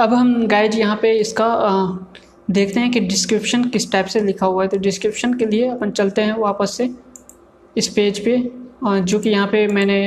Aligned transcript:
अब 0.00 0.12
हम 0.14 0.46
गाइड 0.46 0.74
यहाँ 0.74 0.96
पे 1.02 1.10
इसका 1.18 1.46
देखते 2.50 2.80
हैं 2.80 2.90
कि 2.90 3.00
डिस्क्रिप्शन 3.00 3.64
किस 3.64 3.90
टाइप 3.92 4.06
से 4.06 4.20
लिखा 4.20 4.46
हुआ 4.46 4.62
है। 4.62 4.68
तो 4.68 4.76
डिस्क्रिप्शन 4.78 5.34
के 5.34 5.46
लिए 5.46 5.68
अपन 5.68 5.90
चलते 5.90 6.22
हैं 6.22 6.36
वापस 6.38 6.74
से 6.76 6.88
इस 7.76 7.88
पेज 7.88 8.18
पे 8.24 8.36
जो 9.02 9.18
कि 9.18 9.30
यहाँ 9.30 9.46
पे 9.46 9.66
मैंने 9.68 9.98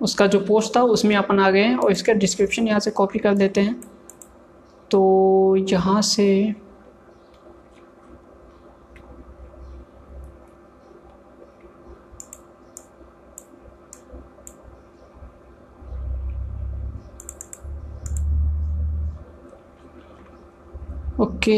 उसका 0.00 0.26
जो 0.26 0.40
पोस्ट 0.40 0.76
था 0.76 0.82
उसमें 0.88 1.14
अपन 1.16 1.38
आ 1.40 1.50
गए 1.50 1.62
हैं 1.62 1.76
और 1.76 1.92
इसका 1.92 2.12
डिस्क्रिप्शन 2.14 2.66
यहाँ 2.68 2.80
से 2.80 2.90
कॉपी 2.90 3.18
कर 3.18 3.34
देते 3.34 3.60
हैं। 3.60 3.80
तो 4.90 5.56
यहाँ 5.70 6.00
से 6.02 6.54
ओके 21.42 21.54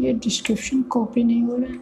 ये 0.00 0.12
डिस्क्रिप्शन 0.12 0.82
कॉपी 0.82 1.22
नहीं 1.24 1.42
हो 1.42 1.56
रहा 1.56 1.72
है। 1.72 1.78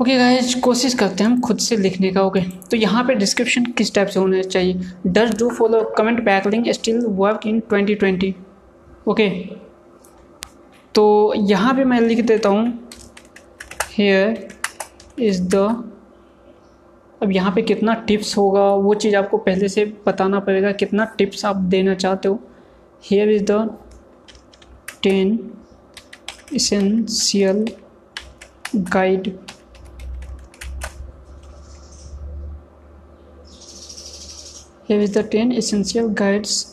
ओके 0.00 0.16
गाइज़ 0.18 0.60
कोशिश 0.60 0.94
करते 0.94 1.24
हैं 1.24 1.30
हम 1.30 1.40
खुद 1.40 1.58
से 1.58 1.76
लिखने 1.76 2.12
का 2.12 2.22
ओके 2.22 2.40
okay. 2.40 2.70
तो 2.70 2.76
यहाँ 2.76 3.04
पे 3.04 3.14
डिस्क्रिप्शन 3.14 3.64
किस 3.64 3.94
टाइप 3.94 4.08
से 4.08 4.20
होना 4.20 4.42
चाहिए? 4.42 4.80
Does 5.06 5.38
do 5.38 5.50
follow 5.50 5.82
comment 5.98 6.24
backlink 6.24 6.70
still 6.72 7.04
work 7.06 7.46
in 7.46 7.62
2020 7.72 8.32
okay 9.08 9.28
तो 10.94 11.34
यहाँ 11.36 11.74
पे 11.74 11.84
मैं 11.84 12.00
लिख 12.00 12.20
देता 12.26 12.48
हूँ 12.48 12.88
हेयर 13.90 14.48
इज़ 15.18 15.42
द 15.54 15.54
अब 17.22 17.32
यहाँ 17.32 17.52
पे 17.54 17.62
कितना 17.62 17.94
टिप्स 18.06 18.36
होगा, 18.36 18.62
वो 18.64 18.94
चीज़ 18.94 19.16
आपको 19.16 19.38
पहले 19.38 19.68
से 19.68 19.84
बताना 20.06 20.40
पड़ेगा, 20.40 20.72
कितना 20.72 21.04
टिप्स 21.18 21.44
आप 21.44 21.56
देना 21.56 21.94
चाहते 21.94 22.28
हो। 22.28 22.38
Here 23.10 23.30
is 23.30 23.44
the 23.50 23.78
ten 25.02 25.38
essential 26.54 27.66
guide 28.76 29.38
here 34.88 35.00
is 35.00 35.12
the 35.12 35.22
10 35.22 35.52
essential 35.52 36.08
guides 36.10 36.71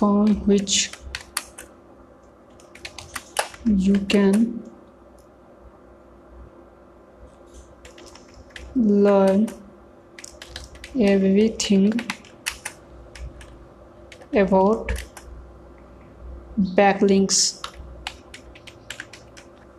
from 0.00 0.28
which 0.46 0.90
you 3.66 3.98
can 4.06 4.62
learn 8.74 9.46
everything 11.06 11.84
about 14.34 14.92
backlinks 16.76 17.42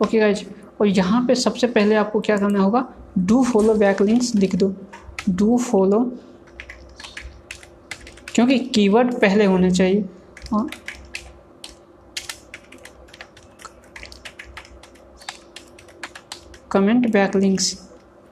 okay 0.00 0.18
guys 0.18 0.44
और 0.80 0.86
यहाँ 0.88 1.24
पे 1.26 1.34
सबसे 1.36 1.66
पहले 1.68 1.94
आपको 1.96 2.20
क्या 2.20 2.36
करना 2.36 2.60
होगा 2.60 2.86
डू 3.18 3.42
फॉलो 3.44 3.74
बैकलिंक्स 3.78 4.34
लिख 4.34 4.54
दो 4.56 4.74
डू 5.30 5.56
फॉलो 5.58 6.00
क्योंकि 8.34 8.58
कीवर्ड 8.74 9.14
पहले 9.20 9.44
होने 9.44 9.70
चाहिए। 9.70 10.04
हाँ। 10.52 10.68
कमेंट 16.72 17.10
बैकलिंक्स 17.12 17.76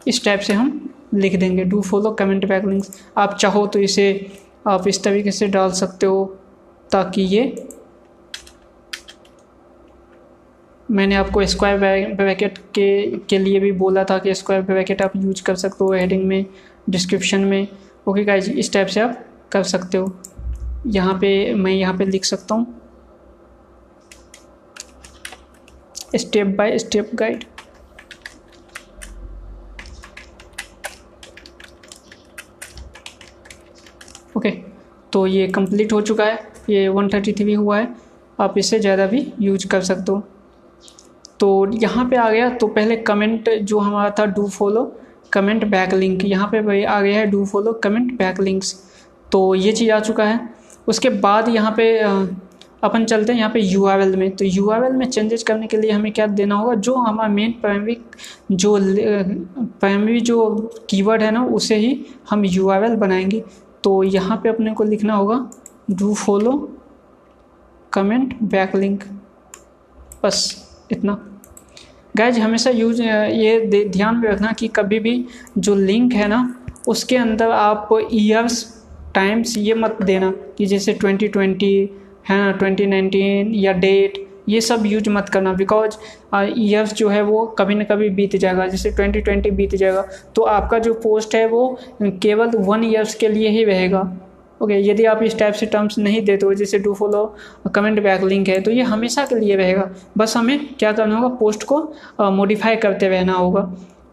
इस 0.08 0.24
टाइप 0.24 0.40
से 0.40 0.52
हम 0.52 0.94
लिख 1.14 1.34
देंगे। 1.40 1.64
Do 1.64 1.80
follow 1.82 2.10
comment 2.10 2.46
backlinks. 2.64 3.00
आप 3.18 3.36
चाहो 3.40 3.66
तो 3.66 3.78
इसे 3.78 4.06
आप 4.68 4.88
इस 4.88 5.02
तरीके 5.04 5.30
से 5.30 5.46
डाल 5.48 5.72
सकते 5.72 6.06
हो 6.06 6.24
ताकि 6.90 7.22
ये 7.22 7.42
मैंने 10.88 11.14
आपको 11.14 11.44
स्क्वायर 11.46 12.14
ब्रैकेट 12.14 12.58
के 12.74 13.18
के 13.28 13.38
लिए 13.38 13.60
भी 13.60 13.72
बोला 13.72 14.04
था 14.04 14.18
कि 14.18 14.34
स्क्वायर 14.34 14.62
ब्रैकेट 14.62 15.02
आप 15.02 15.12
यूज़ 15.16 15.42
कर 15.42 15.54
सकते 15.54 15.84
हो 15.84 15.92
हेडिंग 15.92 16.24
में 16.24 16.44
डिस्क्रिप्शन 16.90 17.44
में। 17.44 17.66
ओके 18.08 18.24
गाइज़ 18.24 18.50
इस 18.50 18.72
टाइप 18.72 18.86
से 18.86 19.00
आप 19.00 19.24
कर 19.52 19.62
सकते 19.64 19.98
हो। 19.98 20.12
यहाँ 20.88 21.14
पे 21.20 21.54
मैं 21.54 21.72
यहाँ 21.72 21.96
पे 21.96 22.04
लिख 22.04 22.24
सकता 22.24 22.54
हूँ। 22.54 22.74
Step 26.16 26.46
by 26.56 26.78
step 26.78 27.10
guide 27.14 27.44
okay 34.36 34.50
तो 35.12 35.26
ये 35.26 35.46
कंप्लीट 35.48 35.92
हो 35.92 36.00
चुका 36.00 36.24
है। 36.24 36.38
ये 36.70 36.88
वन 36.88 37.08
थर्टी 37.08 37.32
थ्री 37.32 37.52
हुआ 37.54 37.78
है। 37.78 37.88
आप 38.38 38.58
इससे 38.58 38.78
ज़्यादा 38.80 39.06
भी 39.06 39.26
यूज़ 39.40 39.66
कर 39.68 39.82
सकते 39.82 40.12
हो। 40.12 40.22
तो 41.40 41.48
यहाँ 41.74 42.08
पे 42.08 42.16
आ 42.16 42.28
गया। 42.30 42.48
तो 42.50 42.66
पहले 42.68 42.96
कमेंट 42.98 43.48
जो 43.50 43.78
हमारा 43.78 44.10
था 44.18 44.24
do 44.28 44.48
follow 44.48 44.84
comment 45.32 45.64
back 45.70 45.94
link 45.94 46.24
यहाँ 46.24 46.48
पे 46.52 46.84
आ 46.84 47.00
गया 47.00 47.18
है 47.18 47.26
do 47.26 47.44
follow 47.46 47.72
comment 47.84 48.12
back 48.18 48.40
links 48.40 48.74
तो 49.32 49.54
ये 49.54 49.72
चीज़ 49.72 49.90
आ 49.92 50.00
चुका 50.00 50.24
है। 50.24 50.38
उसके 50.88 51.08
बाद 51.20 51.48
यहाँ 51.48 51.72
पे 51.76 51.98
अपन 52.84 53.04
चलते 53.04 53.32
हैं 53.32 53.38
यहाँ 53.38 53.50
पे 53.52 53.60
यू 53.60 53.84
आर 53.86 54.00
एल 54.00 54.16
में। 54.16 54.30
तो 54.36 54.44
यू 54.44 54.68
आर 54.70 54.84
एल 54.84 54.92
में 54.92 55.06
चेंजेस 55.06 55.42
करने 55.42 55.66
के 55.66 55.76
लिए 55.76 55.90
हमें 55.90 56.12
क्या 56.12 56.26
देना 56.26 56.54
होगा? 56.54 56.74
जो 56.74 56.94
हमारा 56.94 57.28
मेन 57.28 57.52
प्राइमरी 57.60 57.96
जो 58.52 58.78
प्राइमरी 59.80 60.20
जो 60.20 60.70
कीवर्ड 60.90 61.22
है 61.22 61.30
ना, 61.30 61.44
उसे 61.44 61.76
ही 61.76 62.06
हम 62.30 62.44
यू 62.44 62.68
आर 62.68 62.84
एल 62.84 62.96
बनाएँगे। 62.96 63.42
तो 63.84 64.02
यहाँ 64.02 64.40
पे 64.42 64.48
अपने 64.48 64.72
को 64.74 64.84
लिखना 64.84 65.14
होगा 65.14 65.50
do 65.90 66.14
follow 66.14 66.52
comment 67.92 68.34
back 68.42 68.76
link 68.76 69.04
बस 70.24 70.42
इतना। 70.92 71.12
गैज 72.16 72.38
हमेशा 72.38 72.70
यूज़ 72.70 73.02
ये 73.02 73.84
ध्यान 73.86 74.16
में 74.16 74.28
रखना 74.30 74.52
कि 74.52 74.68
कभी 74.68 74.98
भी 75.00 75.24
जो 75.58 75.74
लिंक 75.74 76.12
है 76.12 76.28
ना, 76.28 76.54
उसके 76.88 77.16
अंदर 77.16 77.50
आप 77.50 77.88
ईयर्स 78.12 78.79
टाइम्स 79.14 79.56
ये 79.58 79.74
मत 79.74 80.02
देना 80.02 80.32
कि 80.58 80.66
जैसे 80.66 80.94
2020 80.94 81.88
है 82.28 82.38
ना 82.38 82.58
2019 82.58 83.54
या 83.54 83.72
डेट 83.74 84.26
ये 84.48 84.60
सब 84.60 84.86
यूज़ 84.86 85.08
मत 85.10 85.28
करना 85.28 85.52
बिकॉज़ 85.52 85.96
ईयर्स 86.36 86.94
जो 86.94 87.08
है 87.08 87.22
वो 87.22 87.44
कभी 87.58 87.74
ना 87.74 87.84
कभी 87.84 88.08
बीत 88.10 88.36
जाएगा। 88.36 88.66
जैसे 88.66 88.90
2020 88.92 89.50
बीत 89.50 89.74
जाएगा 89.74 90.04
तो 90.34 90.42
आपका 90.44 90.78
जो 90.78 90.94
पोस्ट 91.02 91.34
है 91.34 91.46
वो 91.48 91.78
केवल 92.02 92.56
वन 92.58 92.84
ईयर्स 92.84 93.14
के 93.14 93.28
लिए 93.28 93.48
ही 93.48 93.64
रहेगा। 93.64 94.00
ओके 94.60 94.74
okay, 94.74 94.88
यदि 94.88 95.04
आप 95.04 95.22
इस 95.22 95.38
टाइप 95.38 95.54
से 95.54 95.66
टर्म्स 95.66 95.98
नहीं 95.98 96.20
देते 96.22 96.46
हो 96.46 96.54
जैसे 96.54 96.78
do 96.78 96.92
follow 96.94 97.24
comment 97.74 98.02
back 98.02 98.22
link 98.22 98.48
है 98.48 98.60
तो 98.60 98.70
ये 98.70 98.82
हमेशा 98.84 99.24
के 99.26 99.34
लिए 99.34 99.56
रहेगा। 99.56 99.90
बस 100.18 100.36
हमें 100.36 100.58
क्या 100.74 100.92
करना 100.92 101.18
होगा 101.18 101.34
पोस्ट 101.36 101.62
को 101.64 101.80
मॉडिफाई 102.32 102.76
करते 102.76 103.08
रहना 103.08 103.32
होगा। 103.34 103.62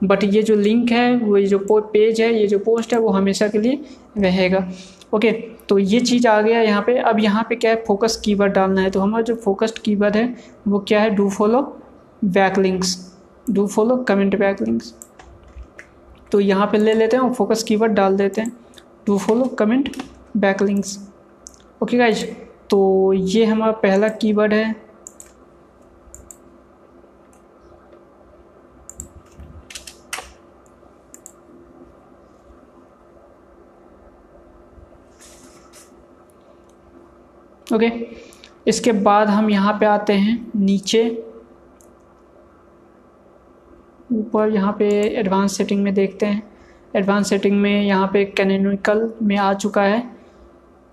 बट 0.03 0.23
ये 0.23 0.41
जो 0.43 0.55
लिंक 0.55 0.91
है 0.91 1.15
वो 1.17 1.37
ये 1.37 1.45
जो 1.47 1.59
पेज 1.71 2.21
है 2.21 2.33
ये 2.33 2.47
जो 2.47 2.59
पोस्ट 2.59 2.93
है 2.93 2.99
वो 2.99 3.09
हमेशा 3.09 3.47
के 3.47 3.57
लिए 3.57 3.79
रहेगा। 4.17 4.67
ओके 5.13 5.31
तो 5.69 5.77
ये 5.79 5.99
चीज़ 6.01 6.27
आ 6.27 6.39
गया 6.41 6.61
यहाँ 6.61 6.81
पे। 6.81 6.97
अब 6.99 7.19
यहाँ 7.19 7.45
पे 7.49 7.55
क्या 7.55 7.71
है? 7.71 7.83
फोकस 7.87 8.15
कीवर्ड 8.25 8.53
डालना 8.53 8.81
है। 8.81 8.89
तो 8.89 8.99
हमारा 8.99 9.23
जो 9.23 9.35
फोकस्ड 9.35 9.79
कीवर्ड 9.79 10.15
है, 10.15 10.35
वो 10.67 10.79
क्या 10.79 11.01
है? 11.01 11.09
Do 11.09 11.29
follow 11.29 11.61
backlinks 12.59 12.95
do 13.47 13.67
follow 13.67 13.95
comment 14.03 14.37
backlinks 14.61 14.93
तो 16.31 16.39
यहाँ 16.39 16.67
पे 16.67 16.77
ले 16.77 16.93
लेते 16.93 17.17
हैं 17.17 17.23
और 17.23 17.33
फोकस 17.33 17.63
कीवर्ड 17.63 17.91
डाल 17.91 18.17
देते 18.17 18.41
हैं। 18.41 18.51
Do 19.07 19.17
follow 19.17 19.45
comment 19.59 19.89
backlinks 20.37 20.97
okay 21.83 21.97
guys 21.97 22.23
तो 22.69 23.13
ये 23.13 23.45
हमारा 23.45 23.71
पहला 23.73 24.07
कीवर्ड 24.15 24.53
है। 24.53 24.75
ओके 37.67 37.91
इसके 38.67 38.91
बाद 38.91 39.27
हम 39.29 39.49
यहाँ 39.49 39.73
पे 39.79 39.85
आते 39.85 40.13
हैं, 40.13 40.51
नीचे। 40.55 41.03
ऊपर 44.11 44.49
यहाँ 44.49 44.71
पे 44.79 44.87
एडवांस 45.19 45.57
सेटिंग 45.57 45.83
में 45.83 45.93
देखते 45.93 46.25
हैं। 46.25 46.41
एडवांस 46.95 47.29
सेटिंग 47.29 47.59
में 47.61 47.83
यहाँ 47.83 48.07
पे 48.13 48.23
कैनोनिकल 48.27 49.09
में 49.21 49.35
आ 49.37 49.53
चुका 49.53 49.81
है। 49.81 50.03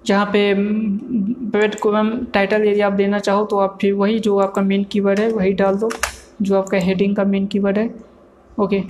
जहाँ 0.04 0.24
पे 0.26 0.54
ब्रेड 0.54 1.78
को 1.80 1.90
हम 1.92 2.26
टाइटल 2.34 2.64
यदि 2.64 2.80
आप 2.80 2.92
देना 2.92 3.18
चाहो 3.18 3.44
तो 3.44 3.58
आप 3.58 3.78
फिर 3.80 3.92
वही 3.94 4.18
जो 4.18 4.38
आपका 4.38 4.62
मेन 4.62 4.84
कीवर्ड 4.84 5.20
है, 5.20 5.30
वही 5.30 5.52
डाल 5.52 5.76
दो, 5.76 5.90
जो 6.42 6.58
आपका 6.58 6.78
हेडिंग 6.78 7.16
का 7.16 7.24
मेन 7.24 7.46
कीवर्ड 7.46 7.78
है। 7.78 7.88
ओके 8.60 8.82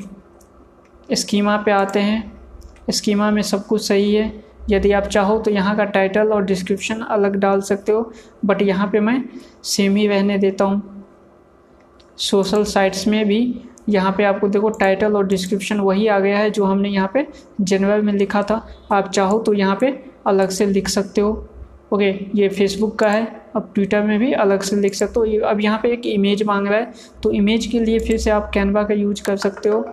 स्कीमा 1.14 1.56
पे 1.56 1.70
आते 1.70 2.00
हैं। 2.00 2.32
स्कीमा 2.90 3.31
में 3.31 3.42
सब 3.42 3.66
कुछ 3.66 3.86
सही 3.88 4.14
है। 4.14 4.28
यदि 4.70 4.93
आप 4.93 5.06
चाहो 5.06 5.38
तो 5.38 5.50
यहाँ 5.50 5.76
का 5.76 5.84
टाइटल 5.87 6.32
और 6.32 6.44
डिस्क्रिप्शन 6.44 7.00
अलग 7.00 7.37
डाल 7.37 7.61
सकते 7.62 7.93
हो 7.93 8.12
बट 8.44 8.62
यहाँ 8.62 8.87
पे 8.93 9.00
मैं 9.00 9.22
सेम 9.64 9.96
ही 9.96 10.06
रहने 10.06 10.38
देता 10.38 10.64
हूँ। 10.64 10.82
सोशल 12.19 12.64
साइट्स 12.64 13.06
में 13.08 13.25
भी 13.28 13.38
यहाँ 13.88 14.12
पे 14.16 14.25
आपको 14.25 14.49
देखो 14.49 14.69
टाइटल 14.70 15.16
और 15.16 15.26
डिस्क्रिप्शन 15.26 15.81
वही 15.81 16.06
आ 16.08 16.19
गया 16.19 16.38
है 16.38 16.50
जो 16.50 16.64
हमने 16.64 16.88
यहाँ 16.88 17.11
पे 17.14 17.26
जनवरी 17.61 18.02
में 18.02 18.12
लिखा 18.12 18.43
था। 18.43 18.66
आप 18.93 19.11
चाहो 19.11 19.38
तो 19.38 19.52
यहाँ 19.55 19.76
पे 19.81 19.88
अलग 20.26 20.50
से 20.50 20.67
लिख 20.67 20.88
सकते 20.88 21.20
हो। 21.20 21.32
ओके 21.93 22.10
ये 22.34 22.49
फेसबुक 22.49 22.99
का 22.99 23.08
है, 23.08 23.25
अब 23.56 23.70
ट्विटर 23.75 24.02
में 24.02 24.19
भी 24.19 24.32
अलग 24.34 24.62
से 24.62 24.76
लिख 24.76 24.94
सकते 24.94 25.20
हो। 25.20 25.40
अब 25.49 25.60
यहाँ 25.60 25.78
पे 25.82 25.93
एक 25.93 26.06
इमेज 26.06 26.43
मांग 26.43 26.69
रहा 26.69 26.78
है 26.78 26.93
तो 27.22 27.31
इमेज 27.32 27.67
के 27.67 27.81
लिए 27.81 27.99
फिर 27.99 28.19
से 28.19 28.31
आप 28.31 28.50
कैनवा 28.55 28.82
का 28.82 28.94
यूज़ 28.94 29.22
कर 29.22 29.37
सकते 29.37 29.69
हो। 29.69 29.84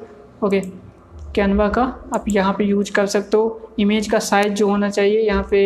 ओके 0.44 0.62
कैनवा 1.36 1.68
का 1.70 1.82
आप 2.16 2.26
यहाँ 2.30 2.54
पे 2.54 2.64
यूज़ 2.64 2.92
कर 2.92 3.06
सकते 3.08 3.38
हो। 3.38 3.74
इमेज 3.80 4.10
का 4.12 4.20
साइज़ 4.20 4.54
जो 4.54 4.68
होना 4.70 4.90
चाहिए 4.90 5.20
यहाँ 5.20 5.48
पे 5.52 5.62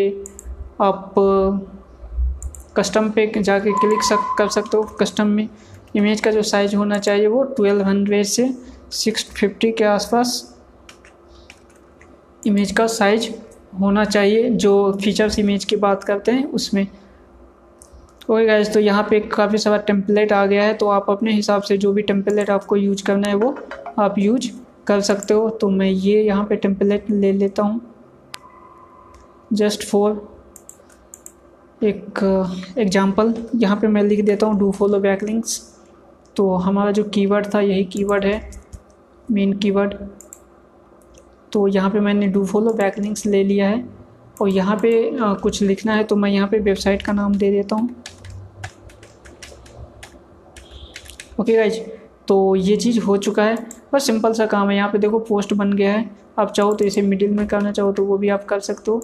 आप 0.82 1.14
कस्टम 2.78 3.10
पे 3.10 3.32
जाके 3.38 3.72
क्लिक 3.72 4.04
सक, 4.04 4.36
कर 4.38 4.48
सकते 4.50 4.78
हो। 4.78 4.84
कस्टम 5.00 5.28
में 5.28 5.48
इमेज 5.96 6.22
का 6.22 6.32
जो 6.32 6.42
साइज़ 6.44 6.76
होना 6.76 6.98
चाहिए 7.00 7.28
वो 7.28 7.44
ट्वेल्व 7.56 7.84
हंड्रेड 7.84 8.26
से 8.26 8.50
सिक्स 8.94 9.26
फिफ्टी 9.32 9.72
के 9.72 9.84
आसपास 9.84 10.34
इमेज 12.44 12.72
का 12.72 12.88
साइज़ 12.90 13.30
होना 13.80 14.04
चाहिए। 14.06 14.50
जो 14.50 14.92
फीचर्स 15.04 15.40
इमेज 15.40 15.66
की 15.66 15.76
बात 15.78 16.04
करते 16.04 16.32
हैं 16.32 16.46
उसमें। 16.52 16.86
ओके 18.30 18.46
गाइज़ 18.46 18.72
तो 18.74 18.80
यहाँ 18.80 19.08
पे 19.10 19.20
काफ़ी 19.32 19.58
सारा 19.58 19.78
टेम्पलेट 19.88 20.32
आ 20.34 20.46
गया 20.46 20.64
है 20.64 20.74
तो 20.74 20.88
आप 20.90 21.10
अपने 21.10 21.34
हिसाब 21.34 21.62
से 21.62 21.78
जो 21.78 21.92
भी 21.94 22.02
टेम्पलेट 22.04 22.50
आपको 22.50 22.76
यूज़ 22.76 23.04
करना 23.04 23.28
है 23.28 23.36
वो 23.36 23.56
आप 24.00 24.20
यूज़ 24.20 24.50
कर 24.88 25.02
सकते 25.02 25.34
हो 25.34 25.50
तो 25.52 25.70
मैं 25.70 25.90
ये 25.90 26.22
यहाँ 26.24 26.46
पे 26.46 26.56
टेम्पलेट 26.58 27.10
ले 27.12 27.32
लेता 27.34 27.64
हूँ। 27.64 27.82
जस्ट 29.54 29.84
फॉर 29.88 30.14
एक 31.82 32.20
एग्जांपल 32.78 33.34
यहाँ 33.56 33.78
पे 33.78 33.88
मैं 33.88 34.04
लिख 34.04 34.24
देता 34.26 34.48
हूँ 34.48 34.58
डू 34.60 34.72
फॉलो 34.72 35.00
बैकलिंक्स 35.00 35.60
तो 36.36 36.54
हमारा 36.58 36.92
जो 36.92 37.04
कीवर्ड 37.10 37.54
था 37.54 37.60
यही 37.62 37.84
कीवर्ड 37.88 38.26
है 38.26 38.40
मेन 39.32 39.54
कीवर्ड 39.58 39.94
तो 41.52 41.68
यहाँ 41.68 41.90
पे 41.90 42.00
मैंने 42.00 42.28
डू 42.28 42.46
फॉलो 42.46 42.74
बैकलिंक्स 42.74 43.26
ले 43.26 43.44
लिया 43.44 43.68
है। 43.70 43.84
और 44.42 44.50
यहाँ 44.50 44.76
पे 44.78 45.18
आ, 45.18 45.34
कुछ 45.34 45.62
लिखना 45.62 45.94
है 45.94 46.04
तो 46.04 46.16
मैं 46.16 46.30
यहाँ 46.30 46.48
पे 46.48 46.60
वेबसाइट 46.60 47.02
का 47.02 47.14
नाम 47.14 47.36
दे 47.36 47.52
देता 47.52 47.76
हूँ। 47.76 47.96
ओके 51.40 51.56
गाइज़ 51.56 51.80
तो 52.28 52.56
ये 52.56 52.76
चीज़ 52.78 53.00
हो 53.00 53.16
चुका 53.18 53.44
है। 53.44 53.56
बस 53.94 54.06
सिंपल 54.08 54.34
सा 54.34 54.46
काम 54.46 54.70
है। 54.70 54.76
यहाँ 54.76 54.90
पे 54.92 54.98
देखो 54.98 55.20
पोस्ट 55.22 55.54
बन 55.54 55.74
गया 55.74 55.92
है। 55.92 56.10
आप 56.40 56.52
चाहो 56.52 56.74
तो 56.74 56.86
इसे 56.86 57.02
मिडिल 57.02 57.32
में 57.32 57.46
करना 57.48 57.72
चाहो 57.72 57.92
तो 57.92 58.06
वो 58.06 58.18
भी 58.18 58.30
आप 58.30 58.46
कर 58.46 58.60
सकते 58.62 58.92
हो। 58.92 59.02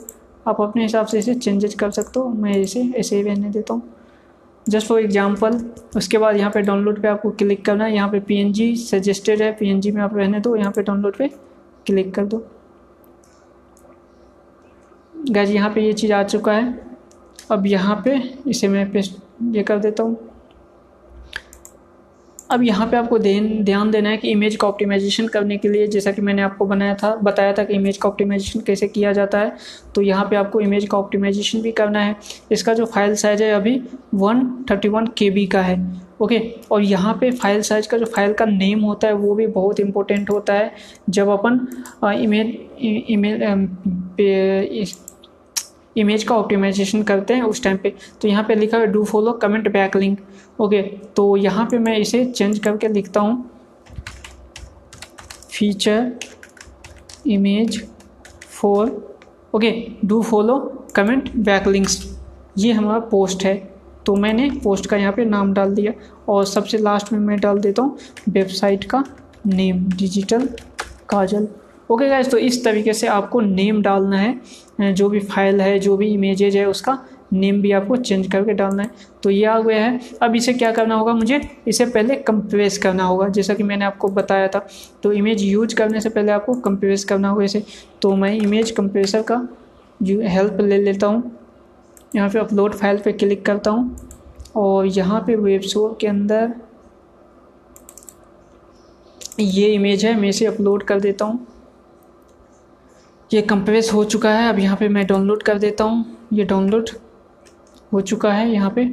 आप 0.47 0.61
अपने 0.61 0.83
हिसाब 0.83 1.05
से 1.05 1.19
इसे 1.19 1.33
चेंजेज 1.35 1.73
कर 1.73 1.91
सकते 1.91 2.19
हो। 2.19 2.27
मैं 2.27 2.57
इसे 2.57 2.81
ऐसे 2.97 3.15
ही 3.15 3.21
रहने 3.21 3.49
देता 3.49 3.73
हूँ। 3.73 3.81
जस्ट 4.65 4.87
फॉर 4.87 4.99
एग्ज़ाम्पल 4.99 5.59
उसके 5.97 6.17
बाद 6.17 6.37
यहाँ 6.37 6.51
पे 6.51 6.61
डाउनलोड 6.61 7.01
पे 7.01 7.07
आपको 7.07 7.29
क्लिक 7.31 7.65
करना 7.65 7.85
है। 7.85 7.95
यहाँ 7.95 8.09
पे 8.09 8.19
पीएनजी 8.21 8.75
सजेस्टेड 8.77 9.41
है। 9.41 9.51
पीएनजी 9.51 9.91
में 9.91 10.01
आप 10.01 10.15
रहने 10.17 10.39
दो। 10.39 10.55
यहाँ 10.55 10.71
पे 10.71 10.83
डाउनलोड 10.83 11.17
पे 11.17 11.27
क्लिक 11.85 12.13
कर 12.15 12.25
दो। 12.25 12.43
गैज 15.13 15.51
यहाँ 15.51 15.69
पे 15.73 15.81
ये 15.81 15.93
चीज़ 15.93 16.13
आ 16.13 16.23
चुका 16.23 16.53
है। 16.53 16.79
अब 17.51 17.65
यहाँ 17.67 18.01
पे 18.05 18.17
इसे 18.47 18.67
मैं 18.67 18.91
पेस्ट 18.91 19.17
ये 19.51 19.63
कर 19.63 19.79
देता 19.79 20.03
हूँ। 20.03 20.30
अब 22.51 22.63
यहाँ 22.63 22.87
पे 22.87 22.97
आपको 22.97 23.17
ध्यान 23.19 23.91
देना 23.91 24.09
है 24.09 24.17
कि 24.17 24.29
इमेज 24.29 24.55
का 24.55 24.67
ऑप्टिमाइजेशन 24.67 25.27
करने 25.27 25.57
के 25.57 25.67
लिए, 25.67 25.87
जैसा 25.87 26.11
कि 26.11 26.21
मैंने 26.21 26.41
आपको 26.41 26.65
बनाया 26.65 26.95
था, 26.95 27.15
बताया 27.17 27.53
था 27.53 27.63
कि 27.63 27.73
इमेज 27.73 27.97
का 27.97 28.09
ऑप्टिमाइजेशन 28.09 28.61
कैसे 28.61 28.87
किया 28.87 29.13
जाता 29.13 29.39
है 29.39 29.55
तो 29.95 30.01
यहाँ 30.01 30.25
पे 30.29 30.35
आपको 30.35 30.59
इमेज 30.61 30.87
का 30.89 30.97
ऑप्टिमाइजेशन 30.97 31.61
भी 31.61 31.71
करना 31.71 31.99
है। 31.99 32.15
इसका 32.51 32.73
जो 32.73 32.85
फ़ाइल 32.87 33.15
साइज़ 33.15 33.43
है 33.43 33.51
अभी 33.53 33.81
one 34.15 34.45
thirty 34.71 34.89
one 34.89 35.07
K 35.17 35.29
B 35.29 35.45
का 35.47 35.61
है 35.61 35.79
ओके 36.21 36.39
और 36.71 36.81
यहाँ 36.83 37.13
पे 37.21 37.29
फ़ाइल 37.33 37.61
साइज़ 37.63 37.87
का 37.89 37.97
जो 37.97 38.05
फ़ाइल 38.07 38.33
का 38.33 38.45
नेम 38.45 38.79
होता 38.81 39.07
है, 39.07 39.13
वो 39.13 39.35
भी 39.35 39.47
बहुत 39.49 39.79
इंपॉर्टेंट 39.79 40.29
होता 40.29 40.53
है। 40.53 40.71
जब 41.09 41.29
अपन 41.29 41.59
इमेज 42.15 42.57
इमेज 43.09 43.41
इमेज 45.95 46.23
का 46.23 46.35
ऑप्टिमाइजेशन 46.35 47.03
करते 47.03 47.33
हैं 47.33 47.43
उस 47.43 47.63
टाइम 47.63 47.77
पे। 47.77 47.93
तो 48.21 48.27
यहाँ 48.27 48.43
पे 48.43 48.55
लिखा 48.55 48.77
है 48.77 48.87
do 48.87 49.03
follow 49.05 49.31
comment 49.33 49.71
backlink 49.97 50.19
okay 50.59 50.81
तो 51.15 51.35
यहाँ 51.37 51.65
पे 51.71 51.77
मैं 51.79 51.97
इसे 51.97 52.23
चेंज 52.25 52.59
करके 52.59 52.87
लिखता 52.87 53.19
हूँ। 53.19 53.49
Feature 55.51 56.11
image 57.27 57.83
for 58.51 58.89
okay 59.53 59.71
do 60.05 60.21
follow 60.21 60.57
comment 60.95 61.35
backlinks 61.67 61.99
ये 62.57 62.71
हमारा 62.71 62.99
पोस्ट 63.01 63.43
है। 63.43 63.55
तो 64.05 64.15
मैंने 64.15 64.49
पोस्ट 64.63 64.85
का 64.85 64.97
यहाँ 64.97 65.13
पे 65.13 65.25
नाम 65.25 65.53
डाल 65.53 65.73
दिया 65.75 65.91
और 66.29 66.45
सबसे 66.45 66.77
लास्ट 66.77 67.11
में 67.13 67.19
मैं 67.19 67.39
डाल 67.39 67.59
देता 67.59 67.81
हूँ 67.81 67.97
वेबसाइट 68.29 68.83
का 68.83 69.03
name 69.47 69.83
digital 69.89 70.47
Kajal. 71.09 71.47
Okay 71.89 72.07
guys 72.09 72.29
तो 72.29 72.37
इस 72.39 72.63
तरीके 72.65 72.93
से 72.93 73.07
आपको 73.09 73.39
नेम 73.41 73.81
डालना 73.81 74.17
है 74.17 74.93
जो 74.93 75.09
भी 75.09 75.19
फ़ाइल 75.21 75.61
है, 75.61 75.77
जो 75.79 75.95
भी 75.97 76.07
इमेजेज 76.07 76.55
है, 76.57 76.65
उसका 76.65 76.97
नेम 77.33 77.61
भी 77.61 77.71
आपको 77.71 77.95
चेंज 77.97 78.31
करके 78.31 78.53
डालना 78.53 78.83
है। 78.83 78.89
तो 79.23 79.29
ये 79.29 79.45
आ 79.45 79.59
गया 79.59 79.83
है। 79.83 79.99
अब 80.21 80.35
इसे 80.35 80.53
क्या 80.53 80.71
करना 80.71 80.95
होगा? 80.95 81.13
मुझे 81.13 81.39
इसे 81.67 81.85
पहले 81.85 82.15
कंप्रेस 82.17 82.77
करना 82.77 83.03
होगा। 83.03 83.27
जैसा 83.29 83.53
कि 83.53 83.63
मैंने 83.63 83.85
आपको 83.85 84.07
बताया 84.09 84.47
था 84.47 84.65
तो 85.03 85.11
इमेज 85.13 85.41
यूज़ 85.43 85.75
करने 85.75 86.01
से 86.01 86.09
पहले 86.09 86.31
आपको 86.31 86.53
कंप्रेस 86.61 87.03
करना 87.03 87.29
होगा 87.29 87.43
इसे। 87.43 87.63
तो 88.01 88.15
मैं 88.15 88.33
इमेज 88.33 88.71
कंप्रेसर 88.71 89.21
का 89.31 89.47
हेल्प 89.99 90.57
ले 90.61 90.77
लेता 90.77 91.07
हूँ। 91.07 91.31
यहाँ 92.15 92.29
पे 92.29 92.39
अपलोड 92.39 92.73
फ़ाइल 92.73 92.97
पे 92.97 93.11
क्लिक 93.13 93.45
करता 93.45 93.71
हूँ। 93.71 93.95
और 94.55 94.85
यहाँ 94.87 95.23
पे 95.27 95.35
वेबसोर 95.37 95.97
के 96.01 96.07
अंदर 96.07 96.53
ये 99.39 99.67
इमेज 99.67 100.05
है, 100.05 100.15
मैं 100.15 100.29
इसे 100.29 100.45
अपलोड 100.45 100.83
कर 100.83 100.99
देता 100.99 101.25
हूँ। 101.25 101.47
ये 103.31 103.41
कंप्रेस 103.41 103.91
हो 103.93 104.03
चुका 104.03 104.31
है। 104.31 104.47
अब 104.49 104.59
यहाँ 104.59 104.77
पे 104.77 104.87
मैं 104.89 105.05
डाउनलोड 105.07 105.43
कर 105.43 105.57
देता 105.57 105.83
हूँ। 105.83 106.27
ये 106.33 106.43
डाउनलोड 106.45 106.89
हो 107.93 108.01
चुका 108.01 108.31
है 108.33 108.49
यहाँ 108.49 108.69
पे। 108.69 108.83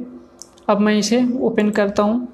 अब 0.69 0.79
मैं 0.79 0.93
इसे 0.97 1.23
ओपन 1.39 1.69
करता 1.69 2.03
हूँ। 2.03 2.27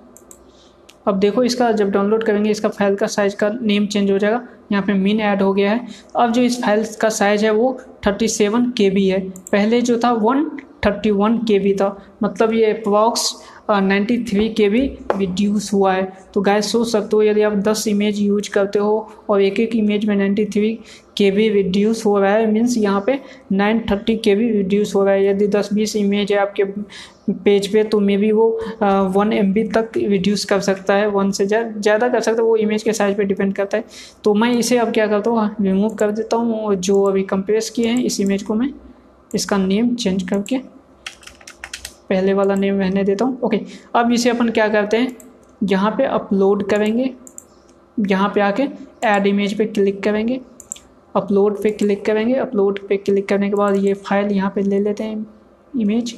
अब 1.07 1.19
देखो 1.19 1.43
इसका 1.43 1.71
जब 1.71 1.89
डाउनलोड 1.91 2.23
करेंगे, 2.23 2.51
इसका 2.51 2.69
फ़ाइल 2.69 2.95
का 2.95 3.07
साइज़ 3.07 3.35
का 3.35 3.49
नेम 3.61 3.85
चेंज 3.87 4.11
हो 4.11 4.17
जाएगा। 4.17 4.41
यहाँ 4.71 4.83
पे 4.83 4.93
मीन 4.93 5.19
ऐड 5.21 5.41
हो 5.41 5.53
गया 5.53 5.71
है। 5.71 5.87
अब 6.15 6.31
जो 6.31 6.41
इस 6.41 6.61
फ़ाइल 6.61 6.85
का 7.01 7.09
साइज़ 7.09 7.45
है, 7.45 7.51
वो 7.51 7.77
थर्टी 8.07 8.27
सेवन 8.27 8.69
के 8.71 8.89
बी 8.89 9.07
है। 9.07 9.19
पहले 9.51 9.81
जो 9.81 9.99
था 10.03 10.11
one 10.13 10.49
thirty 10.85 11.11
one 11.11 11.37
K 11.37 11.59
B 11.59 11.73
था। 11.73 11.95
मतलब 12.23 12.53
ये 12.53 12.71
अप्रॉक्स 12.73 13.33
नाइन्टी 13.69 14.17
थ्री 14.23 14.47
के 14.49 14.67
भी 14.69 14.81
रिड्यूस 15.17 15.71
हुआ 15.73 15.93
है। 15.93 16.11
तो 16.33 16.41
गाय 16.41 16.61
सोच 16.61 16.87
सकते 16.87 17.15
हो 17.15 17.21
यदि 17.23 17.41
आप 17.41 17.53
दस 17.67 17.87
इमेज 17.87 18.19
यूज़ 18.19 18.49
करते 18.49 18.79
हो 18.79 19.07
और 19.29 19.41
एक 19.41 19.59
एक 19.59 19.75
इमेज 19.75 20.05
में 20.05 20.15
नाइन्टी 20.15 20.45
थ्री 20.45 20.71
के 21.17 21.29
भी 21.31 21.47
रिड्यूस 21.49 22.05
हो 22.05 22.17
रहा 22.19 22.33
है 22.33 22.51
मीन्स 22.51 22.77
यहाँ 22.77 23.03
पे 23.05 23.19
नाइन 23.51 23.79
थर्टी 23.91 24.15
के 24.17 24.35
भी 24.35 24.51
रिड्यूस 24.51 24.93
हो 24.95 25.03
रहा 25.03 25.13
है। 25.13 25.25
यदि 25.25 25.47
दस 25.47 25.69
बीस 25.73 25.95
इमेज 25.95 26.31
है 26.31 26.37
आपके 26.37 26.63
पेज 27.33 27.67
पे 27.73 27.83
तो 27.83 27.99
मे 27.99 28.17
बी 28.17 28.31
वो 28.31 28.47
वन 29.15 29.33
एम 29.33 29.53
तक 29.71 29.97
रिड्यूस 29.97 30.45
कर 30.45 30.59
सकता 30.59 30.95
है। 30.95 31.07
वन 31.09 31.31
से 31.31 31.45
ज़्यादा 31.45 31.79
जा, 31.79 31.97
कर 31.97 32.19
सकता 32.19 32.41
है 32.41 32.47
वो 32.47 32.55
इमेज 32.57 32.83
के 32.83 32.93
साइज़ 32.93 33.17
पे 33.17 33.23
डिपेंड 33.23 33.53
करता 33.53 33.77
है। 33.77 33.83
तो 34.23 34.33
मैं 34.33 34.51
इसे 34.53 34.77
अब 34.77 34.91
क्या 34.93 35.07
करता 35.07 35.31
हूँ 35.31 35.49
रिमूव 35.61 35.95
कर 35.95 36.11
देता 36.11 36.37
हूँ। 36.37 36.75
जो 36.75 37.01
अभी 37.03 37.23
कंप्रेस 37.25 37.69
किए 37.69 37.87
हैं 37.87 38.03
इस 38.03 38.19
इमेज 38.21 38.43
को 38.43 38.53
मैं 38.53 38.69
इसका 39.31 39.57
नेम 39.57 39.93
चेंज 39.95 40.23
करके 40.29 40.59
पहले 42.09 42.33
वाला 42.33 42.55
नेम 42.55 42.79
रहने 42.79 43.03
देता 43.03 43.25
हूँ। 43.25 43.39
ओके 43.41 43.59
अब 43.95 44.11
इसे 44.11 44.29
अपन 44.29 44.49
क्या 44.49 44.67
करते 44.67 44.97
हैं? 44.97 45.15
यहाँ 45.63 45.91
पे 45.91 46.05
अपलोड 46.05 46.67
करेंगे। 46.69 47.13
यहाँ 47.99 48.31
पे 48.35 48.41
आके 48.41 48.67
ऐड 49.07 49.27
इमेज 49.27 49.57
पे 49.57 49.65
क्लिक 49.65 50.01
करेंगे। 50.03 50.39
अपलोड 51.15 51.61
पे 51.63 51.69
क्लिक 51.71 52.05
करेंगे। 52.05 52.35
अपलोड 52.35 52.79
पे 52.87 52.97
क्लिक 52.97 53.27
करने 53.29 53.49
के 53.49 53.55
बाद 53.55 53.75
ये 53.75 53.93
फ़ाइल 53.95 54.31
यहाँ 54.31 54.51
पे 54.55 54.61
ले 54.61 54.79
लेते 54.79 55.03
हैं 55.03 55.25
इमेज 55.77 56.15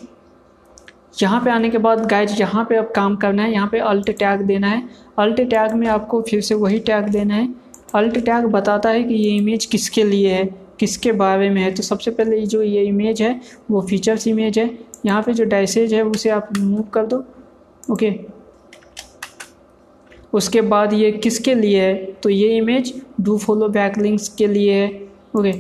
यहाँ 1.22 1.40
पे 1.42 1.50
आने 1.52 1.70
के 1.70 1.78
बाद 1.78 2.06
गाइज़ 2.06 2.34
यहाँ 2.40 2.64
पे 2.66 2.76
अब 2.76 2.92
काम 2.96 3.16
करना 3.16 3.44
है। 3.44 3.52
यहाँ 3.54 3.68
पे 3.68 3.80
अल्ट 3.82 4.10
टैग 4.10 4.42
देना 4.42 4.68
है। 4.68 4.82
अल्ट 5.20 5.42
टैग 5.42 5.74
में 5.74 5.88
आपको 5.88 6.22
फिर 6.22 6.42
से 6.42 6.56
वही 6.56 6.80
टैग 6.80 7.10
देना 7.10 7.36
है। 7.36 7.48
अल्ट 7.96 8.18
टैग 8.18 8.46
बताता 8.48 8.90
है 8.90 9.04
कि 9.04 9.14
ये 9.16 9.36
इमेज 9.38 9.66
किसके 9.66 10.04
लिए 10.04 10.34
है? 10.34 10.46
किसके 10.80 11.12
बारे 11.14 11.50
में 11.50 11.62
है? 11.62 11.72
तो 11.72 11.84
सबसे 11.84 12.12
पहले 12.12 12.46
जो 12.46 12.62
ये 12.62 12.84
इमेज 12.84 13.22
है, 13.22 13.40
वो 13.72 13.82
फीचर्स 13.82 14.28
इमेज 14.28 14.60
है। 14.60 14.68
यहाँ 15.06 15.22
पे 15.24 15.34
जो 15.34 15.44
डैसेज 15.46 15.94
है, 15.94 16.02
उसे 16.04 16.30
आप 16.30 16.50
रिमूव 16.54 16.82
कर 16.94 17.06
दो 17.06 17.24
ओके 17.92 18.12
उसके 20.34 20.62
बाद 20.64 20.94
ये 20.94 21.12
किसके 21.14 21.54
लिए 21.56 21.82
है? 21.82 21.96
तो 22.14 22.30
ये 22.30 22.58
image 22.58 22.94
do 23.22 23.38
follow 23.38 23.68
back 23.70 23.98
links 23.98 24.28
के 24.30 24.48
लिए 24.48 24.74
है 24.76 24.88
ओके 25.36 25.52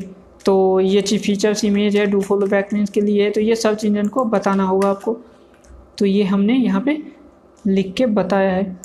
तो 0.46 0.80
ये 0.80 1.02
चीज़ 1.02 1.22
फीचर्स 1.24 1.64
इमेज 1.66 1.96
है 1.98 2.06
डू 2.06 2.22
फॉलो 2.22 2.48
बैक 2.48 2.74
लिंक्स 2.74 2.92
के 2.92 3.02
लिए 3.02 3.24
है 3.24 3.30
तो 3.32 3.42
ये 3.42 3.56
सर्च 3.56 3.86
इंजन 3.86 4.08
को 4.08 4.24
बताना 4.26 4.64
होगा 4.64 4.90
आपको। 4.90 5.14
तो 5.98 6.06
ये 6.06 6.24
हमने 6.24 6.54
यहाँ 6.56 6.82
पे 6.82 7.02
लिख 7.66 7.94
के 7.98 8.06
बताया 8.06 8.52
है। 8.52 8.80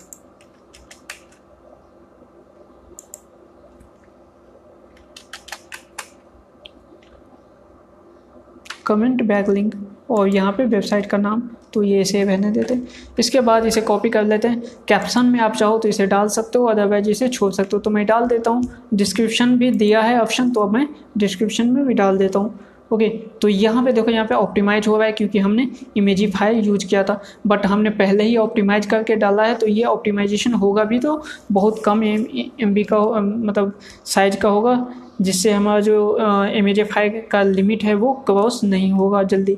कमेंट 8.86 9.22
बैक 9.22 9.48
लिंक 9.48 9.74
और 10.08 10.28
यहाँ 10.28 10.52
पे 10.52 10.64
वेबसाइट 10.66 11.06
का 11.06 11.18
नाम 11.18 11.42
तो 11.74 11.82
ये 11.82 12.00
इसे 12.00 12.22
रहने 12.24 12.50
देते 12.50 12.74
हैं। 12.74 12.88
इसके 13.18 13.40
बाद 13.40 13.66
इसे 13.66 13.80
कॉपी 13.80 14.08
कर 14.10 14.24
लेते 14.24 14.48
हैं। 14.48 14.62
कैप्शन 14.88 15.26
में 15.26 15.38
आप 15.40 15.54
चाहो 15.54 15.78
तो 15.78 15.88
इसे 15.88 16.06
डाल 16.06 16.28
सकते 16.30 16.58
हो 16.58 16.64
अदरवाइज़ 16.66 17.10
इसे 17.10 17.28
छोड़ 17.28 17.52
सकते 17.52 17.76
हो। 17.76 17.80
तो 17.80 17.90
मैं 17.90 18.04
डाल 18.06 18.26
देता 18.26 18.50
हूँ। 18.50 18.88
डिस्क्रिप्शन 18.94 19.56
भी 19.58 19.70
दिया 19.72 20.00
है 20.02 20.20
ऑप्शन 20.20 20.50
तो 20.50 20.60
अब 20.60 20.72
मैं 20.72 20.86
डिस्क्रिप्शन 21.18 21.70
में 21.70 21.84
भी 21.86 21.94
डाल 21.94 22.18
देता 22.18 22.38
हूँ। 22.38 22.58
ओके 22.92 23.08
तो 23.42 23.48
यहाँ 23.48 23.84
पे 23.84 23.92
देखो, 23.92 24.10
यहाँ 24.10 24.26
पे 24.26 24.34
ऑप्टिमाइज 24.34 24.86
हो 24.88 24.96
रहा 24.96 25.06
है 25.06 25.12
क्योंकि 25.12 25.38
हमने 25.38 25.68
इमेजीफाई 25.96 26.54
यूज़ 26.56 26.86
किया 26.86 27.02
था। 27.04 27.20
बट 27.46 27.64
हमने 27.66 27.90
पहले 27.92 28.24
ही 28.24 28.36
ऑप्टिमाइज 28.36 28.86
करके 28.86 29.16
डाला 29.16 29.44
है 29.44 29.54
तो 29.54 29.66
ये 29.66 29.84
ऑप्टिमाइजेशन 29.84 30.54
होगा 30.54 30.84
भी 30.84 30.98
तो 30.98 31.22
बहुत 31.52 31.82
कम 31.84 32.02
एम 32.04 32.26
एम 32.60 32.74
बी 32.74 32.84
का 32.84 33.00
मतलब 33.20 33.72
साइज़ 34.06 34.36
का 34.36 34.48
होगा, 34.48 34.74
जिससे 35.20 35.50
हमारा 35.52 35.80
जो 35.80 36.18
इमेजीफाई 36.50 37.08
का 37.30 37.42
लिमिट 37.42 37.84
है 37.84 37.94
वो 37.94 38.12
क्रॉस 38.26 38.60
नहीं 38.64 38.92
होगा 38.92 39.22
जल्दी। 39.24 39.56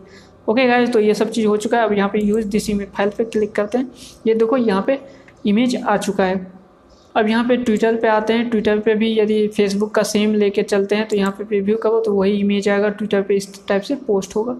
ओके 0.49 0.67
गाइज़ 0.67 0.91
तो 0.93 1.01
ये 1.01 1.15
सब 1.15 1.31
चीज़ 1.31 1.47
हो 1.47 1.57
चुका 1.57 1.79
है। 1.79 1.85
अब 1.85 1.93
यहाँ 1.93 2.09
पे 2.09 2.21
यूज़ 2.21 2.47
दिस 2.47 2.69
इमेज 2.71 2.89
फ़ाइल 2.89 3.11
पे 3.11 3.25
क्लिक 3.25 3.53
करते 3.53 3.79
हैं। 3.79 3.91
ये 4.27 4.35
देखो, 4.35 4.57
यहाँ 4.57 4.83
पे 4.87 4.99
इमेज 5.47 5.77
आ 5.79 5.97
चुका 5.97 6.25
है। 6.25 6.53
अब 7.15 7.29
यहाँ 7.29 7.45
पे 7.45 7.57
ट्विटर 7.57 7.97
पे 7.97 8.09
आते 8.09 8.33
हैं। 8.33 8.49
ट्विटर 8.51 8.79
पे 8.81 8.95
भी 8.95 9.13
यदि 9.19 9.47
फेसबुक 9.49 9.95
का 9.95 10.03
सेम 10.03 10.35
लेके 10.35 10.63
चलते 10.63 10.95
हैं 10.95 11.07
तो 11.09 11.17
यहाँ 11.17 11.33
पे 11.33 11.45
प्रीव्यू 11.45 11.77
करो 11.77 12.01
तो 12.01 12.15
वही 12.15 12.39
इमेज 12.41 12.69
आएगा। 12.69 12.89
ट्विटर 12.91 13.23
पे 13.23 13.37
इस 13.37 13.67
टाइप 13.69 13.83
से 13.83 13.95
पोस्ट 13.97 14.37
होगा। 14.37 14.57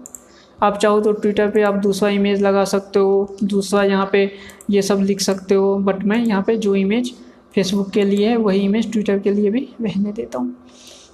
आप 0.59 0.77
चाहो 0.77 0.99
तो 1.01 1.11
ट्विटर 1.11 1.49
पे 1.51 1.61
आप 1.63 1.75
दूसरा 1.75 2.09
इमेज 2.09 2.41
लगा 2.41 2.63
सकते 2.65 2.99
हो, 2.99 3.37
दूसरा 3.43 3.83
यहाँ 3.83 4.09
पे 4.11 4.31
ये 4.69 4.81
सब 4.81 4.99
लिख 5.01 5.21
सकते 5.21 5.55
हो। 5.55 5.75
बट 5.79 6.03
मैं 6.03 6.17
यहाँ 6.17 6.43
पे 6.43 6.55
जो 6.57 6.75
इमेज 6.75 7.13
फेसबुक 7.55 7.89
के 7.89 8.03
लिए 8.03 8.29
है, 8.29 8.35
वही 8.37 8.59
इमेज 8.59 8.91
ट्विटर 8.91 9.19
के 9.19 9.31
लिए 9.31 9.49
भी 9.49 9.67
रहने 9.81 10.11
देता 10.11 10.39
हूँ। 10.39 10.55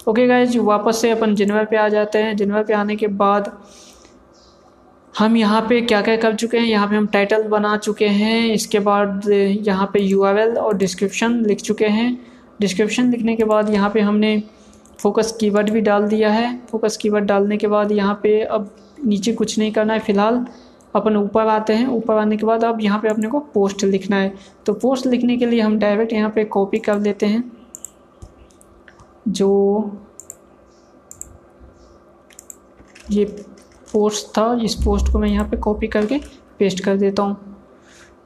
ओके 0.08 0.26
गाइज़ 0.26 0.58
वापस 0.58 1.00
से 1.00 1.10
अपन 1.10 1.34
जनवर 1.34 1.64
पे 1.64 1.76
आ 1.76 1.88
जाते 1.88 2.18
हैं। 2.18 2.36
जनवर 2.36 2.62
पे 2.62 2.74
आने 2.74 2.96
के 2.96 3.06
बाद 3.06 3.50
हम 5.14 5.36
यहाँ 5.36 5.60
पे 5.68 5.80
क्या 5.80 6.00
क्या 6.02 6.16
कर 6.16 6.34
चुके 6.34 6.58
हैं? 6.58 6.66
यहाँ 6.66 6.86
पे 6.88 6.96
हम 6.96 7.06
टाइटल 7.06 7.42
बना 7.48 7.76
चुके 7.76 8.06
हैं। 8.08 8.52
इसके 8.54 8.78
बाद 8.80 9.28
यहाँ 9.28 9.90
पे 9.92 10.00
यू 10.00 10.24
और 10.24 10.76
डिस्क्रिप्शन 10.76 11.34
लिख 11.46 11.60
चुके 11.60 11.86
हैं। 11.86 12.18
डिस्क्रिप्शन 12.60 13.10
लिखने 13.10 13.36
के 13.36 13.44
बाद 13.44 13.70
यहाँ 13.70 13.90
पे 13.90 14.00
हमने 14.00 14.42
फोकस 14.98 15.36
कीवर्ड 15.40 15.70
भी 15.70 15.80
डाल 15.80 16.06
दिया 16.08 16.30
है। 16.30 16.56
फोकस 16.70 16.96
कीवर्ड 16.96 17.24
डालने 17.24 17.56
के 17.56 17.66
बाद 17.66 17.92
यहाँ 17.92 18.18
पे 18.22 18.40
अब 18.42 18.74
नीचे 19.04 19.32
कुछ 19.32 19.58
नहीं 19.58 19.72
करना 19.72 19.92
है 19.92 20.00
फ़िलहाल। 20.00 20.44
अपन 20.94 21.16
ऊपर 21.16 21.46
आते 21.48 21.72
हैं। 21.72 21.86
ऊपर 21.88 22.14
आने 22.14 22.36
के 22.36 22.46
बाद 22.46 22.64
अब 22.64 22.80
यहाँ 22.80 22.98
पे 23.00 23.08
अपने 23.08 23.28
को 23.28 23.40
पोस्ट 23.54 23.84
लिखना 23.84 24.16
है। 24.16 24.34
तो 24.66 24.72
पोस्ट 24.74 25.06
लिखने 25.06 25.36
के 25.36 25.46
लिए 25.46 25.60
हम 25.60 25.78
डायरेक्ट 25.78 26.12
यहाँ 26.12 26.30
पे 26.30 26.44
कॉपी 26.46 26.78
कर 26.78 27.00
लेते 27.00 27.26
हैं। 27.26 27.50
जो 29.28 29.50
ये 33.10 33.24
पोस्ट 33.92 34.26
था 34.38 34.46
इस 34.64 34.74
पोस्ट 34.84 35.12
को 35.12 35.18
मैं 35.18 35.28
यहाँ 35.28 35.48
पे 35.48 35.56
कॉपी 35.58 35.86
करके 35.86 36.18
पेस्ट 36.58 36.84
कर 36.84 36.96
देता 36.96 37.22
हूँ। 37.22 37.36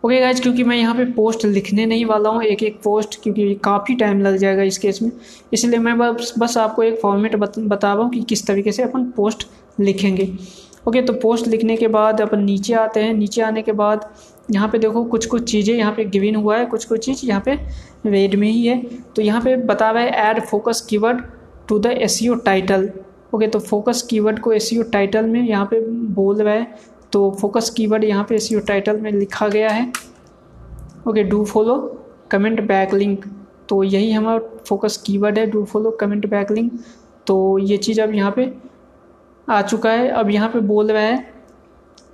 ओके 0.04 0.20
गाइज़ 0.20 0.40
क्योंकि 0.42 0.64
मैं 0.64 0.76
यहाँ 0.76 0.94
पे 0.94 1.04
पोस्ट 1.12 1.44
लिखने 1.44 1.86
नहीं 1.86 2.04
वाला 2.06 2.30
हूँ 2.30 2.42
एक 2.44 2.62
एक 2.62 2.80
पोस्ट 2.82 3.20
क्योंकि 3.22 3.54
काफ़ी 3.64 3.94
टाइम 3.94 4.20
लग 4.20 4.36
जाएगा 4.36 4.62
इस 4.62 4.78
केस 4.78 5.00
में। 5.02 5.10
इसलिए 5.52 5.78
मैं 5.78 5.96
बस 5.98 6.32
बस 6.38 6.56
आपको 6.58 6.82
एक 6.82 7.00
फॉर्मेट 7.00 7.36
बत, 7.36 7.58
बता 7.58 7.92
रहा 7.92 8.02
हूँ 8.02 8.10
कि 8.10 8.20
किस 8.22 8.46
तरीके 8.46 8.72
से 8.72 8.82
अपन 8.82 9.04
पोस्ट 9.16 9.46
लिखेंगे। 9.80 10.32
ओके 10.88 11.02
तो 11.02 11.12
पोस्ट 11.12 11.46
लिखने 11.46 11.76
के 11.76 11.88
बाद 11.88 12.20
अपन 12.20 12.42
नीचे 12.42 12.74
आते 12.74 13.00
हैं। 13.00 13.14
नीचे 13.14 13.42
आने 13.42 13.62
के 13.62 13.72
बाद 13.72 14.04
यहाँ 14.50 14.68
पे 14.68 14.78
देखो 14.78 15.04
कुछ 15.04 15.26
कुछ 15.26 15.50
चीज़ें 15.50 15.74
यहाँ 15.74 15.92
पे 15.92 16.04
गिविन 16.06 16.36
हुआ 16.36 16.56
है 16.56 16.66
कुछ 16.66 16.84
कुछ 16.84 17.04
चीज़ 17.04 17.24
यहाँ 17.26 17.42
पे 17.44 17.54
रेड 18.06 18.34
में 18.34 18.48
ही 18.48 18.66
है। 18.66 18.80
तो 19.16 19.22
यहाँ 19.22 19.40
पे 19.40 19.56
बता 19.66 19.90
रहा 19.90 20.02
है 20.02 20.10
add 20.30 20.40
focus 20.42 20.80
keyword 20.90 21.22
to 21.68 21.78
the 21.78 21.86
S 21.86 22.18
title 22.44 22.88
okay 23.32 23.46
तो 23.46 23.58
फोकस 23.60 24.02
कीवर्ड 24.02 24.38
को 24.40 24.52
एस 24.52 24.70
टाइटल 24.92 25.26
में 25.26 25.40
यहाँ 25.42 25.66
पे 25.66 25.80
बोल 26.14 26.42
रहा 26.42 26.54
है 26.54 26.74
तो 27.12 27.30
फोकस 27.40 27.70
कीवर्ड 27.70 28.04
यहाँ 28.04 28.24
पे 28.28 28.34
एस 28.34 28.48
टाइटल 28.68 29.00
में 29.00 29.10
लिखा 29.12 29.48
गया 29.48 29.70
है। 29.70 29.90
Okay 31.08 31.22
do 31.24 31.44
follow 31.44 31.76
comment 32.30 32.60
backlink 32.94 33.24
तो 33.68 33.82
यही 33.82 34.12
हमारा 34.12 34.38
फोकस 34.68 34.96
कीवर्ड 35.06 35.38
है 35.38 35.46
do 35.50 35.64
follow 35.64 35.90
comment 36.00 36.26
back 36.30 36.50
link 36.50 36.72
तो 37.26 37.36
ये 37.58 37.76
चीज़ 37.78 38.00
अब 38.00 38.14
यहाँ 38.14 38.32
पे 38.36 38.52
आ 39.48 39.60
चुका 39.62 39.90
है। 39.90 40.08
अब 40.10 40.30
यहाँ 40.30 40.48
पे 40.48 40.60
बोल 40.62 40.90
रहा 40.90 41.02
है 41.02 41.24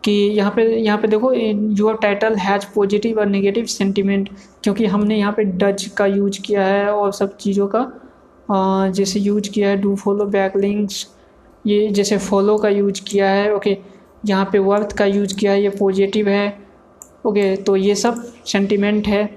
कि 0.04 0.12
यहाँ 0.12 0.52
पे 0.57 0.64
यहाँ 0.76 0.99
पे 0.99 1.09
देखो 1.09 1.33
यूर 1.33 1.99
टाइटल 2.02 2.35
हैज़ 2.37 2.64
पॉजिटिव 2.75 3.19
और 3.21 3.26
नेगेटिव 3.26 3.64
सेंटिमेंट 3.66 4.28
क्योंकि 4.64 4.87
हमने 4.87 5.19
यहाँ 5.19 5.33
पे 5.33 5.45
डच 5.45 5.85
का 5.97 6.07
यूज़ 6.07 6.40
किया 6.42 6.64
है 6.64 6.92
और 6.92 7.12
सब 7.12 7.37
चीज़ों 7.37 7.66
का 7.69 7.81
जैसे 8.49 9.20
यूज़ 9.20 9.50
किया 9.50 9.68
है 9.68 9.76
डू 9.80 9.94
फॉलो 9.96 10.25
बैक 10.26 10.56
लिंक्स 10.56 11.06
ये 11.66 11.88
जैसे 11.90 12.18
फॉलो 12.18 12.56
का 12.58 12.68
यूज़ 12.68 13.02
किया 13.02 13.28
है 13.30 13.54
ओके 13.54 13.76
यहाँ 14.26 14.49
पे 14.52 14.58
वर्थ 14.61 14.96
का 14.99 15.04
यूज़ 15.04 15.34
किया 15.37 15.52
है, 15.52 15.62
ये 15.62 15.68
पॉजिटिव 15.68 16.28
है 16.28 16.58
ओके 17.26 17.54
तो 17.56 17.76
ये 17.76 17.94
सब 17.94 18.22
सेंटिमेंट 18.46 19.06
है। 19.08 19.28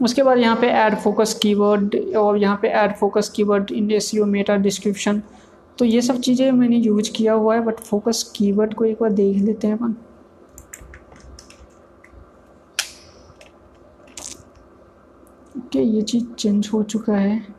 उसके 0.00 0.22
बाद 0.22 0.38
यहाँ 0.38 0.56
पे 0.56 0.66
ऐड 0.68 0.96
फोकस 0.98 1.34
कीवर्ड 1.42 1.96
और 2.16 2.38
यहाँ 2.38 2.58
पे 2.62 2.68
add 2.68 2.94
focus 2.96 3.28
keyword 3.36 3.70
in 3.72 3.90
S 3.92 4.10
meta 4.16 4.56
description 4.56 5.22
तो 5.78 5.84
ये 5.84 6.00
सब 6.02 6.20
चीज़ें 6.20 6.50
मैंने 6.52 6.76
यूज़ 6.76 7.10
किया 7.16 7.32
हुआ 7.32 7.54
है 7.54 7.60
बट 7.64 7.80
फोकस 7.80 8.22
कीवर्ड 8.36 8.74
को 8.74 8.84
एक 8.84 8.96
बार 9.00 9.12
देख 9.12 9.36
लेते 9.42 9.66
हैं 9.66 9.74
अपन। 9.74 9.94
ओके 15.58 15.82
ये 15.82 16.02
चीज़ 16.02 16.24
चेंज 16.34 16.68
हो 16.72 16.82
चुका 16.84 17.16
है 17.16 17.56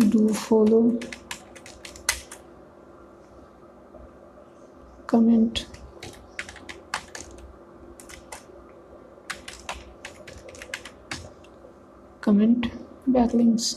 do 0.00 0.27
follow 0.38 0.82
comment 5.08 5.66
comment 12.22 12.70
backlinks 13.08 13.74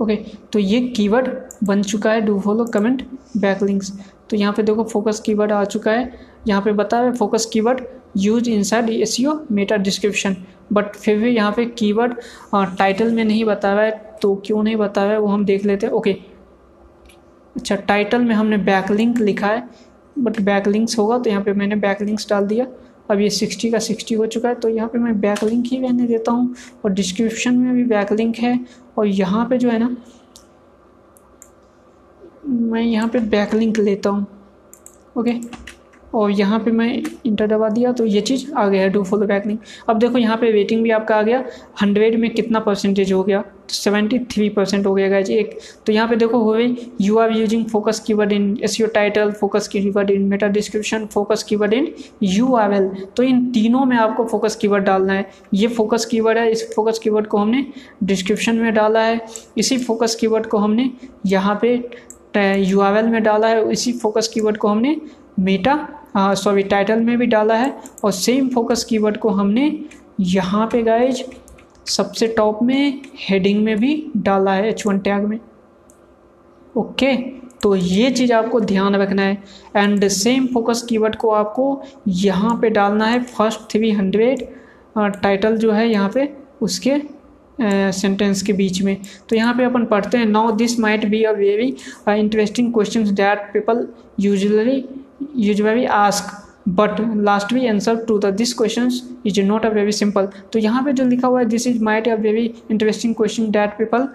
okay 0.00 0.14
okay, 0.14 0.36
तो 0.52 0.58
ये 0.58 0.80
कीवर्ड 0.88 1.28
बन 1.64 1.82
चुका 1.82 2.10
है 2.12 2.20
डू 2.20 2.38
फॉलो 2.40 2.64
कमेंट 2.64 3.02
बैकलिंक्स। 3.36 3.92
तो 4.30 4.36
यहाँ 4.36 4.52
पे 4.52 4.62
देखो 4.62 4.84
फोकस 4.84 5.20
कीवर्ड 5.26 5.52
आ 5.52 5.64
चुका 5.64 5.90
है। 5.90 6.26
यहाँ 6.48 6.62
पे 6.62 6.72
बता 6.72 7.00
रहे 7.00 7.12
focus 7.12 7.46
keyword 7.52 7.80
use 8.16 8.48
inside 8.50 8.90
S 8.90 9.16
meta 9.52 9.76
description 9.78 10.36
but 10.72 10.96
फिर 10.96 11.18
भी 11.18 11.30
यहाँ 11.30 11.52
पे 11.52 11.64
कीवर्ड 11.78 12.14
टाइटल 12.78 13.12
में 13.12 13.24
नहीं 13.24 13.44
बता 13.44 13.72
रहा 13.74 13.84
है 13.84 14.18
तो 14.22 14.34
क्यों 14.46 14.62
नहीं 14.62 14.76
बता 14.76 15.04
रहा 15.04 15.12
है, 15.12 15.18
वो 15.18 15.26
हम 15.26 15.44
देख 15.44 15.64
लेते 15.64 15.86
हैं। 15.86 15.92
ओके 15.92 16.12
अच्छा 17.56 17.76
टाइटल 17.88 18.24
में 18.24 18.34
हमने 18.34 18.56
बैकलिंक 18.64 19.18
लिखा 19.18 19.46
है 19.46 19.68
बट 20.16 20.40
बैकलिंक्स 20.42 20.98
होगा 20.98 21.18
तो 21.18 21.30
यहाँ 21.30 21.42
पे 21.42 21.52
मैंने 21.52 21.76
बैकलिंक्स 21.76 22.28
डाल 22.30 22.46
दिया। 22.46 22.66
अब 23.10 23.20
ये 23.20 23.28
सिक्सटी 23.30 23.70
का 23.70 23.78
सिक्सटी 23.78 24.14
हो 24.14 24.26
चुका 24.26 24.48
है 24.48 24.54
तो 24.54 24.68
यहाँ 24.68 24.88
पे 24.88 24.98
मैं 24.98 25.18
बैकलिंक 25.20 25.66
ही 25.66 25.78
रहने 25.80 26.06
देता 26.06 26.32
हूँ, 26.32 26.54
और 26.84 26.92
डिस्क्रिप्शन 26.92 27.56
में 27.56 27.74
भी 27.74 27.84
बैकलिंक 27.86 28.36
है, 28.36 28.58
और 28.98 29.06
यहाँ 29.06 29.46
पे 29.48 29.58
जो 29.58 29.70
है 29.70 29.78
ना, 29.78 29.96
मैं 32.46 32.82
यहाँ 32.82 33.08
पे 33.08 33.18
बैकलिंक 33.28 33.78
लेता 33.78 34.10
हूँ। 34.10 34.26
ओके 35.16 35.32
और 36.16 36.30
यहाँ 36.30 36.58
पे 36.60 36.70
मैं 36.72 37.02
इंटर 37.26 37.46
दबा 37.46 37.68
दिया 37.68 37.92
तो 37.92 38.04
ये 38.06 38.20
चीज़ 38.22 38.52
आ 38.52 38.66
गया 38.68 38.82
है 38.82 38.88
डू 38.90 39.02
फॉलो 39.04 39.26
बैक 39.26 39.58
अब 39.88 39.98
देखो, 39.98 40.18
यहाँ 40.18 40.36
पे 40.36 40.52
वेटिंग 40.52 40.82
भी 40.82 40.90
आपका 40.90 41.16
आ 41.16 41.22
गया 41.22 41.44
हंड्रेड 41.82 42.18
में 42.20 42.30
कितना 42.30 42.60
परसेंटेज 42.60 43.12
हो 43.12 43.22
गया? 43.24 43.42
सेवेंटी 43.70 44.18
थ्री 44.30 44.48
परसेंट 44.48 44.86
हो 44.86 44.92
गया 44.94 45.08
गाइज़ 45.08 45.30
एक। 45.32 45.58
तो 45.86 45.92
यहाँ 45.92 46.08
पे 46.08 46.16
देखो 46.16 46.38
हो 46.38 46.52
गई 46.52 46.76
you 47.00 47.16
are 47.18 47.32
using 47.32 47.64
focus 47.66 48.00
keyword 48.00 48.32
in 48.32 48.56
S 48.64 48.78
U 48.80 48.86
title 48.94 49.30
focus 49.30 49.68
keyword 49.68 50.10
in 50.10 50.22
meta 50.28 50.48
description 50.48 51.06
focus 51.06 51.42
keyword 51.42 51.72
in 51.72 51.92
U 52.22 52.54
R 52.56 52.74
L 52.74 52.88
तो 53.16 53.22
इन 53.22 53.44
तीनों 53.52 53.84
में 53.84 53.96
आपको 53.96 54.24
फोकस 54.26 54.56
कीवर्ड 54.56 54.84
डालना 54.84 55.12
है। 55.12 55.28
ये 55.54 55.68
फोकस 55.68 56.04
कीवर्ड 56.04 56.38
है, 56.38 56.50
इस 56.50 56.70
फोकस 56.76 56.98
कीवर्ड 56.98 57.26
को 57.26 57.38
हमने 57.38 57.66
डिस्क्रिप्शन 58.04 58.56
में 58.56 58.72
डाला 58.74 59.00
है। 59.00 59.20
इसी 59.58 59.78
फोकस 59.78 60.14
कीवर्ड 60.14 60.46
को 60.46 60.58
हमने 60.58 60.90
यहाँ 61.26 61.58
पे 61.62 61.74
यू 62.58 62.80
आर 62.80 62.96
एल 62.96 63.06
में 63.08 63.22
डाला 63.22 63.48
है। 63.48 63.70
इसी 63.72 63.92
फोकस 63.92 64.28
कीवर्ड 64.28 64.56
को 64.56 64.68
हमने 64.68 64.96
मेटा 65.38 65.76
सॉरी 66.16 66.62
टाइटल 66.64 67.00
में 67.00 67.16
भी 67.18 67.26
डाला 67.26 67.54
है 67.54 67.74
और 68.04 68.12
सेम 68.12 68.48
फोकस 68.48 68.84
कीवर्ड 68.84 69.16
को 69.16 69.28
हमने 69.30 69.66
यहाँ 70.20 70.66
पे 70.72 70.82
गाइज़ 70.82 71.22
सबसे 71.86 72.26
टॉप 72.28 72.62
में 72.62 73.00
हेडिंग 73.18 73.62
में 73.64 73.76
भी 73.78 74.02
डाला 74.18 74.52
है 74.52 74.68
एच 74.68 74.86
वन 74.86 74.98
टैग 74.98 75.24
में। 75.24 75.38
ओके 76.74 77.14
तो 77.62 77.74
ये 77.74 78.10
चीज़ 78.10 78.32
आपको 78.32 78.60
ध्यान 78.60 78.96
रखना 78.96 79.22
है 79.22 79.42
एंड 79.76 80.06
सेम 80.08 80.46
फोकस 80.46 80.82
कीवर्ड 80.88 81.16
को 81.16 81.30
आपको 81.32 81.82
यहाँ 82.08 82.58
पे 82.62 82.70
डालना 82.70 83.06
है 83.06 83.22
फ़र्स्ट 83.24 83.60
थ्री 83.72 83.90
हंड्रेड 83.90 84.46
टाइटल 84.98 85.56
जो 85.56 85.72
है 85.72 85.88
यहाँ 85.88 86.10
पे 86.14 86.28
उसके 86.62 87.00
सेंटेंस 87.58 88.42
के 88.42 88.52
बीच 88.52 88.80
में। 88.82 88.96
तो 89.28 89.36
यहाँ 89.36 89.54
पे 89.54 89.64
अपन 89.64 89.84
पढ़ते 89.84 90.18
हैं 90.18 90.26
now 90.26 90.50
this 90.56 90.78
might 90.80 91.04
be 91.08 91.22
a 91.22 91.32
very 91.32 91.74
interesting 92.10 92.72
question 92.72 93.14
that 93.14 93.50
people 93.52 93.86
usually 94.20 94.80
usually 95.36 95.84
ask 95.84 96.34
but 96.68 97.00
last 97.16 97.52
we 97.52 97.66
answer 97.66 97.96
to 98.04 98.18
the 98.18 98.26
this 98.34 98.52
question 98.54 98.90
is 99.26 99.40
not 99.42 99.66
a 99.66 99.68
very 99.68 99.92
simple 99.92 100.28
तो 100.52 100.58
यहाँ 100.58 100.82
पे 100.84 100.92
जो 100.92 101.04
लिखा 101.04 101.28
हुआ 101.28 101.40
है 101.40 101.46
this 101.46 101.66
is 101.66 101.82
might 101.84 102.08
a 102.08 102.14
very 102.14 102.44
interesting 102.70 103.14
question 103.14 103.50
that 103.50 103.78
people 103.78 104.08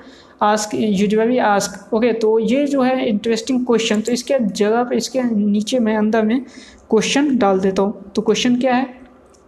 ask 0.44 0.70
usually 0.76 1.38
ask 1.38 1.94
okay 1.94 2.12
तो 2.14 2.38
ये 2.40 2.66
जो 2.68 2.82
है 2.82 3.08
इंटरेस्टिंग 3.08 3.66
क्वेश्चन 3.66 4.02
तो 4.02 4.12
इसके 4.12 4.40
जगह 4.40 4.84
पे, 4.84 4.96
इसके 4.98 5.24
नीचे 5.24 5.80
मैं, 5.80 5.96
अंदर 5.98 6.26
में 6.26 6.42
क्वेश्चन 6.90 7.38
डाल 7.38 7.60
देता 7.60 7.82
हूँ। 7.82 8.12
तो 8.16 8.22
क्वेश्चन 8.22 8.56
क्या 8.60 8.76
है? 8.76 8.86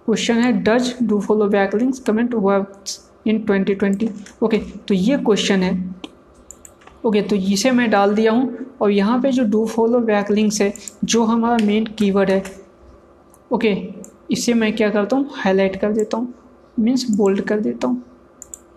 क्वेश्चन 0.06 0.38
है 0.38 0.52
does 0.64 0.94
do 1.04 1.20
follow 1.22 1.48
backlinks 1.48 2.00
comment 2.00 2.34
works 2.36 3.00
in 3.28 3.40
2020 3.50 4.10
okay 4.44 4.58
तो 4.88 4.94
ये 4.94 5.18
क्वेश्चन 5.18 5.64
है। 5.64 5.74
ओके 7.04 7.22
तो 7.22 7.36
इसे 7.36 7.72
मैं 7.72 7.90
डाल 7.90 8.16
दिया 8.16 8.32
हूँ। 8.32 8.66
और 8.82 8.92
यहाँ 8.92 9.20
पे 9.22 9.32
जो 9.32 9.44
डू 9.46 9.66
फॉलो 9.68 10.00
बैक 10.02 10.32
लिंक्स 10.32 10.62
है 10.62 10.72
जो 11.06 11.24
हमारा 11.26 11.66
मेन 11.66 11.86
कीवर्ड 11.98 12.30
है 12.30 12.44
ओके 13.52 13.76
इसे 14.32 14.54
मैं 14.54 14.72
क्या 14.76 14.90
करता 14.90 15.16
हूँ? 15.16 15.30
हाईलाइट 15.34 15.80
कर 15.82 15.92
देता 15.94 16.18
हूँ। 16.18 16.34
मीन्स 16.78 17.06
बोल्ड 17.18 17.42
कर 17.42 17.60
देता 17.60 17.88
हूँ। 17.88 18.02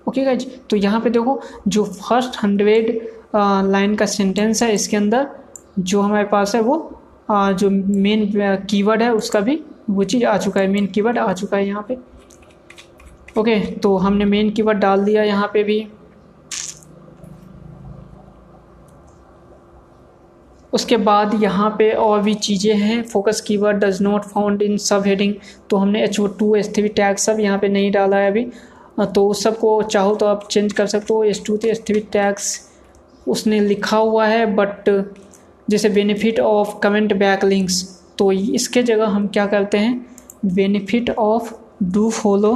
ओके 0.09 0.25
गाइज़ 0.25 0.47
तो 0.71 0.77
यहाँ 0.77 1.01
पे 1.01 1.11
देखो 1.11 1.41
जो 1.69 1.85
फ़र्स्ट 1.85 2.43
हंड्रेड 2.43 2.91
लाइन 3.35 3.95
का 3.97 4.07
सेंटेंस 4.07 4.63
है 4.63 4.73
इसके 4.75 4.97
अंदर 4.97 5.29
जो 5.79 6.01
हमारे 6.01 6.25
पास 6.27 6.55
है 6.55 6.61
वो 6.63 6.77
आ, 7.31 7.53
जो 7.53 7.71
मेन 7.71 8.27
कीवर्ड 8.71 9.03
है 9.03 9.13
उसका 9.15 9.41
भी 9.41 9.61
वो 9.91 10.05
चीज़ 10.05 10.25
आ 10.25 10.37
चुका 10.39 10.61
है। 10.61 10.69
मेन 10.69 10.87
कीवर्ड 10.87 11.19
आ 11.19 11.33
चुका 11.33 11.57
है 11.57 11.67
यहाँ 11.67 11.85
पे। 11.89 11.97
ओके 13.41 13.59
तो 13.77 13.97
हमने 13.97 14.25
मेन 14.25 14.51
कीवर्ड 14.51 14.79
डाल 14.79 15.05
दिया 15.05 15.23
यहाँ 15.25 15.51
पे 15.53 15.63
भी। 15.63 15.87
उसके 20.77 20.97
बाद 20.99 21.35
यहाँ 21.43 21.69
पे 21.79 21.91
और 21.93 22.23
भी 22.23 22.35
चीज़ें 22.37 22.75
हैं। 22.77 23.03
Focus 23.05 23.41
keyword 23.41 23.85
does 23.85 24.01
not 24.03 24.25
found 24.25 24.63
in 24.63 24.77
subheading 25.07 25.35
तो 25.71 25.77
हमने 25.77 26.03
H 26.05 26.21
O 26.21 26.27
two 26.39 26.55
S 26.57 26.75
three 26.75 26.89
tag 26.91 27.17
सब 27.19 27.41
यहाँ 27.41 27.59
पे 27.59 27.69
नहीं 27.69 27.91
डाला 27.93 28.17
है 28.17 28.31
अभी। 28.31 28.45
तो 29.07 29.27
उस 29.29 29.43
सबको 29.45 29.83
चाहो 29.85 30.15
तो 30.15 30.27
आप 30.27 30.47
चेंज 30.51 30.73
कर 30.73 30.87
सकते 30.87 31.15
हो। 31.15 31.23
S 31.25 31.43
two 31.47 31.59
S 31.65 31.83
three 31.87 32.01
tags 32.13 32.49
उसने 33.27 33.61
लिखा 33.61 33.97
हुआ 33.97 34.27
है 34.27 34.45
बट 34.57 34.91
जैसे 35.69 35.89
benefit 35.91 36.41
of 36.41 36.79
comment 36.83 37.13
back 37.19 37.45
links 37.45 37.83
तो 38.19 38.31
इसके 38.33 38.83
जगह 38.83 39.07
हम 39.07 39.27
क्या 39.29 39.47
करते 39.47 39.79
हैं? 39.79 40.07
Benefit 40.45 41.11
of 41.11 41.53
do 41.85 42.09
follow 42.13 42.55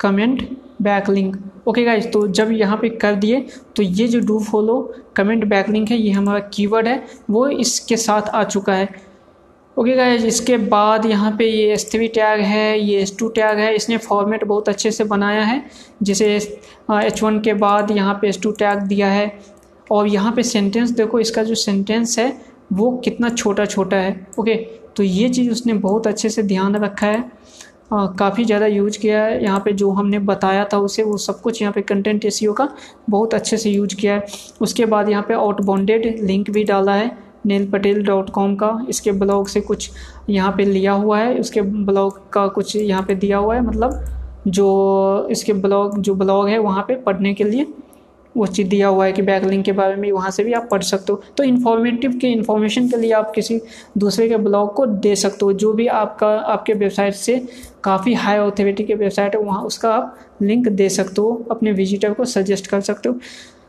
comment 0.00 0.48
backlink 1.10 1.36
okay 1.68 1.84
guys 1.84 2.06
तो 2.08 2.26
जब 2.28 2.50
यहाँ 2.52 2.76
पे 2.76 2.88
कर 2.96 3.14
दिए 3.16 3.40
तो 3.76 3.82
ये 3.82 4.06
जो 4.08 4.20
do 4.20 4.38
follow 4.42 4.80
comment 5.16 5.44
back 5.44 5.68
link 5.68 5.90
है 5.90 5.96
ये 5.96 6.10
हमारा 6.10 6.38
कीवर्ड 6.54 6.88
है 6.88 7.02
वो 7.30 7.46
इसके 7.48 7.96
साथ 7.96 8.28
आ 8.30 8.42
चुका 8.44 8.74
है। 8.74 8.84
ओके 8.84 9.80
okay 9.82 9.96
गाइज़ 9.96 10.26
इसके 10.26 10.56
बाद 10.56 11.06
यहाँ 11.06 11.30
पे 11.38 11.46
ये 11.46 11.72
एस 11.72 11.90
थ्री 11.92 12.08
टैग 12.10 12.40
है 12.42 12.78
ये 12.80 13.00
एस 13.00 13.16
टू 13.18 13.28
टैग 13.30 13.58
है 13.58 13.74
इसने 13.76 13.96
फॉर्मेट 13.98 14.44
बहुत 14.44 14.68
अच्छे 14.68 14.90
से 14.90 15.04
बनाया 15.04 15.42
है 15.42 15.62
जैसे 16.02 16.34
एच 16.34 17.22
वन 17.22 17.40
के 17.40 17.54
बाद 17.56 17.90
यहाँ 17.90 18.14
पे 18.22 18.28
एस 18.28 18.40
टू 18.42 18.50
टैग 18.52 18.82
दिया 18.84 19.08
है। 19.08 19.38
और 19.90 20.06
यहाँ 20.06 20.32
पे 20.32 20.42
सेंटेंस 20.42 20.90
देखो 20.92 21.18
इसका 21.20 21.42
जो 21.42 21.54
सेंटेंस 21.56 22.18
है 22.18 22.28
वो 22.72 22.90
कितना 23.04 23.28
छोटा 23.30 23.64
छोटा 23.66 23.96
है। 23.96 24.26
ओके 24.38 24.52
okay, 24.52 24.94
तो 24.96 25.02
ये 25.02 25.28
चीज़ 25.28 25.50
उसने 25.50 25.72
बहुत 25.74 26.06
अच्छे 26.06 26.28
से 26.30 26.42
ध्यान 26.42 26.76
रखा 26.76 27.06
है। 27.06 27.20
काफ़ी 27.90 28.44
ज़्यादा 28.44 28.66
यूज़ 28.66 28.98
किया 28.98 29.22
है। 29.24 29.42
यहाँ 29.42 29.60
पे 29.60 29.72
जो 29.72 29.90
हमने 29.90 30.18
बताया 30.20 30.64
था 30.72 30.78
उसे, 30.78 31.02
वो 31.02 31.16
सब 31.18 31.40
कुछ 31.40 31.60
यहाँ 31.62 31.72
पे 31.72 31.82
कंटेंट 31.82 32.24
एस 32.24 32.40
का 32.58 32.68
बहुत 33.10 33.34
अच्छे 33.34 33.56
से 33.56 33.70
यूज़ 33.70 33.94
किया 33.96 34.14
है। 34.14 34.26
उसके 34.60 34.86
बाद 34.86 35.08
यहाँ 35.08 35.22
पे 35.28 35.34
आउटबाउंडेड 35.34 36.20
लिंक 36.22 36.50
भी 36.50 36.64
डाला 36.64 36.94
है 36.94 37.10
नील 37.46 37.70
पटेल 37.70 38.02
डॉट 38.04 38.30
कॉम 38.30 38.54
का। 38.56 38.70
इसके 38.88 39.12
ब्लॉग 39.14 39.48
से 39.48 39.60
कुछ 39.60 39.90
यहाँ 40.30 40.52
पे 40.56 40.64
लिया 40.64 40.92
हुआ 40.94 41.18
है। 41.18 41.38
उसके 41.40 41.62
ब्लॉग 41.62 42.20
का 42.32 42.46
कुछ 42.48 42.76
यहाँ 42.76 43.02
पे 43.02 43.14
दिया 43.14 43.38
हुआ 43.38 43.54
है 43.54 43.60
मतलब 43.60 44.04
जो 44.48 45.28
इसके 45.30 45.52
ब्लॉग 45.52 45.98
जो 46.00 46.14
ब्लॉग 46.14 46.48
है, 46.48 46.58
वहाँ 46.58 46.84
पे 46.88 46.94
पढ़ने 46.96 47.34
के 47.34 47.44
लिए। 47.44 47.66
वो 48.36 48.46
चीज़ 48.46 48.68
दिया 48.68 48.88
हुआ 48.88 49.04
है 49.06 49.12
कि 49.12 49.22
बैकलिंक 49.22 49.64
के 49.64 49.72
बारे 49.72 49.96
में 49.96 50.10
वहाँ 50.12 50.30
से 50.30 50.44
भी 50.44 50.52
आप 50.52 50.68
पढ़ 50.70 50.82
सकते 50.82 51.12
हो। 51.12 51.22
तो 51.36 51.44
इन्फॉर्मेटिव 51.44 52.18
के 52.20 52.28
इन्फॉर्मेशन 52.28 52.88
के 52.88 52.96
लिए 52.96 53.12
आप 53.12 53.32
किसी 53.34 53.60
दूसरे 53.98 54.28
के 54.28 54.36
ब्लॉग 54.38 54.74
को 54.74 54.86
दे 54.86 55.14
सकते 55.16 55.44
हो। 55.44 55.52
जो 55.54 55.72
भी 55.72 55.86
आपका, 55.86 56.28
आपके 56.28 56.72
वेबसाइट 56.74 57.14
से 57.14 57.40
काफ़ी 57.84 58.14
हाई 58.14 58.38
ऑथोरिटी 58.38 58.84
के 58.84 58.94
वेबसाइट 58.94 59.34
है, 59.34 59.40
वहाँ 59.40 59.62
उसका 59.62 59.94
आप 59.94 60.18
लिंक 60.42 60.68
दे 60.68 60.88
सकते 60.88 61.20
हो, 61.20 61.46
अपने 61.50 61.72
विजिटर 61.72 62.12
को 62.12 62.24
सजेस्ट 62.24 62.66
कर 62.66 62.80
सकते 62.80 63.08
हो। 63.08 63.14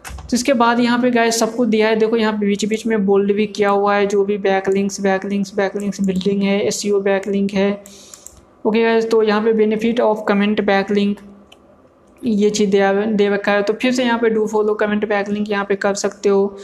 तो 0.05 0.35
इसके 0.35 0.53
बाद 0.53 0.79
यहाँ 0.79 0.99
पे 0.99 1.09
गाय 1.11 1.31
सब 1.31 1.55
कुछ 1.55 1.69
दिया 1.69 1.87
है। 1.87 1.95
देखो 1.95 2.17
यहाँ 2.17 2.37
बीच 2.39 2.65
बीच 2.65 2.85
में 2.87 3.05
बोल्ड 3.05 3.31
भी 3.33 3.45
किया 3.47 3.69
हुआ 3.69 3.95
है। 3.95 4.05
जो 4.07 4.23
भी 4.25 4.37
back 4.37 4.69
links 4.69 5.01
back 5.01 5.25
links 5.25 5.55
back 5.55 5.75
links 5.75 6.01
building 6.01 6.43
है 6.43 6.59
एस 6.61 6.81
बैक 6.85 7.27
लिंक 7.27 7.53
है। 7.53 7.71
ओके 8.65 8.83
गाइस 8.83 9.09
तो 9.09 9.21
यहाँ 9.23 9.41
पे 9.43 9.53
benefit 9.53 9.99
of 9.99 10.23
comment 10.27 10.61
back 10.65 10.91
link 10.91 11.19
ये 12.23 12.49
चीज़ 12.49 12.69
दे 12.71 13.05
दे 13.07 13.29
रखा 13.29 13.51
है। 13.51 13.63
तो 13.63 13.73
फिर 13.73 13.93
से 13.93 14.03
यहाँ 14.03 14.19
पे 14.19 14.29
do 14.29 14.45
follow 14.47 14.73
comment 14.75 15.07
back 15.09 15.29
link 15.29 15.49
यहाँ 15.49 15.65
पे 15.65 15.75
कर 15.77 15.93
सकते 15.95 16.29
हो। 16.29 16.57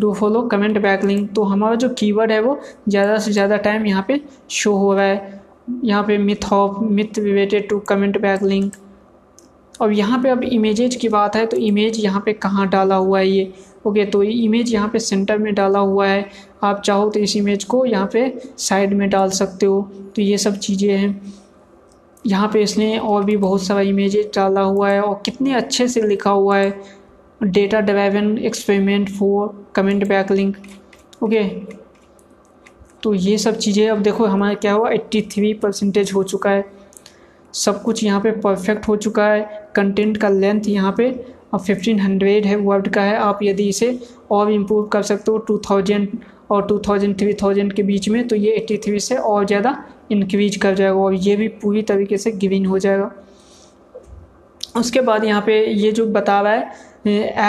do 0.00 0.12
follow 0.14 0.42
comment 0.48 0.78
back 0.82 1.04
link 1.04 1.32
तो 1.34 1.42
हमारा 1.44 1.74
जो 1.76 1.88
कीवर्ड 1.88 2.32
है 2.32 2.40
वो 2.40 2.58
ज़्यादा 2.88 3.18
से 3.18 3.32
ज़्यादा 3.32 3.56
टाइम 3.66 3.86
यहाँ 3.86 4.04
पे 4.08 4.20
शो 4.50 4.74
हो 4.76 4.94
रहा 4.94 5.04
है। 5.04 5.42
यहाँ 5.84 6.02
पे 6.04 6.16
myth 6.18 6.52
of 6.52 6.78
myth 6.84 7.18
related 7.18 7.68
to 7.68 7.78
comment 7.88 8.20
backlink 8.42 8.72
और 9.82 9.92
यहाँ 9.92 10.20
पे 10.22 10.28
अब 10.28 10.42
इमेजेज 10.44 10.94
की 10.96 11.08
बात 11.08 11.36
है 11.36 11.44
तो 11.46 11.56
इमेज 11.58 11.98
यहाँ 12.00 12.22
पे 12.26 12.32
कहाँ 12.34 12.68
डाला 12.68 12.94
हुआ 12.96 13.18
है 13.18 13.28
ये? 13.28 13.52
ओके 13.86 14.04
तो 14.06 14.22
इमेज 14.22 14.72
यहाँ 14.72 14.88
पे 14.88 14.98
सेंटर 14.98 15.38
में 15.38 15.52
डाला 15.54 15.78
हुआ 15.78 16.06
है। 16.06 16.24
आप 16.64 16.80
चाहो 16.80 17.08
तो 17.10 17.20
इस 17.20 17.36
इमेज 17.36 17.64
को 17.64 17.84
यहाँ 17.86 18.08
पे 18.12 18.32
साइड 18.58 18.92
में 18.94 19.08
डाल 19.10 19.30
सकते 19.32 19.66
हो। 19.66 19.80
तो 20.16 20.22
ये 20.22 20.38
सब 20.38 20.58
चीज़ें 20.58 20.96
हैं। 20.96 21.32
यहाँ 22.24 22.48
पे 22.48 22.62
इसने 22.62 22.96
और 22.98 23.24
भी 23.24 23.36
बहुत 23.36 23.62
सारा 23.62 23.80
इमेजेस 23.82 24.26
डाला 24.34 24.60
हुआ 24.60 24.90
है 24.90 25.00
और 25.02 25.20
कितने 25.24 25.54
अच्छे 25.54 25.86
से 25.88 26.02
लिखा 26.02 26.30
हुआ 26.30 26.58
है। 26.58 27.00
Data 27.40 27.80
driven 27.80 28.36
experiment 28.38 29.10
for 29.10 29.48
comment 29.76 30.06
backlink 30.32 30.56
okay 31.22 31.42
तो 33.02 33.14
ये 33.14 33.36
सब 33.38 33.56
चीज़ें 33.56 33.88
अब 33.90 34.02
देखो 34.02 34.24
हमारा 34.26 34.54
क्या 34.54 34.72
हुआ? 34.72 34.90
एट्टी 34.90 35.22
थ्री 35.32 35.52
परसेंटेज 35.54 36.12
हो 36.14 36.22
चुका 36.22 36.50
है। 36.50 36.64
सब 37.54 37.82
कुछ 37.82 38.04
यहाँ 38.04 38.20
पे 38.20 38.30
परफेक्ट 38.40 38.88
हो 38.88 38.96
चुका 38.96 39.26
है। 39.26 39.61
कंटेंट 39.76 40.16
का 40.16 40.28
लेंथ 40.30 40.68
यहाँ 40.68 40.94
पे 40.98 41.10
फिफ्टीन 41.56 42.00
हंड्रेड 42.00 42.46
है 42.46 42.56
वर्ड 42.58 42.88
का 42.88 43.02
है। 43.02 43.16
आप 43.18 43.38
यदि 43.42 43.68
इसे 43.68 43.98
और 44.30 44.52
इम्प्रूव 44.52 44.86
कर 44.88 45.02
सकते 45.04 45.30
हो 45.30 45.38
टू 45.38 45.58
थाउज़ेंड 45.70 46.08
और 46.50 46.66
टू 46.68 46.78
थाउज़ेंड 46.88 47.18
थ्री 47.20 47.32
थाउज़ेंड 47.42 47.72
के 47.72 47.82
बीच 47.82 48.08
में 48.08 48.26
तो 48.28 48.36
ये 48.36 48.52
एट्टी 48.52 48.76
थ्री 48.84 49.00
से 49.00 49.16
और 49.16 49.46
ज़्यादा 49.46 49.76
इंक्रीज 50.12 50.56
कर 50.62 50.74
जाएगा 50.74 50.94
और 50.94 51.14
ये 51.14 51.36
भी 51.36 51.48
पूरी 51.62 51.82
तरीके 51.82 52.18
से 52.18 52.30
गिविन 52.32 52.66
हो 52.66 52.78
जाएगा। 52.78 53.10
उसके 54.76 55.00
बाद 55.00 55.24
यहाँ 55.24 55.42
पे 55.46 55.64
ये 55.66 55.92
जो 55.92 56.06
बता 56.08 56.40
रहा 56.40 56.52
है 56.52 56.80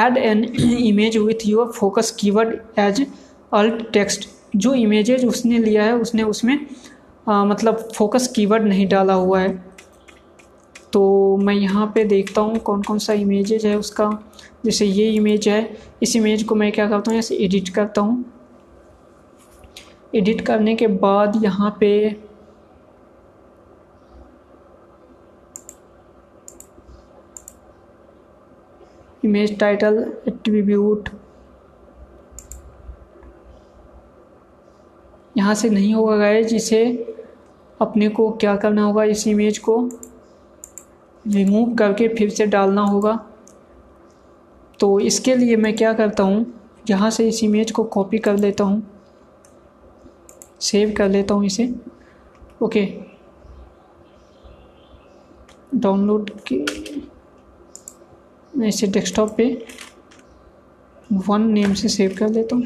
add 0.06 0.18
an 0.18 0.44
image 0.78 1.18
with 1.18 1.46
your 1.48 1.72
focus 1.72 2.12
keyword 2.20 2.80
as 2.80 3.06
alt 3.54 3.92
text 3.94 4.28
जो 4.56 4.74
इमेजेज 4.76 5.26
उसने 5.26 5.60
लिया 5.60 5.84
है 5.84 5.96
उसने 5.96 6.24
उसमें 6.24 6.58
आ, 7.28 7.44
मतलब 7.46 7.88
फोकस 7.96 8.28
कीवर्ड 8.28 8.64
नहीं 8.64 8.88
डाला 8.88 9.14
हुआ 9.16 9.40
है। 9.40 9.73
तो 10.94 11.38
मैं 11.38 11.54
यहाँ 11.54 11.86
पे 11.96 12.04
देखता 12.04 12.42
हूँ 12.42 12.58
कौन 12.60 12.82
कौन 12.84 13.00
सा 13.00 13.14
इमेजेज 13.14 13.66
है 13.66 13.76
उसका, 13.78 14.10
जैसे 14.66 14.86
ये 14.86 15.10
इमेज 15.12 15.48
है। 15.50 15.78
इस 16.04 16.16
इमेज 16.16 16.44
को 16.44 16.56
मैं 16.56 16.72
क्या 16.72 16.88
करता 16.90 17.12
हूँ 17.12 17.20
ऐसे 17.20 17.36
एडिट 17.36 17.70
करता 17.70 18.02
हूँ। 18.02 18.24
एडिट 20.16 20.42
करने 20.42 20.76
के 20.76 20.88
बाद 20.88 21.44
यहाँ 21.44 21.76
पे 21.80 21.94
इमेज 29.24 29.58
टाइटल 29.60 29.98
एट्रीब्यूट 30.28 31.10
यहाँ 35.38 35.54
से 35.56 35.70
नहीं 35.70 35.94
होगा 35.94 36.18
गए 36.18 36.44
जिसे 36.44 36.86
अपने 37.82 38.10
को 38.10 38.30
क्या 38.32 38.56
करना 38.56 38.84
होगा, 38.84 39.04
इस 39.04 39.28
इमेज 39.28 39.58
को? 39.60 39.78
रिमूव 41.26 41.74
करके 41.76 42.08
फिर 42.08 42.30
से 42.30 42.46
डालना 42.46 42.82
होगा। 42.82 43.14
तो 44.80 45.00
इसके 45.00 45.36
लिए 45.36 45.56
मैं 45.56 45.76
क्या 45.76 45.94
करता 45.94 46.24
हूँ, 46.24 46.46
यहाँ 46.90 47.10
से 47.10 47.28
इस 47.28 47.44
इमेज 47.44 47.72
को 47.72 47.84
कॉपी 47.86 48.18
कर 48.18 48.38
लेता 48.38 48.64
हूँ। 48.64 48.82
सेव 50.62 50.94
कर 50.98 51.10
लेता 51.10 51.34
हूँ 51.34 51.46
इसे। 51.46 51.74
ओके 52.62 52.86
डाउनलोड 55.76 56.30
की 56.42 56.58
मैं 58.54 58.68
इसे 58.68 58.88
डेस्कटॉप 58.88 59.36
पे 59.38 59.46
वन 61.28 61.48
नेम 61.52 61.74
से 61.74 61.88
सेव 61.90 62.16
कर 62.20 62.30
लेता 62.30 62.56
हूँ। 62.56 62.64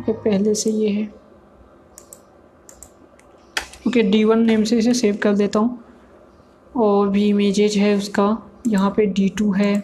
ओके 0.00 0.12
पहले 0.14 0.54
से 0.54 0.70
ये 0.70 0.88
है। 0.88 1.04
ओके 3.88 4.02
डी 4.02 4.22
वन 4.24 4.38
नेम 4.38 4.64
से 4.64 4.78
इसे 4.78 4.94
सेव 4.94 5.16
कर 5.22 5.34
देता 5.34 5.58
हूँ। 5.58 5.78
और 6.76 7.08
भी 7.08 7.28
इमेजेज 7.28 7.76
है 7.76 7.96
उसका। 7.96 8.36
यहाँ 8.68 8.90
पे 8.90 9.06
डी 9.06 9.28
टू 9.28 9.52
है। 9.52 9.74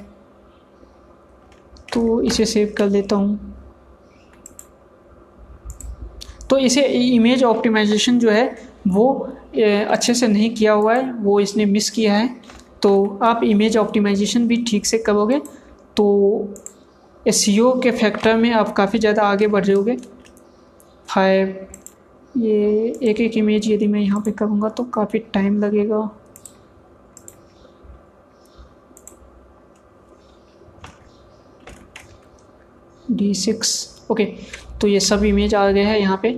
तो 1.92 2.20
इसे 2.22 2.44
सेव 2.46 2.74
कर 2.78 2.88
लेता 2.88 3.16
हूँ। 3.16 3.54
तो 6.50 6.58
इसे 6.58 6.82
इमेज 7.06 7.42
ऑप्टिमाइजेशन 7.44 8.18
जो 8.18 8.30
है, 8.30 8.44
वो 8.88 9.12
अच्छे 9.56 10.14
से 10.14 10.28
नहीं 10.28 10.50
किया 10.50 10.72
हुआ 10.72 10.94
है। 10.94 11.12
वो 11.14 11.38
इसने 11.40 11.64
मिस 11.66 11.90
किया 11.90 12.14
है। 12.14 12.28
तो 12.82 13.18
आप 13.22 13.40
इमेज 13.44 13.76
ऑप्टिमाइजेशन 13.76 14.46
भी 14.48 14.56
ठीक 14.64 14.86
से 14.86 14.98
करोगे 14.98 15.40
तो 15.96 16.04
एस 17.26 17.44
के 17.82 17.90
फैक्टर 17.92 18.36
में 18.36 18.50
आप 18.52 18.72
काफ़ी 18.72 18.98
ज़्यादा 18.98 19.22
आगे 19.22 19.46
बढ़ 19.46 19.64
जाओगे। 19.64 19.96
फाइव 21.08 21.56
ये 22.36 22.92
एक 23.02 23.20
एक 23.20 23.36
इमेज 23.36 23.70
यदि 23.70 23.86
मैं 23.86 24.00
यहाँ 24.00 24.20
पे 24.20 24.32
करूँगा 24.32 24.68
तो 24.68 24.84
काफ़ी 24.84 25.18
टाइम 25.34 25.58
लगेगा। 25.58 25.98
डी 33.16 33.32
सिक्स 33.34 33.74
ओके 34.10 34.24
तो 34.80 34.88
ये 34.88 35.00
सब 35.00 35.24
इमेज 35.24 35.54
आ 35.54 35.70
गया 35.70 35.88
है 35.88 36.00
यहाँ 36.00 36.18
पे। 36.22 36.30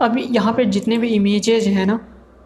अब 0.00 0.16
यहाँ 0.18 0.52
पे 0.52 0.64
जितने 0.66 0.98
भी 0.98 1.08
इमेजेज 1.08 1.66
हैं 1.68 1.86
ना, 1.86 1.98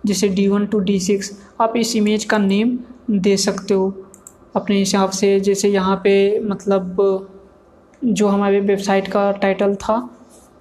जैसे 0.07 0.29
D 0.29 0.47
one 0.49 0.67
two 0.67 0.79
D 0.81 0.99
six 1.01 1.31
आप 1.61 1.77
इस 1.77 1.95
इमेज 1.97 2.25
का 2.25 2.39
नेम 2.39 2.79
दे 3.11 3.37
सकते 3.37 3.75
हो। 3.75 3.93
अपने 4.57 4.77
हिसाब 4.79 5.11
से 5.11 5.39
जैसे 5.41 5.69
यहाँ 5.69 5.97
पे 6.05 6.41
मतलब 6.41 6.97
जो 8.03 8.29
हमारे 8.29 8.61
वेबसाइट 8.61 9.09
का 9.09 9.31
टाइटल 9.33 9.75
था 9.77 9.99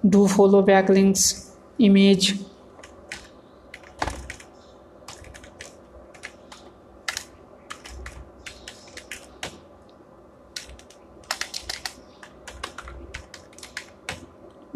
do 0.06 0.26
follow 0.26 0.62
backlinks 0.90 1.34
image 1.80 2.32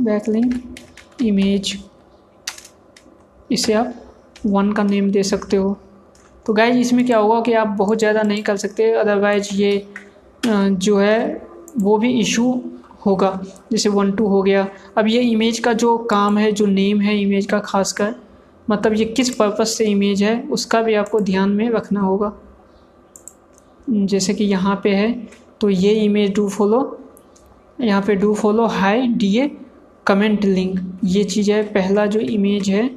backlink 0.05 1.23
image 1.23 1.77
इसे 3.51 3.73
आप 3.73 3.95
वन 4.47 4.73
का 4.73 4.83
नेम 4.83 5.11
दे 5.11 5.23
सकते 5.23 5.57
हो। 5.57 5.77
तो 6.47 6.53
गाइज़ 6.53 6.79
इसमें 6.79 7.05
क्या 7.07 7.19
होगा 7.19 7.41
कि 7.41 7.53
आप 7.55 7.69
बहुत 7.79 7.99
ज़्यादा 7.99 8.23
नहीं 8.23 8.43
कर 8.43 8.57
सकते। 8.57 8.91
अदरवाइज़ 8.93 9.55
ये 9.55 9.87
जो 10.47 10.97
है, 10.99 11.43
वो 11.79 11.97
भी 11.99 12.11
इशू 12.21 12.53
होगा। 13.07 13.31
जैसे 13.73 13.89
वन 13.89 14.11
टू 14.13 14.27
हो 14.29 14.43
गया। 14.43 14.67
अब 14.99 15.07
ये 15.09 15.21
इमेज 15.23 15.59
का 15.59 15.73
जो 15.75 15.97
काम 16.11 16.39
है, 16.39 16.51
जो 16.53 16.67
नेम 16.67 17.01
है 17.01 17.21
इमेज 17.21 17.47
का 17.47 17.59
खास 17.61 17.93
कर 17.93 18.15
मतलब 18.69 18.93
ये 18.95 19.05
किस 19.07 19.35
पर्पज़ 19.35 19.69
से 19.69 19.85
इमेज 19.85 20.23
है, 20.23 20.41
उसका 20.43 20.81
भी 20.83 20.95
आपको 20.95 21.21
ध्यान 21.21 21.51
में 21.51 21.69
रखना 21.71 22.01
होगा। 22.01 22.33
जैसे 23.91 24.35
कि 24.35 24.45
यहाँ 24.45 24.81
पे 24.85 24.91
है 24.91 25.13
तो 25.61 25.69
ये 25.71 25.93
इमेज 25.95 26.35
डू 26.35 26.49
फॉलो 26.49 26.81
यहाँ 27.81 28.03
पे 28.03 28.15
do 28.15 28.35
follow 28.35 28.67
high 28.67 29.07
D 29.09 29.37
A 29.39 29.51
comment 30.07 30.45
link 30.45 30.79
ये 31.05 31.25
चीज़ 31.25 31.51
है, 31.53 31.63
पहला 31.65 32.07
जो 32.07 32.21
इमेज 32.21 32.69
है 32.71 32.89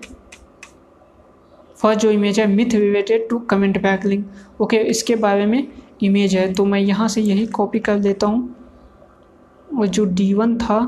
फ़र्स्ट 1.78 2.02
जो 2.02 2.12
इमेज 2.12 2.40
है 2.40 2.46
myth 2.48 2.74
related 2.76 3.28
to 3.30 3.40
comment 3.50 3.82
backlink 4.06 4.62
okay 4.62 4.78
इसके 4.90 5.16
बारे 5.18 5.46
में 5.46 5.68
इमेज 6.04 6.36
है 6.36 6.52
तो 6.54 6.66
मैं 6.66 6.80
यहाँ 6.80 7.08
से 7.08 7.22
यही 7.22 7.46
कॉपी 7.48 7.80
कर 7.80 8.00
देता 8.00 8.28
हूँ। 8.28 8.56
और 9.70 9.88
जो 9.88 10.06
डी 10.06 10.34
वन 10.34 10.58
था 10.58 10.80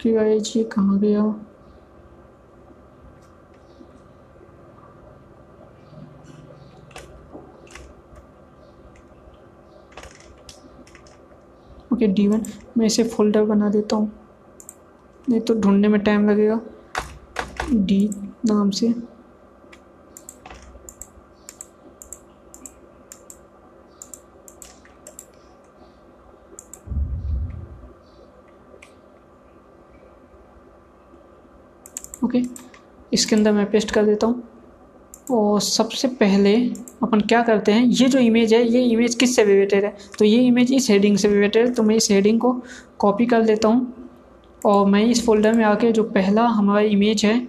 कि 0.00 0.08
ये 0.08 0.64
कहाँ 0.64 0.98
गया? 1.00 1.22
ओके 11.94 12.06
डी 12.08 12.26
वन 12.28 12.44
मैं 12.78 12.86
इसे 12.86 13.04
फोल्डर 13.04 13.44
बना 13.44 13.68
देता 13.70 13.96
हूँ। 13.96 14.10
नहीं 15.28 15.40
तो 15.40 15.54
ढूँढने 15.54 15.88
में 15.88 16.00
टाइम 16.00 16.28
लगेगा। 16.30 16.60
डी 17.72 18.08
नाम 18.46 18.70
से। 18.70 18.92
ओके, 32.24 32.42
इसके 33.12 33.36
अंदर 33.36 33.52
मैं 33.52 33.70
पेस्ट 33.70 33.90
कर 33.90 34.04
देता 34.06 34.26
हूँ। 34.26 34.42
और 35.26 35.60
सबसे 35.60 36.08
पहले 36.10 36.54
अपन 37.02 37.20
क्या 37.20 37.42
करते 37.42 37.72
हैं, 37.72 37.84
ये 37.84 38.08
जो 38.08 38.18
इमेज 38.18 38.54
है, 38.54 38.62
ये 38.66 38.82
इमेज 38.84 39.14
किस 39.14 39.34
से 39.36 39.44
रिलेटेड 39.44 39.84
है? 39.84 39.94
तो 40.18 40.24
ये 40.24 40.40
इमेज 40.42 40.72
इस 40.72 40.88
हेडिंग 40.90 41.16
से 41.18 41.28
रिलेटेड 41.28 41.66
है 41.66 41.72
तो 41.74 41.82
मैं 41.82 41.96
इस 41.96 42.10
हेडिंग 42.10 42.40
को 42.40 42.52
कॉपी 42.98 43.26
कर 43.26 43.44
लेता 43.44 43.68
हूँ 43.68 44.08
और 44.62 44.86
मैं 44.86 45.04
इस 45.04 45.24
फोल्डर 45.26 45.52
में 45.52 45.64
आके 45.64 45.92
जो 45.92 46.02
पहला 46.04 46.46
हमारा 46.48 46.80
इमेज 46.82 47.24
है 47.24 47.46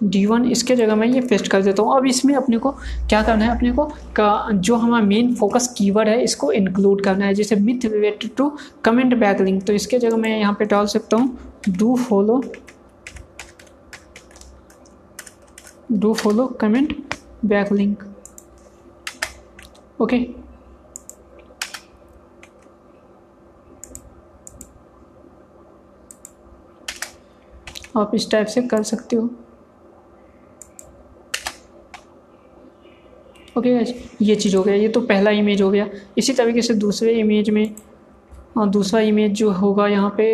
डी 0.00 0.24
वन 0.26 0.44
इसके 0.50 0.74
जगह 0.76 0.96
मैं 0.96 1.06
ये 1.08 1.20
पेस्ट 1.22 1.48
कर 1.48 1.62
देता 1.62 1.82
हूँ। 1.82 1.96
अब 1.96 2.06
इसमें 2.06 2.34
अपने 2.34 2.58
को 2.58 2.70
क्या 3.08 3.22
करना 3.22 3.44
है, 3.44 3.50
अपने 3.50 3.72
को 3.72 3.84
का 4.16 4.48
जो 4.52 4.76
हमारा 4.76 5.04
मेन 5.04 5.34
फोकस 5.34 5.68
कीवर्ड 5.78 6.08
है, 6.08 6.22
इसको 6.24 6.50
इंक्लूड 6.52 7.04
करना 7.04 7.24
है, 7.26 7.34
जैसे 7.34 7.56
myth 7.56 7.84
related 7.84 8.34
to 8.36 8.50
comment 8.84 9.14
backlink 9.40 9.62
तो 9.64 9.72
इसके 9.72 9.98
जगह 9.98 10.16
मैं 10.16 10.38
यहाँ 10.38 10.52
पे 10.58 10.64
डाल 10.64 10.86
सकता 10.88 11.16
हूँ 11.16 11.38
do 11.68 11.94
follow 11.98 12.42
do 15.92 16.14
follow 16.14 16.48
comment 16.58 16.92
backlink. 17.44 18.04
Okay 20.00 20.16
आप 27.96 28.14
इस 28.14 28.30
टाइप 28.30 28.46
से 28.46 28.62
कर 28.62 28.82
सकते 28.82 29.16
हो। 29.16 29.22
ओके 33.58 33.78
okay, 33.78 33.94
ये 34.22 34.34
चीज़ 34.36 34.56
हो 34.56 34.62
गया। 34.62 34.74
ये 34.74 34.88
तो 34.88 35.00
पहला 35.00 35.30
इमेज 35.30 35.62
हो 35.62 35.70
गया। 35.70 35.86
इसी 36.18 36.32
तरीके 36.32 36.62
से 36.62 36.74
दूसरे 36.74 37.12
इमेज 37.20 37.50
में 37.50 37.74
दूसरा 38.58 39.00
इमेज 39.00 39.32
जो 39.32 39.50
होगा 39.50 39.86
यहाँ 39.88 40.14
पे 40.16 40.26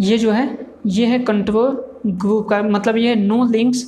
ये 0.00 0.18
जो 0.18 0.30
है 0.32 0.66
ये 0.86 1.06
है 1.06 1.18
कंट्रोल 1.18 1.84
ग्रुप 2.06 2.48
का। 2.48 2.62
मतलब 2.62 2.96
ये 2.96 3.08
है 3.08 3.14
no 3.14 3.44
links 3.44 3.84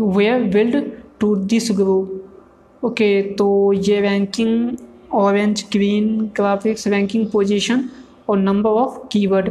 were 0.00 0.42
build 0.52 0.76
to 1.20 1.34
this 1.46 1.70
group 1.72 2.84
okay 2.84 3.10
तो 3.34 3.72
ये 3.72 4.00
ranking 4.00 4.76
orange 5.14 5.64
green 5.72 6.18
graphics 6.36 6.86
ranking 6.88 7.26
position 7.30 7.88
और 8.28 8.38
नंबर 8.38 8.70
ऑफ़ 8.70 8.98
कीवर्ड 9.12 9.50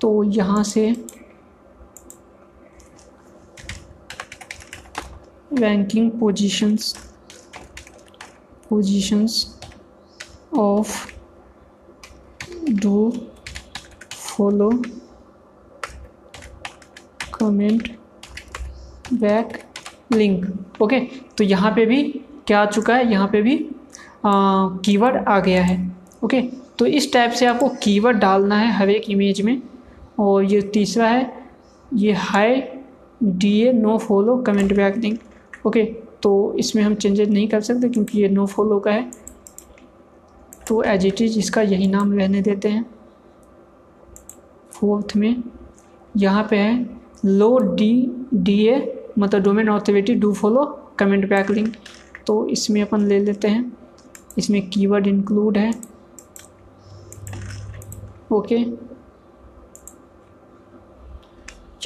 तो 0.00 0.22
यहाँ 0.24 0.62
से 0.64 0.90
ranking 5.52 6.10
positions 6.10 6.94
positions 8.68 9.44
of 10.58 10.94
do 12.72 13.12
follow 14.36 14.70
comment 17.34 17.88
backlink 20.12 20.82
okay 20.82 21.00
तो 21.38 21.44
यहाँ 21.44 21.72
पे 21.76 21.86
भी 21.86 22.02
क्या 22.46 22.60
आ 22.60 22.66
चुका 22.66 22.94
है? 22.94 23.10
यहाँ 23.12 23.28
पे 23.28 23.42
भी 23.42 23.56
कीवर्ड 24.26 25.16
आ 25.18 25.38
गया 25.40 25.62
है। 25.62 25.76
ओके 26.24 26.40
तो 26.78 26.86
इस 26.88 27.12
टाइप 27.12 27.30
से 27.32 27.46
आपको 27.46 27.68
कीवर्ड 27.82 28.18
डालना 28.18 28.56
है 28.58 28.72
हर 28.72 28.90
एक 28.90 29.10
इमेज 29.10 29.40
में। 29.40 29.60
और 30.18 30.44
ये 30.44 30.60
तीसरा 30.64 31.08
है, 31.08 31.32
ये 31.94 32.12
high 32.12 32.62
D 33.22 33.60
A 33.60 33.72
no 33.72 33.96
follow 33.98 34.36
comment 34.42 34.74
backlink 34.96 35.66
okay 35.66 35.84
तो 36.22 36.54
इसमें 36.58 36.82
हम 36.82 36.94
चेंजेस 36.94 37.28
नहीं 37.28 37.48
कर 37.48 37.60
सकते 37.60 37.88
क्योंकि 37.88 38.20
ये 38.22 38.28
नो 38.28 38.46
फॉलो 38.46 38.78
का 38.80 38.90
है। 38.90 39.10
तो 40.68 40.82
एज 40.84 41.06
इट 41.06 41.20
इज़ 41.22 41.38
इसका 41.38 41.62
यही 41.62 41.86
नाम 41.86 42.12
रहने 42.12 42.42
देते 42.42 42.68
हैं। 42.68 42.84
फोर्थ 44.76 45.16
में, 45.16 45.42
यहाँ 46.16 46.46
पे 46.50 46.56
है, 46.56 46.74
लो 47.24 47.56
डी 47.58 47.90
डी 48.34 48.58
ए 48.68 48.76
मतलब 49.18 49.42
domain 49.42 49.68
authority 49.68 50.14
do 50.14 50.32
follow 50.34 50.64
comment 50.98 51.28
backlink 51.50 51.74
तो 52.26 52.46
इसमें 52.48 52.80
अपन 52.82 53.06
ले 53.06 53.18
लेते 53.20 53.48
हैं। 53.48 53.72
इसमें 54.38 54.68
कीवर्ड 54.70 55.06
इंक्लूड 55.06 55.58
है। 55.58 55.72
ओके। 58.32 58.56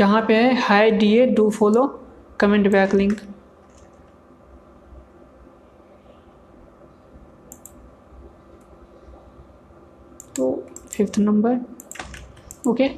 यहाँ 0.00 0.20
पे 0.28 0.34
है 0.34 0.54
high 0.60 0.90
D 0.90 1.12
A 1.14 1.26
do 1.28 1.48
follow 1.50 1.86
comment 2.40 2.70
backlink 2.94 3.18
तो 10.36 10.52
फिफ्थ 10.92 11.18
नंबर 11.18 11.58
ओके। 12.70 12.88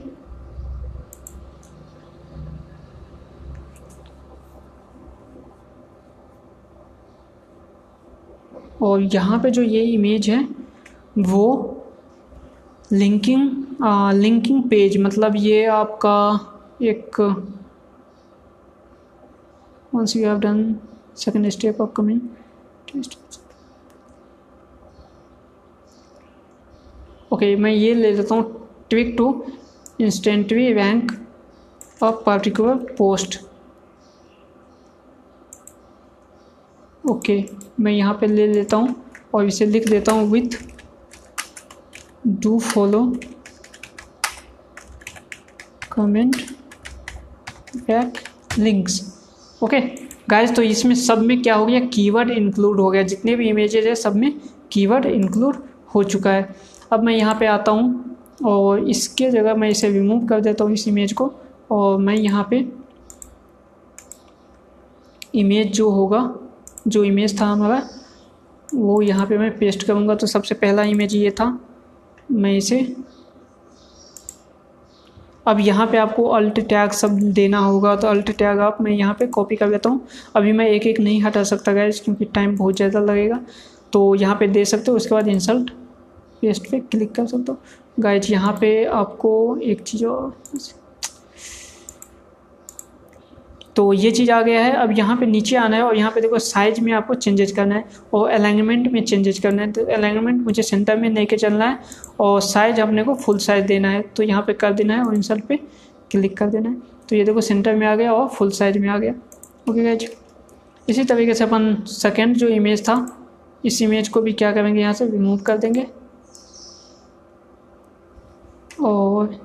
और 8.82 9.02
यहाँ 9.04 9.38
पे 9.38 9.50
जो 9.50 9.62
ये 9.62 9.82
इमेज 9.86 10.28
है 10.30 10.42
वो 11.20 11.44
लिंकिंग 12.92 13.50
आ, 13.82 14.12
लिंकिंग 14.12 14.62
पेज 14.70 14.96
मतलब 14.98 15.36
ये 15.36 15.64
आपका 15.66 16.16
एक 16.82 17.20
once 19.94 20.16
you 20.16 20.26
have 20.26 20.38
done 20.40 20.64
second 21.16 21.48
step 21.48 21.80
of 21.80 21.90
coming 21.96 22.20
okay 27.32 27.54
मैं 27.56 27.70
ये 27.70 27.94
ले 27.94 28.12
लेता 28.12 28.34
हूँ 28.34 28.62
tweak 28.90 29.14
to 29.18 29.32
instantly 30.02 30.72
rank 30.72 31.12
of 32.02 32.24
particular 32.26 32.94
post 32.98 33.38
okay 37.04 37.42
मैं 37.80 37.92
यहाँ 37.92 38.14
पे 38.20 38.26
ले 38.26 38.46
लेता 38.46 38.76
हूँ 38.76 38.94
और 39.34 39.46
इसे 39.46 39.66
लिख 39.66 39.88
देता 39.88 40.12
हूँ 40.12 40.30
with 40.30 40.58
do 42.26 42.58
follow 42.58 43.04
comment 45.92 46.36
backlinks 48.58 49.00
okay 49.62 49.80
guys 50.30 50.54
तो 50.56 50.62
इसमें 50.62 50.94
सब 50.94 51.18
में 51.18 51.40
क्या 51.42 51.54
हो 51.54 51.66
गया? 51.66 51.80
कीवर्ड 51.86 52.30
इंक्लूड 52.30 52.80
हो 52.80 52.90
गया। 52.90 53.02
जितने 53.02 53.34
भी 53.36 53.48
इमेजेस 53.48 53.86
है, 53.86 53.94
सब 53.94 54.16
में 54.16 54.40
कीवर्ड 54.72 55.06
इंक्लूड 55.06 55.56
हो 55.94 56.02
चुका 56.02 56.32
है। 56.32 56.54
अब 56.92 57.02
मैं 57.04 57.14
यहाँ 57.14 57.34
पे 57.40 57.46
आता 57.46 57.72
हूँ। 57.72 58.11
और 58.38 58.88
इसके 58.88 59.30
जगह 59.30 59.54
मैं 59.54 59.68
इसे 59.68 59.88
रिमूव 59.90 60.26
कर 60.26 60.40
देता 60.40 60.64
हूँ 60.64 60.72
इस 60.72 60.86
इमेज 60.88 61.12
को 61.12 61.32
और 61.70 61.98
मैं 61.98 62.14
यहाँ 62.14 62.46
पे 62.50 62.64
इमेज 65.34 65.72
जो 65.72 65.88
होगा, 65.90 66.34
जो 66.88 67.04
इमेज 67.04 67.40
था 67.40 67.46
हमारा, 67.46 67.82
वो 68.68 69.00
यहाँ 69.02 69.26
पे 69.26 69.38
मैं 69.38 69.50
पेस्ट 69.58 69.84
करूँगा। 69.84 70.14
तो 70.14 70.26
सबसे 70.26 70.54
पहला 70.54 70.82
इमेज 70.84 71.14
ये 71.14 71.30
था। 71.30 71.58
मैं 72.32 72.52
इसे 72.56 72.80
अब 75.46 75.60
यहाँ 75.60 75.86
पे 75.86 75.98
आपको 75.98 76.24
अल्ट 76.30 76.60
टैग 76.60 76.90
सब 76.92 77.18
देना 77.34 77.58
होगा। 77.58 77.94
तो 77.96 78.08
अल्ट 78.08 78.30
टैग 78.30 78.58
आप 78.60 78.80
मैं 78.80 78.92
यहाँ 78.92 79.14
पे 79.14 79.26
कॉपी 79.28 79.56
कर 79.56 79.68
लेता 79.68 79.90
हूँ। 79.90 80.06
अभी 80.36 80.52
मैं 80.52 80.66
एक 80.66 80.86
एक 80.86 81.00
नहीं 81.00 81.22
हटा 81.22 81.42
सकता 81.44 81.72
गैस 81.72 82.00
क्योंकि 82.00 82.24
टाइम 82.24 82.56
बहुत 82.56 82.76
ज़्यादा 82.76 83.00
लगेगा। 83.00 83.40
तो 83.92 84.14
यहाँ 84.14 84.36
पे 84.36 84.46
दे 84.48 84.64
सकते 84.64 84.90
हो, 84.90 84.96
उसके 84.96 85.14
बाद 85.14 85.28
इंसल्ट 85.28 85.70
पेस्ट 86.42 86.70
पे 86.70 86.80
क्लिक 86.82 87.12
कर 87.14 87.26
सकते 87.26 87.52
हो। 87.52 87.58
गाइज़ 87.96 88.30
यहाँ 88.32 88.52
पे 88.60 88.84
आपको 88.86 89.56
एक 89.62 89.80
चीज़ 89.80 90.04
और 90.06 90.32
तो 93.76 93.92
ये 93.92 94.10
चीज़ 94.10 94.30
आ 94.30 94.40
गया 94.42 94.60
है। 94.60 94.72
अब 94.72 94.90
यहाँ 94.98 95.16
पे 95.16 95.26
नीचे 95.26 95.56
आना 95.56 95.76
है 95.76 95.82
और 95.82 95.96
यहाँ 95.96 96.10
पे 96.12 96.20
देखो 96.20 96.38
साइज़ 96.38 96.80
में 96.80 96.92
आपको 96.92 97.14
चेंजेस 97.14 97.52
करना 97.52 97.74
है 97.74 97.84
और 98.14 98.30
अलाइनमेंट 98.30 98.90
में 98.92 99.02
चेंजेस 99.04 99.38
करना 99.40 99.62
है। 99.62 99.70
तो 99.72 99.84
अलाइनमेंट 99.86 100.42
मुझे 100.44 100.62
सेंटर 100.62 100.96
में 100.96 101.08
लेके 101.10 101.36
चलना 101.36 101.66
है 101.66 101.78
और 102.20 102.40
साइज़ 102.40 102.80
अपने 102.80 103.04
को 103.04 103.14
फुल 103.14 103.38
साइज़ 103.38 103.66
देना 103.66 103.90
है। 103.90 104.02
तो 104.16 104.22
यहाँ 104.22 104.42
पे 104.42 104.52
कर 104.54 104.72
देना 104.72 104.96
है 104.96 105.04
और 105.04 105.14
इंसल्ट 105.14 105.44
पे 105.46 105.56
क्लिक 106.10 106.36
कर 106.36 106.46
देना 106.46 106.68
है। 106.68 106.76
तो 107.08 107.16
ये 107.16 107.24
देखो 107.24 107.40
सेंटर 107.40 107.74
में 107.74 107.86
आ 107.86 107.94
गया 107.94 108.12
और 108.12 108.28
फुल 108.28 108.50
साइज़ 108.50 108.78
में 108.78 108.88
आ 108.88 108.98
गया। 108.98 109.14
ओके 109.70 109.82
गैज 109.82 110.10
इसी 110.88 111.04
तरीके 111.04 111.34
से 111.34 111.44
अपन 111.44 111.74
सेकेंड 111.86 112.36
जो 112.36 112.48
इमेज 112.50 112.82
था, 112.82 112.94
इस 113.64 113.82
इमेज 113.82 114.08
को 114.08 114.20
भी 114.20 114.32
क्या 114.32 114.52
करेंगे 114.52 114.80
यहाँ 114.80 114.92
से 114.92 115.06
रिमूव 115.06 115.38
कर 115.38 115.58
देंगे। 115.58 115.86
और 118.82 119.38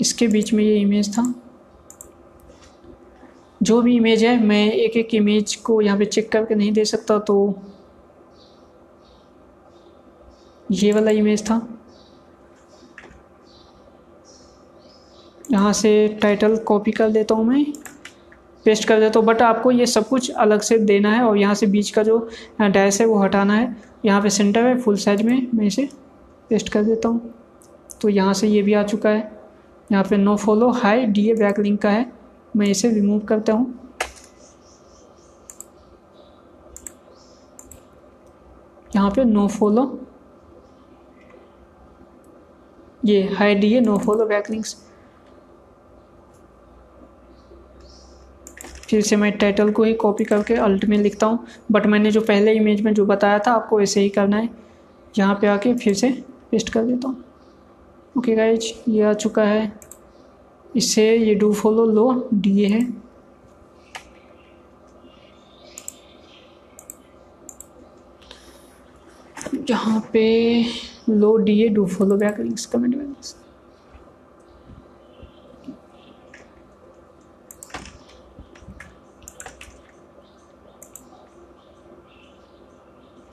इसके 0.00 0.26
बीच 0.28 0.52
में 0.52 0.64
ये 0.64 0.76
इमेज 0.76 1.12
था। 1.18 1.32
जो 3.60 3.80
भी 3.82 3.94
इमेज 3.96 4.24
है, 4.24 4.36
मैं 4.42 4.72
एक 4.72 4.96
एक 4.96 5.14
इमेज 5.14 5.54
को 5.56 5.80
यहाँ 5.80 5.98
पे 5.98 6.04
चेक 6.04 6.30
करके 6.32 6.54
नहीं 6.54 6.72
दे 6.72 6.84
सकता 6.84 7.18
तो 7.20 7.36
ये 10.68 10.92
वाला 10.92 11.10
इमेज 11.12 11.42
था। 11.42 11.60
यहाँ 15.50 15.72
से 15.72 15.92
टाइटल 16.22 16.56
कॉपी 16.58 16.92
कर 16.92 17.10
देता 17.10 17.34
हूँ 17.34 17.44
मैं 17.44 17.64
पेस्ट 18.66 18.88
कर 18.88 19.00
देता 19.00 19.18
हूँ 19.18 19.26
बट 19.26 19.42
आपको 19.42 19.70
ये 19.70 19.86
सब 19.86 20.08
कुछ 20.08 20.30
अलग 20.30 20.60
से 20.60 20.78
देना 20.80 21.10
है 21.10 21.22
और 21.22 21.36
यहाँ 21.38 21.54
से 21.54 21.66
बीच 21.66 21.90
का 21.90 22.02
जो 22.02 22.18
डैश 22.60 23.00
है 23.00 23.06
वो 23.06 23.18
हटाना 23.18 23.54
है। 23.54 23.76
यहाँ 24.04 24.20
पे 24.22 24.30
सेंटर 24.30 24.66
है 24.66 24.78
फुल 24.80 24.96
साइज़ 24.96 25.22
में 25.22 25.46
मैं 25.54 25.66
इसे 25.66 25.88
पेस्ट 26.50 26.68
कर 26.68 26.84
देता 26.84 27.08
हूँ। 27.08 27.34
तो 28.04 28.08
यहाँ 28.08 28.32
से 28.34 28.48
ये 28.48 28.60
भी 28.62 28.72
आ 28.74 28.82
चुका 28.82 29.10
है। 29.10 29.20
यहाँ 29.90 30.04
पे 30.04 30.16
no 30.16 30.34
follow 30.36 30.68
high 30.72 31.04
D 31.06 31.28
A 31.30 31.34
backlink 31.58 31.80
का 31.82 31.90
है। 31.90 32.04
मैं 32.56 32.66
इसे 32.66 32.88
रिमूव 32.90 33.20
करता 33.20 33.52
हूँ। 33.52 33.66
यहाँ 38.90 39.10
पे 39.10 39.24
नो 39.24 39.46
फॉलो 39.48 39.86
ये 43.04 43.22
high 43.32 43.54
D 43.54 43.72
A 43.74 43.80
no 43.80 43.96
follow 43.98 44.26
backlinks 44.26 44.76
फिर 48.88 49.02
से 49.02 49.16
मैं 49.16 49.36
टाइटल 49.38 49.72
को 49.72 49.84
ही 49.84 49.94
कॉपी 49.96 50.24
करके 50.24 50.54
अल्ट 50.56 50.84
में 50.84 50.98
लिखता 50.98 51.26
हूँ। 51.26 51.46
बट 51.72 51.86
मैंने 51.86 52.10
जो 52.10 52.20
पहले 52.22 52.52
इमेज 52.52 52.80
में 52.80 52.94
जो 52.94 53.06
बताया 53.06 53.38
था, 53.38 53.52
आपको 53.52 53.80
ऐसे 53.80 54.00
ही 54.00 54.08
करना 54.10 54.36
है। 54.36 54.48
यहाँ 55.18 55.38
पे 55.40 55.46
आके 55.46 55.74
फिर 55.74 55.94
से 55.94 56.10
पेस्ट 56.50 56.72
कर 56.72 56.82
देता 56.82 57.08
हूँ। 57.08 57.22
ओके 58.18 58.34
गाइज़ 58.34 58.72
ये 58.90 59.02
आ 59.02 59.12
चुका 59.12 59.44
है। 59.44 59.72
इससे 60.76 61.02
ये 61.16 61.34
do 61.34 61.52
follow 61.52 61.84
low 61.86 62.28
D 62.34 62.60
A 62.64 62.68
है। 62.68 62.80
जहाँ 69.68 70.00
पे 70.12 70.24
low 71.08 71.36
D 71.36 71.60
A 71.64 71.68
do 71.68 71.86
follow 71.86 72.16
backlinks 72.40 72.66
comment 72.66 72.94
में 72.96 73.14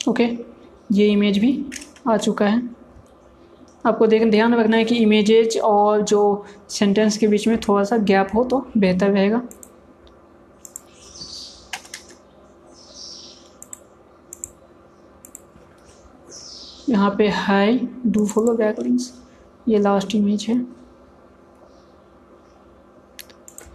ओके 0.10 0.24
ये 0.92 1.08
इमेज 1.08 1.38
भी 1.38 1.52
आ 2.10 2.16
चुका 2.18 2.46
है। 2.46 2.81
आपको 3.86 4.08
देख, 4.08 4.24
ध्यान 4.32 4.54
रखना 4.56 4.78
है 4.78 4.84
कि 4.86 4.96
इमेजेज 4.96 5.58
और 5.60 6.02
जो 6.04 6.46
सेंटेंस 6.70 7.18
के 7.18 7.28
बीच 7.28 7.48
में 7.48 7.60
थोड़ा 7.60 7.84
सा 7.84 7.98
गैप 7.98 8.36
हो 8.36 8.44
तो 8.44 8.66
बेहतर 8.78 9.10
रहेगा। 9.12 9.42
यहाँ 16.90 17.10
पे 17.18 17.28
हाई 17.30 17.80
डू 18.06 18.26
फॉलो 18.28 18.54
बैकलिंग्स 18.54 19.12
ये 19.68 19.80
लास्ट 19.80 20.16
इमेज 20.16 20.46
है। 20.50 20.56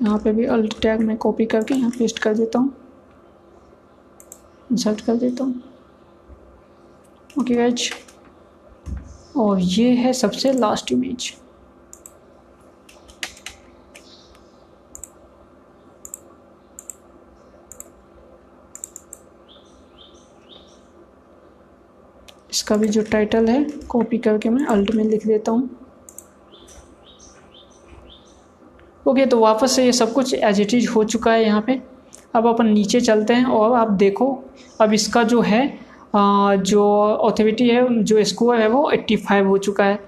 यहाँ 0.02 0.18
पे 0.18 0.32
भी 0.32 0.44
अल्ट 0.46 0.80
टैग 0.82 1.00
में 1.00 1.16
कॉपी 1.16 1.46
करके 1.46 1.74
यहाँ 1.74 1.90
पेस्ट 1.90 2.18
कर 2.18 2.34
देता 2.34 2.58
हूँ। 2.58 2.74
इंसर्ट 4.70 5.00
कर 5.00 5.16
देता 5.16 5.44
हूँ। 5.44 5.62
ओके 7.40 7.54
गाइज़ 7.54 7.90
और 9.36 9.60
ये 9.60 9.90
है 9.94 10.12
सबसे 10.12 10.52
लास्ट 10.52 10.92
इमेज 10.92 11.32
इसका 22.50 22.76
भी 22.76 22.88
जो 22.88 23.02
टाइटल 23.02 23.48
है 23.48 23.62
कॉपी 23.88 24.18
करके 24.18 24.48
मैं 24.48 24.64
अल्ट 24.66 24.90
में 24.94 25.04
लिख 25.04 25.26
देता 25.26 25.52
हूँ। 25.52 25.68
ओके 29.06 29.26
तो 29.26 29.38
वापस 29.40 29.72
से 29.72 29.84
ये 29.84 29.92
सब 29.92 30.12
कुछ 30.12 30.32
एज 30.34 30.60
इट 30.60 30.74
इज़ 30.74 30.88
हो 30.90 31.02
चुका 31.04 31.32
है 31.32 31.44
यहाँ 31.44 31.60
पे। 31.66 31.80
अब 32.34 32.46
अपन 32.46 32.66
नीचे 32.66 33.00
चलते 33.00 33.34
हैं 33.34 33.44
और 33.46 33.76
आप 33.78 33.90
देखो, 33.90 34.26
अब 34.80 34.92
इसका 34.92 35.22
जो 35.22 35.40
है 35.40 35.66
जो 36.16 36.82
ऑथोरिटी 36.82 37.68
है, 37.68 38.02
जो 38.02 38.24
स्कोर 38.24 38.56
है 38.56 38.68
वो 38.68 38.90
85 38.90 39.46
हो 39.46 39.58
चुका 39.58 39.84
है। 39.84 39.98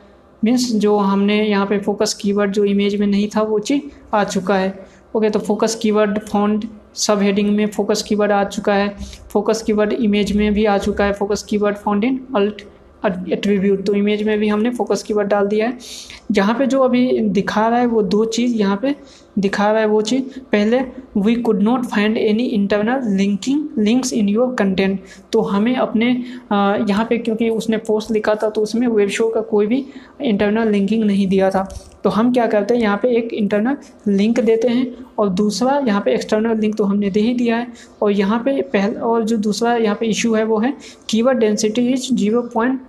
मीन्स 0.43 0.71
जो 0.73 0.97
हमने 0.97 1.43
यहाँ 1.43 1.67
पे 1.67 1.79
फोकस 1.81 2.15
कीवर्ड 2.15 2.53
जो 2.53 2.65
इमेज 2.65 2.95
में 3.01 3.07
नहीं 3.07 3.29
था, 3.29 3.43
वो 3.43 3.59
चीज़ 3.59 3.83
आ 4.15 4.25
चुका 4.25 4.57
है। 4.57 4.87
ओके 5.17 5.31
तो 5.31 5.39
फोकस 5.39 5.75
कीवर्ड 5.75 6.19
फॉन्ट 6.29 6.65
सब 6.97 7.23
हेडिंग 7.23 7.49
में 7.57 7.67
फोकस 7.67 8.03
कीवर्ड 8.03 8.33
आ 8.33 8.43
चुका 8.45 8.75
है। 8.75 8.97
फोकस 9.33 9.63
कीवर्ड 9.63 9.93
इमेज 9.93 10.33
में 10.37 10.53
भी 10.55 10.65
आ 10.65 10.77
चुका 10.79 11.05
है। 11.05 11.13
Focus 11.13 11.43
keyword 11.43 11.77
found 11.77 12.05
in 12.05 12.21
alt 12.37 12.63
attribute 13.33 13.85
तो 13.87 13.95
इमेज 13.95 14.23
में 14.23 14.39
भी 14.39 14.49
हमने 14.49 14.71
फोकस 14.71 15.03
कीवर्ड 15.03 15.29
डाल 15.29 15.47
दिया 15.47 15.67
है। 15.67 15.79
जहाँ 16.33 16.55
पे 16.55 16.67
जो 16.67 16.81
अभी 16.81 17.21
दिखा 17.21 17.69
रहा 17.69 17.79
है, 17.79 17.87
वो 17.87 18.03
दो 18.03 18.25
चीज़ 18.25 18.57
यहाँ 18.57 18.79
पे 18.83 18.95
दिखा 19.39 19.71
रहा 19.71 19.81
है 19.81 19.87
वो 19.87 20.01
चीज़। 20.03 20.39
पहले 20.53 20.81
we 21.17 21.35
could 21.37 21.63
not 21.63 21.85
find 21.87 22.17
any 22.19 22.45
internal 22.45 23.09
linking 23.17 23.79
links 23.79 24.13
in 24.13 24.29
your 24.29 24.55
content 24.55 25.01
तो 25.33 25.41
हमें 25.43 25.75
अपने 25.77 26.07
यहाँ 26.53 27.05
पे 27.05 27.19
क्योंकि 27.19 27.49
उसने 27.51 27.77
पोस्ट 27.89 28.11
लिखा 28.11 28.35
था 28.35 28.51
तो 28.51 28.63
उसमें 28.63 28.87
वेब 28.89 29.09
शो 29.11 29.29
का 29.29 29.41
कोई 29.51 29.67
भी 29.67 29.85
इंटरनल 30.23 30.69
लिंकिंग 30.69 31.05
नहीं 31.05 31.27
दिया 31.29 31.51
था। 31.51 31.69
तो 32.05 32.11
हम 32.11 32.33
क्या 32.33 32.47
करते 32.47 32.75
हैं, 32.75 32.81
यहाँ 32.81 32.97
पे 33.03 33.09
एक 33.17 33.33
इंटरनल 33.35 33.77
लिंक 34.09 34.41
देते 34.41 34.69
हैं 34.69 34.87
और 35.19 35.29
दूसरा 35.31 35.79
यहाँ 35.87 36.01
पे 36.01 36.15
एक्सटर्नल 36.15 36.59
लिंक 36.61 36.77
तो 36.77 36.85
हमने 36.85 37.11
दे 37.11 37.21
ही 37.21 37.35
दिया 37.35 37.57
है। 37.57 37.67
और 38.03 38.13
यहाँ 38.13 38.39
पे 38.45 38.61
पहले, 38.63 38.95
और 38.95 39.25
जो 39.25 39.37
दूसरा 39.39 39.75
यहाँ 39.77 39.97
पे 40.01 40.07
इशू 40.07 40.35
है 40.35 40.45
वो 40.45 40.59
है 40.59 40.73
keyword 41.11 41.39
density 41.39 41.87
is 41.93 42.15
zero 42.15 42.43
point 42.55 42.81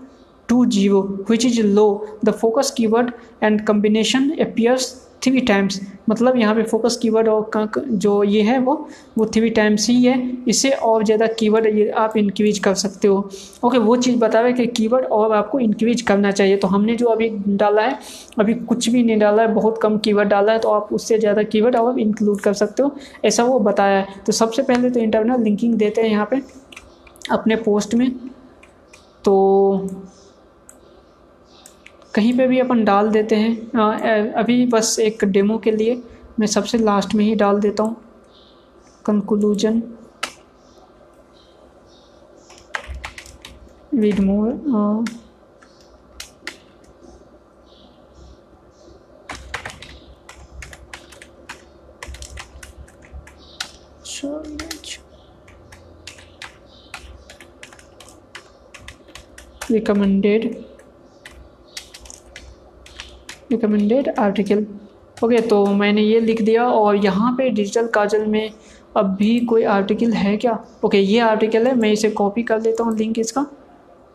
two 0.50 0.66
zero 0.68 1.02
which 1.30 1.46
is 1.46 1.62
low 1.64 2.20
the 2.26 2.32
focus 2.32 2.72
keyword 2.78 3.12
and 3.44 3.62
combination 3.66 4.30
appears 4.40 4.94
three 5.22 5.40
times 5.42 5.80
मतलब 6.10 6.38
यहाँ 6.38 6.56
पे 6.56 6.64
फोकस 6.64 6.96
कीवर्ड 6.98 7.28
और 7.28 7.72
जो 7.78 8.24
ये 8.24 8.42
है 8.42 8.58
वो 8.60 8.74
वो 9.18 9.26
थ्री 9.28 9.50
टाइम्स 9.50 9.88
ही 9.90 10.04
है। 10.04 10.18
इससे 10.48 10.70
और 10.72 11.04
ज़्यादा 11.04 11.28
कीवर्ड 11.40 11.66
ये 11.70 11.90
आप 11.98 12.16
इंक्रीज 12.18 12.60
कर 12.60 12.74
सकते 12.76 13.08
हो। 13.08 13.18
ओके 13.64 13.78
वो 13.80 13.96
चीज़ 13.98 14.18
बता 14.20 14.42
रहे 14.42 14.54
कि 14.54 14.68
कीवर्ड 14.70 15.06
और 15.08 15.34
आपको 15.36 15.60
इंक्रीज 15.60 16.02
करना 16.02 16.32
चाहिए। 16.32 16.58
तो 16.58 16.68
हमने 16.68 16.96
जो 16.96 17.08
अभी 17.08 17.30
डाला 17.48 17.82
है, 17.82 17.98
अभी 18.40 18.54
कुछ 18.54 18.90
भी 18.90 19.04
नहीं 19.04 19.18
डाला 19.20 19.44
है, 19.44 19.54
बहुत 19.54 19.80
कम 19.82 19.98
कीवर्ड 20.00 20.30
डाला 20.30 20.54
है 20.54 20.60
तो 20.60 20.70
आप 20.70 20.94
उससे 20.94 21.20
ज़्यादा 21.20 21.44
कीवर्ड 21.46 21.76
और 21.76 22.00
इंक्लूड 22.00 22.42
कर 22.42 22.54
सकते 22.56 22.84
हो। 22.84 22.96
ऐसा 23.26 23.44
वो 23.44 23.60
बताया 23.62 24.00
है। 24.00 24.24
तो 24.26 24.32
सबसे 24.34 24.62
पहले 24.64 24.90
तो 24.90 25.00
इंटरनल 25.00 25.44
लिंकिंग 25.44 25.74
देते 25.76 26.02
हैं 26.02 26.10
यहाँ 26.10 26.26
पर 26.26 26.42
अपने 27.32 27.56
पोस्ट 27.58 27.96
में। 27.96 28.10
तो 29.26 29.36
कहीं 32.14 32.38
पे 32.38 32.48
भी 32.48 32.60
अपन 32.60 32.84
डाल 32.86 33.10
देते 33.12 33.36
हैं। 33.36 34.32
अभी 34.34 34.66
बस 34.66 34.98
एक 35.00 35.24
डेमो 35.26 35.58
के 35.58 35.72
लिए 35.72 36.02
मैं 36.40 36.48
सबसे 36.48 36.78
लास्ट 36.78 37.16
में 37.16 37.24
ही 37.26 37.36
डाल 37.36 37.60
देता 37.60 37.84
हूँ। 37.84 37.96
Conclusion 39.06 39.82
with 43.96 44.20
more 44.20 44.48
recommended 59.72 60.46
recommended 63.52 64.10
article 64.20 64.66
okay 65.18 65.40
तो 65.42 65.66
मैंने 65.66 66.02
ये 66.02 66.20
लिख 66.20 66.42
दिया 66.42 66.68
और 66.68 66.96
यहाँ 66.96 67.32
पे 67.38 67.50
डिजिटल 67.50 67.88
काजल 67.88 68.26
में 68.26 68.52
अब 68.98 69.16
भी 69.16 69.40
कोई 69.46 69.64
आर्टिकल 69.64 70.12
है 70.14 70.36
क्या? 70.38 70.58
ओके 70.86 70.98
ये 70.98 71.20
आर्टिकल 71.20 71.68
है, 71.68 71.74
मैं 71.76 71.92
इसे 71.92 72.10
कॉपी 72.12 72.44
कर 72.44 72.62
लेता 72.62 72.84
हूँ 72.84 72.96
लिंक 72.98 73.20
इसका। 73.20 73.46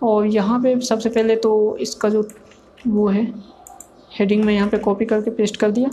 और 0.03 0.27
यहाँ 0.27 0.59
पे 0.63 0.79
सबसे 0.81 1.09
पहले 1.09 1.37
तो 1.37 1.77
इसका 1.81 2.09
जो 2.09 2.23
वो 2.87 3.07
है 3.09 3.23
हेडिंग 4.19 4.45
में 4.45 4.55
यहाँ 4.55 4.69
पे 4.69 4.79
कॉपी 4.79 5.05
करके 5.05 5.31
पेस्ट 5.31 5.57
कर 5.57 5.71
दिया। 5.71 5.91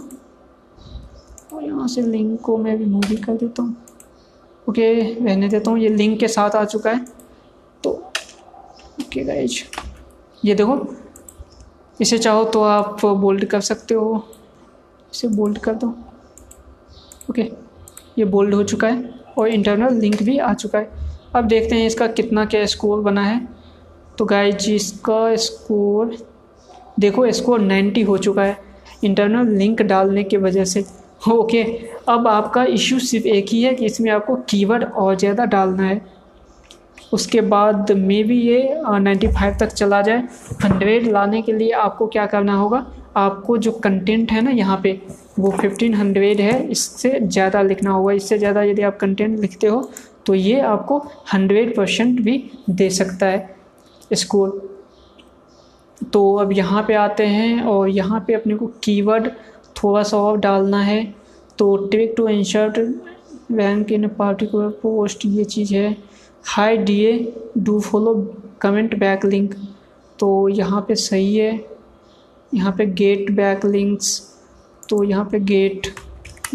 और 1.54 1.63
यहाँ 1.63 1.88
से 1.88 2.01
लिंक 2.01 2.39
को 2.41 2.58
मैं 2.58 2.77
भी 2.77 2.86
मूवी 2.86 3.15
कर 3.17 3.36
देता 3.36 3.63
हूँ। 3.63 3.75
ओके 4.67 4.91
रहने 5.01 5.47
देता 5.47 5.71
हूँ, 5.71 5.80
ये 5.80 5.89
लिंक 5.89 6.19
के 6.19 6.27
साथ 6.27 6.56
आ 6.56 6.63
चुका 6.65 6.91
है। 6.91 7.06
तो 7.84 7.91
ओके 9.01 9.23
गाइज़ 9.23 9.62
ये 10.43 10.56
देखो 10.56 10.75
इसे 12.02 12.18
चाहो 12.18 12.44
तो 12.46 12.62
आप 12.64 13.06
बोल्ड 13.06 13.46
कर 13.46 13.62
सकते 13.62 13.94
हो। 13.94 14.24
इसे 15.14 15.28
बोल्ड 15.30 15.58
कर 15.58 15.74
दो। 15.76 15.88
ओके 17.30 17.42
ये 18.18 18.26
बोल्ड 18.26 18.54
हो 18.54 18.64
चुका 18.64 18.88
है 18.88 19.14
और 19.38 19.48
इंटरनल 19.48 20.00
लिंक 20.02 20.22
भी 20.24 20.38
आ 20.40 20.54
चुका 20.54 20.80
है। 20.80 20.90
अब 21.36 21.48
देखते 21.48 21.76
हैं 21.76 21.86
इसका 21.88 22.08
कितना 22.10 22.46
क्या 22.46 22.66
स्कोर 22.66 23.02
बना 23.02 23.24
है। 23.24 23.48
तो 24.18 24.26
गाइज़ 24.26 24.56
जी 24.56 24.76
इसका 24.76 25.36
स्कोर 25.38 26.18
देखो 27.00 27.32
स्कोर 27.32 27.60
90 27.62 28.04
हो 28.04 28.18
चुका 28.18 28.44
है। 28.44 28.58
इंटरनल 29.04 29.56
लिंक 29.58 29.82
डालने 29.84 30.24
की 30.24 30.38
वजह 30.38 30.66
से। 30.66 30.86
ओके 31.32 31.62
अब 32.10 32.28
आपका 32.28 32.64
इशू 32.66 33.00
सिर्फ़ 33.00 33.28
एक 33.28 33.46
ही 33.50 33.62
है 33.64 33.74
कि 33.76 33.86
इसमें 33.86 34.10
आपको 34.12 34.36
कीवर्ड 34.50 34.84
और 34.84 35.16
ज़्यादा 35.16 35.46
डालना 35.46 35.84
है। 35.84 36.02
उसके 37.12 37.41
बाद 37.43 37.91
मे 37.93 38.21
भी 38.24 38.39
ये 38.41 38.82
नाइन्टी 39.00 39.28
फाइव 39.30 39.56
तक 39.60 39.67
चला 39.69 40.02
जाए। 40.02 40.24
हंड्रेड 40.63 41.08
लाने 41.12 41.41
के 41.41 41.54
लिए 41.54 41.71
आपको 41.80 42.08
क्या 42.08 42.26
करना 42.28 42.56
होगा? 42.56 42.86
आपको 43.17 43.58
जो 43.58 43.71
कंटेंट 43.74 44.32
है 44.32 44.41
ना 44.41 44.52
यहाँ 44.52 44.80
पे, 44.84 45.00
वो 45.39 45.52
फिफ्टीन 45.52 45.94
हंड्रेड 45.96 46.42
है। 46.42 46.62
इससे 46.67 47.19
ज़्यादा 47.21 47.62
लिखना 47.62 47.92
होगा। 47.92 48.13
इससे 48.13 48.38
ज़्यादा 48.38 48.63
यदि 48.63 48.81
आप 48.81 48.98
कंटेंट 49.00 49.40
लिखते 49.40 49.67
हो 49.67 49.90
तो 50.25 50.33
ये 50.36 50.60
आपको 50.62 50.98
हंड्रेड 51.33 51.75
परसेंट 51.75 52.19
भी 52.21 52.44
दे 52.71 52.90
सकता 52.92 53.25
है 53.25 53.56
स्कोर 54.13 54.69
तो 56.13 56.21
अब 56.36 56.52
यहाँ 56.54 56.83
पे 56.83 56.94
आते 56.96 57.25
हैं 57.27 57.62
और 57.63 57.90
यहाँ 57.90 58.23
पे 58.27 58.33
अपने 58.33 58.56
को 58.56 58.67
कीवर्ड 58.83 59.29
थोड़ा 59.75 60.04
सा 60.04 60.17
और 60.17 60.38
डालना 60.40 60.79
है। 60.81 61.04
तो 61.60 61.75
take 61.88 62.13
to 62.17 62.27
insert 62.29 62.77
rank 63.52 63.92
in 63.92 64.08
particular 64.10 64.69
post 64.81 65.25
ये 65.25 65.44
चीज़ 65.46 65.73
है। 65.75 65.96
High 66.46 66.77
D 66.77 66.96
A 67.06 67.12
do 67.58 67.79
follow 67.79 68.13
comment 68.62 68.98
back 69.00 69.25
link 69.25 69.54
तो 70.19 70.48
यहाँ 70.50 70.81
पे 70.87 70.96
सही 70.96 71.35
है। 71.35 71.52
यहाँ 72.54 72.71
पे 72.77 72.85
गेट 72.85 73.31
बैक 73.31 73.65
लिंक्स 73.65 74.19
तो 74.89 75.04
यहाँ 75.04 75.25
पे 75.25 75.39
get 75.39 75.87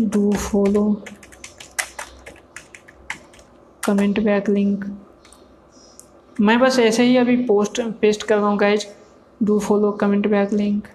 do 0.00 0.32
follow 0.32 0.84
comment 3.82 4.20
back 4.20 4.48
link 4.48 4.84
मैं 6.40 6.58
बस 6.60 6.78
ऐसे 6.78 7.02
ही 7.02 7.16
अभी 7.16 7.36
पोस्ट 7.44 7.80
पेस्ट 8.00 8.22
कर 8.22 8.36
रहा 8.36 8.48
हूँ 8.48 8.58
guys 8.58 8.86
do 9.42 9.58
follow 9.58 9.92
comment 9.92 10.26
back 10.28 10.52
link 10.52 10.88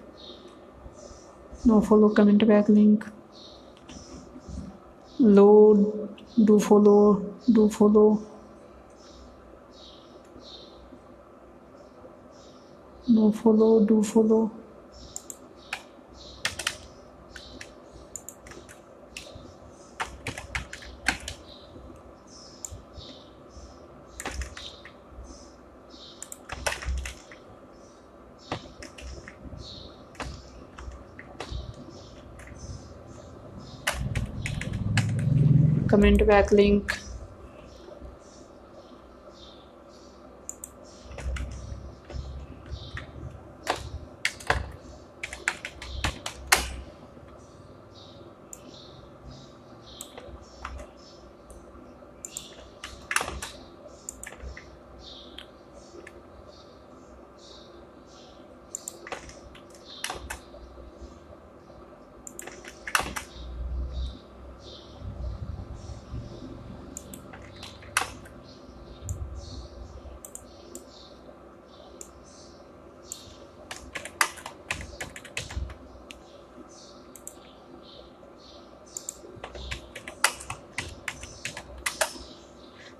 no 1.66 1.80
follow 1.80 2.08
comment 2.08 2.44
back 2.44 2.70
link 2.70 3.04
low 5.20 5.50
do 6.40 6.58
follow 6.58 6.96
do 7.50 7.68
follow 7.68 8.04
no 13.12 13.30
follow 13.30 13.84
do 13.84 14.02
follow. 14.02 14.50
Comment 35.88 36.26
back 36.26 36.50
link 36.52 37.01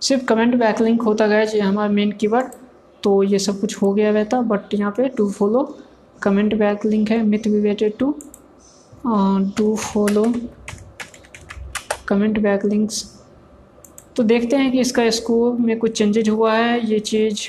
सिर्फ़ 0.02 0.24
comment 0.24 0.54
back 0.54 0.80
link 0.80 1.02
होता 1.02 1.26
गया 1.26 1.40
ये 1.40 1.60
हमारा 1.60 1.92
मेन 1.92 2.12
कीवर्ड 2.12 2.52
तो 3.02 3.22
ये 3.22 3.38
सब 3.38 3.60
कुछ 3.60 3.82
हो 3.82 3.92
गया 3.92 4.10
रहता 4.10 4.40
बट 4.40 4.74
यहाँ 4.74 4.92
पे 4.96 5.08
do 5.08 5.30
follow 5.30 5.62
comment 6.22 6.54
back 6.54 6.86
link 6.86 7.10
है 7.10 7.22
myth 7.22 7.46
related 7.46 7.96
to 7.98 8.14
do 9.56 9.74
follow 9.76 10.24
comment 12.08 12.38
back 12.38 12.64
links 12.64 13.04
तो 14.16 14.22
देखते 14.22 14.56
हैं 14.56 14.70
कि 14.72 14.80
इसका 14.80 15.08
स्कोर 15.10 15.58
में 15.58 15.78
कुछ 15.78 15.96
चेंजेज 15.98 16.28
हुआ 16.28 16.52
है, 16.54 16.90
ये 16.90 16.98
चीज़, 16.98 17.48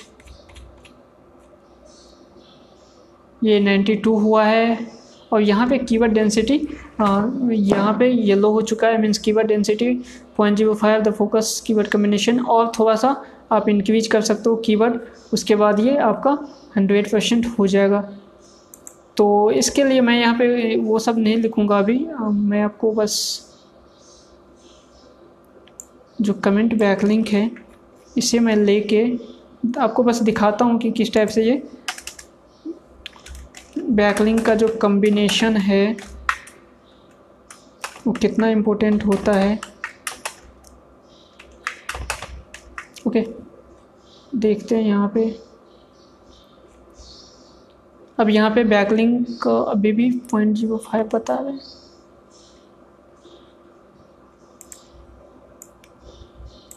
ये 3.43 3.59
92 3.61 4.21
हुआ 4.21 4.43
है, 4.43 4.87
और 5.31 5.41
यहाँ 5.41 5.67
पे 5.69 5.77
कीवर्ड 5.77 6.13
डेंसिटी 6.13 6.57
यहाँ 7.03 7.93
पे 7.99 8.07
येलो 8.07 8.49
हो 8.51 8.61
चुका 8.61 8.87
है 8.87 9.01
means 9.01 9.17
keyword 9.17 9.47
density 9.47 9.93
point 10.37 10.57
zero 10.57 10.73
five 10.73 11.01
the 11.01 11.11
focus 11.13 11.61
keyword 11.67 11.87
combination 11.87 12.39
और 12.39 12.71
थोड़ा 12.79 12.95
सा 12.95 13.15
आप 13.51 13.69
इंक्रीज 13.69 14.07
कर 14.07 14.21
सकते 14.21 14.49
हो 14.49 14.55
कीवर्ड 14.65 14.99
उसके 15.33 15.55
बाद 15.55 15.79
ये 15.79 15.97
आपका 15.99 16.37
हंड्रेड 16.77 17.11
परसेंट 17.11 17.45
हो 17.59 17.67
जाएगा। 17.67 18.01
तो 19.17 19.25
इसके 19.51 19.83
लिए 19.83 20.01
मैं 20.01 20.19
यहाँ 20.19 20.35
पे 20.37 20.75
वो 20.77 20.99
सब 20.99 21.17
नहीं 21.17 21.35
लिखूँगा 21.37 21.77
अभी 21.77 21.97
मैं 22.21 22.61
आपको 22.61 22.91
बस 22.91 23.15
जो 26.19 26.33
कमेंट 26.33 26.73
बैकलिंक 26.79 27.27
है, 27.27 27.49
इसे 28.15 28.39
मैं 28.39 28.55
लेके 28.55 29.05
आपको 29.79 30.03
बस 30.03 30.21
दिखाता 30.21 30.65
हूँ 30.65 30.79
कि 30.79 30.91
किस 30.91 31.13
टाइप 31.13 31.29
से 31.29 31.43
ये 31.43 31.61
बैकलिंक 33.91 34.45
का 34.45 34.55
जो 34.55 34.67
कम्बिनेशन 34.81 35.57
है 35.57 35.95
वो 38.05 38.13
कितना 38.13 38.47
इम्पोर्टेंट 38.49 39.05
होता 39.05 39.31
है। 39.33 39.59
ओके 43.07 43.25
देखते 44.35 44.75
हैं 44.75 44.83
यहाँ 44.83 45.07
पे। 45.13 45.23
अब 48.19 48.29
यहाँ 48.29 48.49
पे 48.55 48.63
बैकलिंक 48.63 49.47
अभी 49.47 49.91
भी 49.91 50.09
पॉइंट 50.31 50.55
ज़ीरो 50.57 50.77
फाइव 50.85 51.09
बता 51.13 51.35
रहे 51.35 51.53
हैं। 51.53 51.61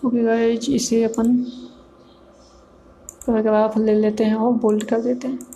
ओके 0.04 0.22
गाइज़ 0.24 0.70
इसे 0.70 1.02
अपन 1.04 1.34
पैराग्राफ 3.26 3.76
ले 3.78 3.94
लेते 3.94 4.24
हैं 4.24 4.34
और 4.36 4.52
बोल्ड 4.54 4.84
कर 4.88 5.00
देते 5.00 5.28
हैं। 5.28 5.55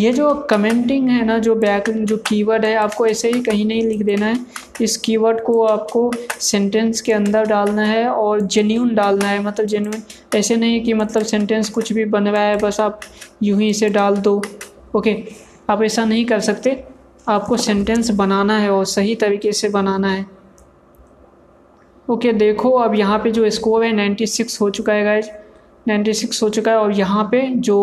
ये 0.00 0.12
जो 0.12 0.32
कमेंटिंग 0.50 1.08
है 1.08 1.24
ना, 1.24 1.38
जो 1.38 1.54
बैक 1.54 1.90
जो 1.90 2.16
कीवर्ड 2.26 2.64
है, 2.64 2.74
आपको 2.74 3.06
ऐसे 3.06 3.30
ही 3.30 3.40
कहीं 3.42 3.64
नहीं 3.66 3.82
लिख 3.82 4.02
देना 4.02 4.26
है। 4.26 4.36
इस 4.80 4.96
कीवर्ड 4.96 5.40
को 5.40 5.62
आपको 5.64 6.10
सेंटेंस 6.40 7.00
के 7.00 7.12
अंदर 7.12 7.44
डालना 7.46 7.82
है 7.82 8.06
और 8.08 8.40
जेन्यून 8.40 8.94
डालना 8.94 9.28
है। 9.28 9.42
मतलब 9.42 9.66
जेन्यून 9.66 10.02
ऐसे 10.36 10.56
नहीं 10.56 10.80
कि 10.80 10.94
मतलब 10.94 11.22
सेंटेंस 11.24 11.68
कुछ 11.70 11.92
भी 11.92 12.04
बन 12.06 12.28
रहा 12.28 12.42
है, 12.42 12.56
बस 12.56 12.80
आप 12.80 13.00
यूँ 13.42 13.60
ही 13.60 13.68
इसे 13.68 13.88
डाल 13.88 14.16
दो। 14.18 14.40
ओके 14.96 15.16
आप 15.70 15.82
ऐसा 15.82 16.04
नहीं 16.04 16.24
कर 16.24 16.40
सकते। 16.40 16.82
आपको 17.28 17.56
सेंटेंस 17.56 18.10
बनाना 18.10 18.58
है 18.58 18.70
और 18.70 18.84
सही 18.84 19.14
तरीके 19.14 19.52
से 19.52 19.68
बनाना 19.68 20.08
है। 20.08 20.24
ओके 22.08 22.32
देखो 22.32 22.70
अब 22.78 22.94
यहाँ 22.94 23.18
पे 23.18 23.30
जो 23.30 23.50
स्कोर 23.50 23.84
है 23.84 23.92
नाइन्टी 23.92 24.26
सिक्स 24.26 24.60
हो 24.60 24.70
चुका 24.70 24.92
है 24.92 25.04
गाइज़ 25.04 25.28
नाइन्टी 25.88 26.12
सिक्स 26.12 26.42
हो 26.42 26.48
चुका 26.48 26.70
है 26.70 26.78
और 26.78 26.92
यहाँ 26.92 27.24
पे 27.24 27.46
जो 27.58 27.76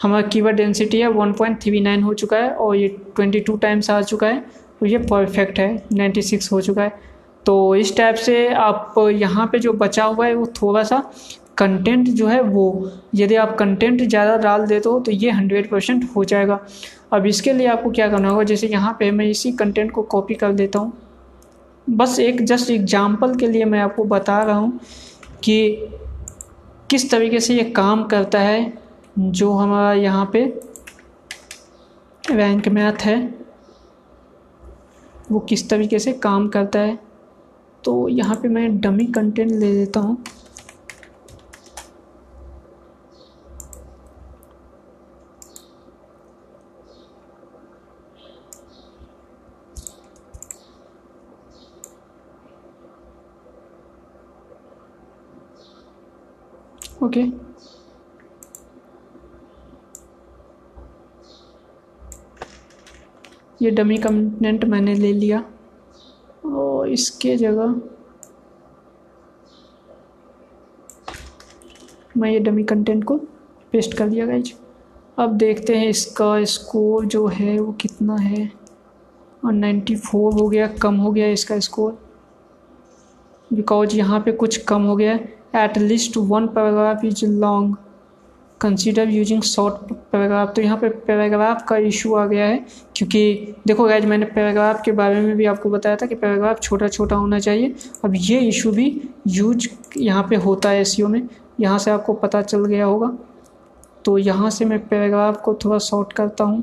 हमारा 0.00 0.26
कीवर्ड 0.28 0.56
डेंसिटी 0.56 1.00
है 1.00 1.08
वन 1.10 1.32
पॉइंट 1.32 1.60
थ्री 1.62 1.80
नाइन 1.80 2.02
हो 2.02 2.14
चुका 2.14 2.36
है 2.36 2.50
और 2.52 2.76
ये 2.76 2.88
ट्वेंटी 3.16 3.40
टू 3.40 3.56
टाइम्स 3.56 3.90
आ 3.90 4.00
चुका 4.02 4.26
है 4.26 4.44
तो 4.80 4.86
ये 4.86 4.98
परफेक्ट 5.00 5.58
है 5.58 5.74
नाइन्टी 5.92 6.22
सिक्स 6.22 6.52
हो 6.52 6.60
चुका 6.60 6.82
है। 6.82 7.08
तो 7.46 7.74
इस 7.76 7.96
टाइप 7.96 8.14
से 8.16 8.46
आप 8.54 8.94
यहाँ 9.12 9.46
पे 9.52 9.58
जो 9.58 9.72
बचा 9.74 10.04
हुआ 10.04 10.26
है 10.26 10.34
वो 10.34 10.46
थोड़ा 10.62 10.82
सा 10.82 11.02
कंटेंट 11.58 12.08
जो 12.08 12.26
है 12.26 12.40
वो, 12.40 12.90
यदि 13.14 13.34
आप 13.36 13.54
कंटेंट 13.58 14.02
ज़्यादा 14.02 14.36
डाल 14.38 14.66
देते 14.66 14.88
हो 14.88 14.98
तो 15.00 15.12
ये 15.12 15.30
हंड्रेड 15.30 15.68
परसेंट 15.70 16.04
हो 16.16 16.24
जाएगा। 16.24 16.58
अब 17.12 17.26
इसके 17.26 17.52
लिए 17.52 17.66
आपको 17.66 17.90
क्या 17.90 18.08
करना 18.08 18.28
होगा, 18.28 18.42
जैसे 18.44 18.66
यहाँ 18.66 18.96
पे 18.98 19.10
मैं 19.10 19.26
इसी 19.26 19.52
कंटेंट 19.52 19.90
को 19.92 20.02
कॉपी 20.04 20.34
कर 20.34 20.52
देता 20.52 20.78
हूँ। 20.78 20.92
बस 21.86 22.18
एक 22.20 22.44
जस्ट 22.44 22.70
एग्ज़ाम्पल 22.70 23.34
के 23.34 23.46
लिए 23.46 23.64
मैं 23.64 23.80
आपको 23.80 24.04
बता 24.06 24.42
रहा 24.42 24.56
हूँ 24.56 24.78
कि 25.44 25.88
किस 26.90 27.10
तरीके 27.10 27.40
से 27.40 27.54
ये 27.54 27.64
काम 27.72 28.04
करता 28.04 28.40
है 28.40 28.72
जो 29.18 29.52
हमारा 29.52 29.92
यहाँ 29.92 30.30
पे 30.32 30.44
रैंक 32.24 32.68
मैथ 32.68 33.02
है, 33.02 33.18
वो 35.32 35.40
किस 35.40 35.68
तरीके 35.70 35.98
से 35.98 36.12
काम 36.12 36.48
करता 36.48 36.78
है 36.78 36.98
तो 37.84 38.08
यहाँ 38.08 38.36
पे 38.36 38.48
मैं 38.48 38.80
डमी 38.80 39.06
कंटेंट 39.06 39.50
ले 39.50 39.72
लेता 39.72 40.00
हूँ 40.00 40.22
ओके 57.02 57.20
okay. 57.20 57.49
ये 63.62 63.70
डमी 63.70 63.96
कंटेंट 63.98 64.64
मैंने 64.64 64.94
ले 64.94 65.12
लिया। 65.12 65.44
और 66.46 66.88
इसके 66.88 67.36
जगह 67.36 67.74
मैं 72.16 72.30
ये 72.30 72.38
डमी 72.40 72.64
कंटेंट 72.64 73.04
को 73.04 73.16
पेस्ट 73.72 73.94
कर 73.94 74.08
दिया 74.08 74.26
गाइज़ 74.26 74.52
अब 75.18 75.36
देखते 75.38 75.76
हैं 75.76 75.88
इसका 75.88 76.32
स्कोर 76.44 77.04
जो 77.06 77.26
है 77.28 77.58
वो 77.58 77.72
कितना 77.80 78.16
है। 78.16 78.50
और 79.44 79.52
नाइन्टी 79.52 79.96
फोर 79.96 80.32
हो 80.34 80.48
गया, 80.48 80.66
कम 80.82 80.96
हो 80.96 81.10
गया 81.12 81.26
इसका 81.28 81.58
स्कोर 81.58 81.98
बिकॉज़ 83.50 83.96
यहाँ 83.96 84.20
पे 84.20 84.32
कुछ 84.32 84.56
कम 84.64 84.82
हो 84.82 84.96
गया। 84.96 85.14
At 85.56 85.78
least 85.78 86.16
one 86.16 86.46
paragraph 86.48 87.04
is 87.04 87.24
long 87.26 87.76
consider 88.60 89.08
using 89.08 89.42
short 89.42 89.92
paragraph 90.12 90.52
तो 90.56 90.62
यहाँ 90.62 90.76
पे 90.78 90.88
पैराग्राफ 91.06 91.64
का 91.68 91.76
इशू 91.78 92.14
आ 92.14 92.24
गया 92.26 92.46
है, 92.46 92.64
क्योंकि 92.96 93.54
देखो 93.66 93.84
गैज 93.84 94.04
मैंने 94.04 94.26
पैराग्राफ 94.26 94.82
के 94.84 94.92
बारे 94.92 95.20
में 95.20 95.36
भी 95.36 95.44
आपको 95.46 95.70
बताया 95.70 95.96
था 95.96 96.06
कि 96.06 96.14
पैराग्राफ 96.14 96.60
छोटा 96.60 96.88
छोटा 96.88 97.16
होना 97.16 97.38
चाहिए। 97.38 97.74
अब 98.04 98.14
ये 98.16 98.40
इशू 98.40 98.72
भी 98.72 98.86
यूज़ 99.28 99.68
यहाँ 99.98 100.26
पे 100.30 100.36
होता 100.36 100.70
है 100.70 100.80
एस 100.80 100.96
e 100.96 101.06
में। 101.06 101.28
यहाँ 101.60 101.78
से 101.78 101.90
आपको 101.90 102.12
पता 102.16 102.42
चल 102.42 102.64
गया 102.64 102.84
होगा। 102.84 103.16
तो 104.04 104.18
यहाँ 104.18 104.50
से 104.50 104.64
मैं 104.64 104.78
पैराग्राफ 104.88 105.40
को 105.44 105.54
थोड़ा 105.64 105.78
शॉर्ट 105.80 106.12
करता 106.12 106.44
हूँ। 106.44 106.62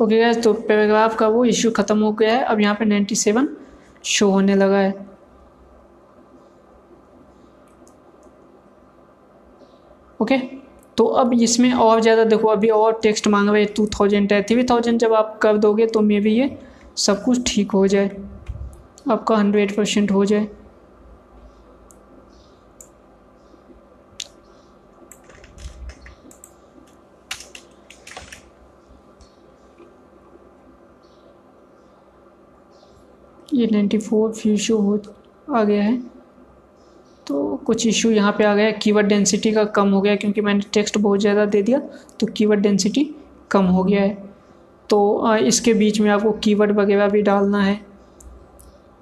ओके 0.00 0.16
गैस 0.16 0.42
तो 0.42 0.52
पैराग्राफ 0.54 1.16
का 1.18 1.28
वो 1.28 1.44
इश्यू 1.46 1.70
ख़त्म 1.70 1.98
हो 2.00 2.12
गया 2.12 2.34
है। 2.34 2.42
अब 2.44 2.60
यहाँ 2.60 2.74
पे 2.74 2.84
नाइन्टी 2.84 3.14
सेवन 3.16 3.48
शो 4.06 4.30
होने 4.30 4.54
लगा 4.54 4.78
है। 4.78 4.94
ओके 10.20 10.38
तो 10.98 11.04
अब 11.04 11.32
इसमें 11.34 11.72
और 11.72 12.00
ज़्यादा 12.00 12.24
देखो, 12.24 12.48
अभी 12.48 12.68
और 12.68 12.98
टेक्स्ट 13.02 13.28
मांग 13.28 13.48
रहे 13.48 13.64
टू 13.66 13.86
थाउज़ेंड 13.90 14.32
है। 14.32 14.42
थ्री 14.42 14.64
थाउज़ेंड 14.64 14.98
जब 15.00 15.12
आप 15.14 15.38
कर 15.42 15.56
दोगे 15.58 15.86
तो 15.86 16.00
मे 16.00 16.20
भी 16.20 16.34
ये 16.34 16.56
सब 16.98 17.22
कुछ 17.24 17.42
ठीक 17.46 17.72
हो 17.72 17.86
जाए। 17.86 18.10
आपका 19.10 19.36
हंड्रेड 19.36 19.76
परसेंट 19.76 20.10
हो 20.12 20.24
जाए। 20.24 20.48
ये 33.58 33.66
नाइन्टी 33.72 33.98
फोर 34.00 34.32
फ्यू 34.32 34.52
इशू 34.54 34.76
हो 34.78 35.00
आ 35.48 35.62
गया 35.64 35.82
है। 35.82 35.96
तो 37.26 37.56
कुछ 37.66 37.86
इशू 37.86 38.10
यहाँ 38.10 38.32
पे 38.32 38.44
आ 38.44 38.54
गया 38.54 38.66
है। 38.66 38.72
कीवर्ड 38.72 39.06
डेंसिटी 39.06 39.52
का 39.52 39.64
कम 39.72 39.90
हो 39.90 40.00
गया 40.00 40.14
क्योंकि 40.16 40.40
मैंने 40.40 40.60
टेक्स्ट 40.72 40.98
बहुत 40.98 41.20
ज़्यादा 41.20 41.44
दे 41.46 41.62
दिया 41.62 41.78
तो 42.20 42.26
कीवर्ड 42.28 42.60
डेंसिटी 42.60 43.04
कम 43.50 43.64
हो 43.66 43.84
गया 43.84 44.02
है। 44.02 44.16
तो 44.90 45.36
इसके 45.36 45.74
बीच 45.74 46.00
में 46.00 46.10
आपको 46.10 46.32
कीवर्ड 46.44 46.72
वगैरह 46.78 47.08
भी 47.08 47.22
डालना 47.22 47.62
है। 47.62 47.74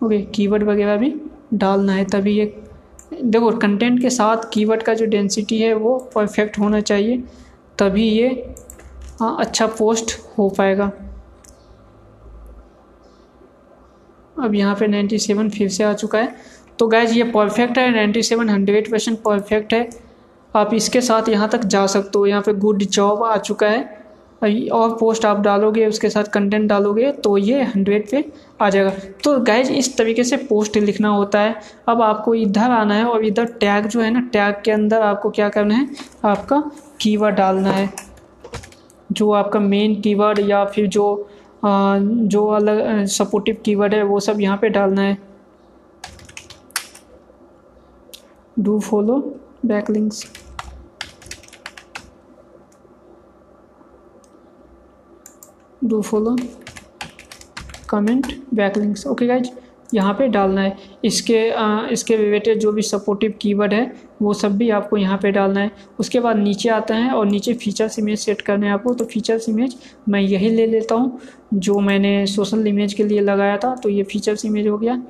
ओके 0.00 0.20
कीवर्ड 0.34 0.62
वगैरह 0.62 0.96
भी 0.96 1.14
डालना 1.54 1.92
है 1.92 2.04
तभी 2.04 2.32
ये, 2.32 2.52
देखो 3.14 3.50
कंटेंट 3.52 4.00
के 4.02 4.10
साथ 4.10 4.50
कीवर्ड 4.52 4.82
का 4.82 4.94
जो 4.94 5.06
डेंसिटी 5.06 5.58
है 5.58 5.72
वो 5.74 5.98
परफेक्ट 6.14 6.58
होना 6.58 6.80
चाहिए, 6.82 7.22
तभी 7.78 8.04
ये 8.04 8.28
अच्छा 9.20 9.66
पोस्ट 9.68 10.18
हो 10.38 10.48
पाएगा। 10.48 10.90
अब 14.40 14.54
यहाँ 14.54 14.74
पे 14.74 14.86
97 14.88 15.50
फिर 15.50 15.68
से 15.68 15.84
आ 15.84 15.92
चुका 15.92 16.18
है। 16.18 16.34
तो 16.78 16.86
गैज 16.88 17.12
ये 17.12 17.24
परफेक्ट 17.24 17.78
है 17.78 17.90
97 17.94 18.50
हंड्रेड 18.50 18.90
परसेंट 18.90 19.18
परफेक्ट 19.18 19.74
है। 19.74 19.88
आप 20.54 20.74
इसके 20.74 21.00
साथ 21.00 21.28
यहाँ 21.28 21.48
तक 21.48 21.64
जा 21.64 21.86
सकते 21.86 22.18
हो। 22.18 22.26
यहाँ 22.26 22.42
पे 22.42 22.52
गुड 22.54 22.82
जॉब 22.82 23.22
आ 23.24 23.36
चुका 23.36 23.68
है। 23.68 24.04
और 24.72 24.90
पोस्ट 24.96 25.24
आप 25.24 25.38
डालोगे, 25.40 25.86
उसके 25.86 26.08
साथ 26.10 26.24
कंटेंट 26.24 26.68
डालोगे 26.68 27.10
तो 27.12 27.36
ये 27.38 27.62
हंड्रेड 27.64 28.10
पे 28.10 28.24
आ 28.60 28.68
जाएगा। 28.70 28.90
तो 29.24 29.38
गैज 29.40 29.70
इस 29.70 29.96
तरीके 29.96 30.24
से 30.24 30.36
पोस्ट 30.36 30.76
लिखना 30.76 31.08
होता 31.08 31.40
है। 31.40 31.54
अब 31.88 32.02
आपको 32.02 32.34
इधर 32.34 32.70
आना 32.70 32.94
है 32.94 33.04
और 33.04 33.24
इधर 33.24 33.44
टैग 33.60 33.86
जो 33.86 34.00
है 34.00 34.10
ना 34.10 34.20
टैग 34.32 34.62
के 34.64 34.70
अंदर 34.70 35.02
आपको 35.02 35.30
क्या 35.30 35.48
करना 35.48 35.74
है? 35.74 35.88
आपका 36.24 36.62
कीवर्ड 37.00 37.36
डालना 37.36 37.72
है। 37.72 37.88
जो 39.12 39.30
आपका 39.32 39.60
मेन 39.60 40.00
कीवर्ड 40.00 40.38
या 40.40 40.64
फिर 40.64 40.86
जो 40.86 41.28
जो 41.66 42.46
अलग 42.54 43.04
सपोर्टिव 43.10 43.56
कीवर्ड 43.64 43.94
है, 43.94 44.02
वो 44.02 44.20
सब 44.20 44.40
यहाँ 44.40 44.56
पे 44.58 44.68
डालना 44.68 45.02
है। 45.02 45.18
Do 48.58 48.78
follow 48.80 49.18
backlinks 49.66 50.24
do 55.84 56.00
follow 56.02 56.36
comment 57.90 58.26
backlinks 58.54 59.06
okay 59.06 59.26
guys 59.26 59.50
यहाँ 59.94 60.12
पे 60.14 60.26
डालना 60.28 60.60
है। 60.60 60.76
इसके 61.04 61.50
आ, 61.50 61.86
इसके 61.88 62.16
रिलेटेड 62.16 62.58
जो 62.58 62.72
भी 62.72 62.82
सपोर्टिव 62.82 63.34
कीवर्ड 63.40 63.74
है 63.74 63.92
वो 64.22 64.32
सब 64.34 64.56
भी 64.58 64.70
आपको 64.70 64.96
यहाँ 64.96 65.18
पे 65.22 65.30
डालना 65.32 65.60
है। 65.60 65.70
उसके 65.98 66.20
बाद 66.20 66.36
नीचे 66.36 66.68
आता 66.70 66.94
है 66.94 67.10
और 67.10 67.26
नीचे 67.26 67.54
फीचर्स 67.54 67.98
इमेज 67.98 68.18
सेट 68.18 68.40
करना 68.40 68.66
है 68.66 68.72
आपको। 68.72 68.94
तो 68.94 69.04
फीचर्स 69.04 69.48
इमेज 69.48 69.76
मैं 70.08 70.20
यही 70.20 70.50
ले 70.50 70.66
लेता 70.66 70.94
हूँ 70.94 71.18
जो 71.54 71.78
मैंने 71.80 72.26
सोशल 72.26 72.66
इमेज 72.66 72.94
के 72.94 73.04
लिए 73.04 73.20
लगाया 73.20 73.56
था। 73.56 73.74
तो 73.74 73.88
ये 73.88 74.02
फीचर्स 74.04 74.44
इमेज 74.44 74.68
हो 74.68 74.78
गया। 74.78 75.02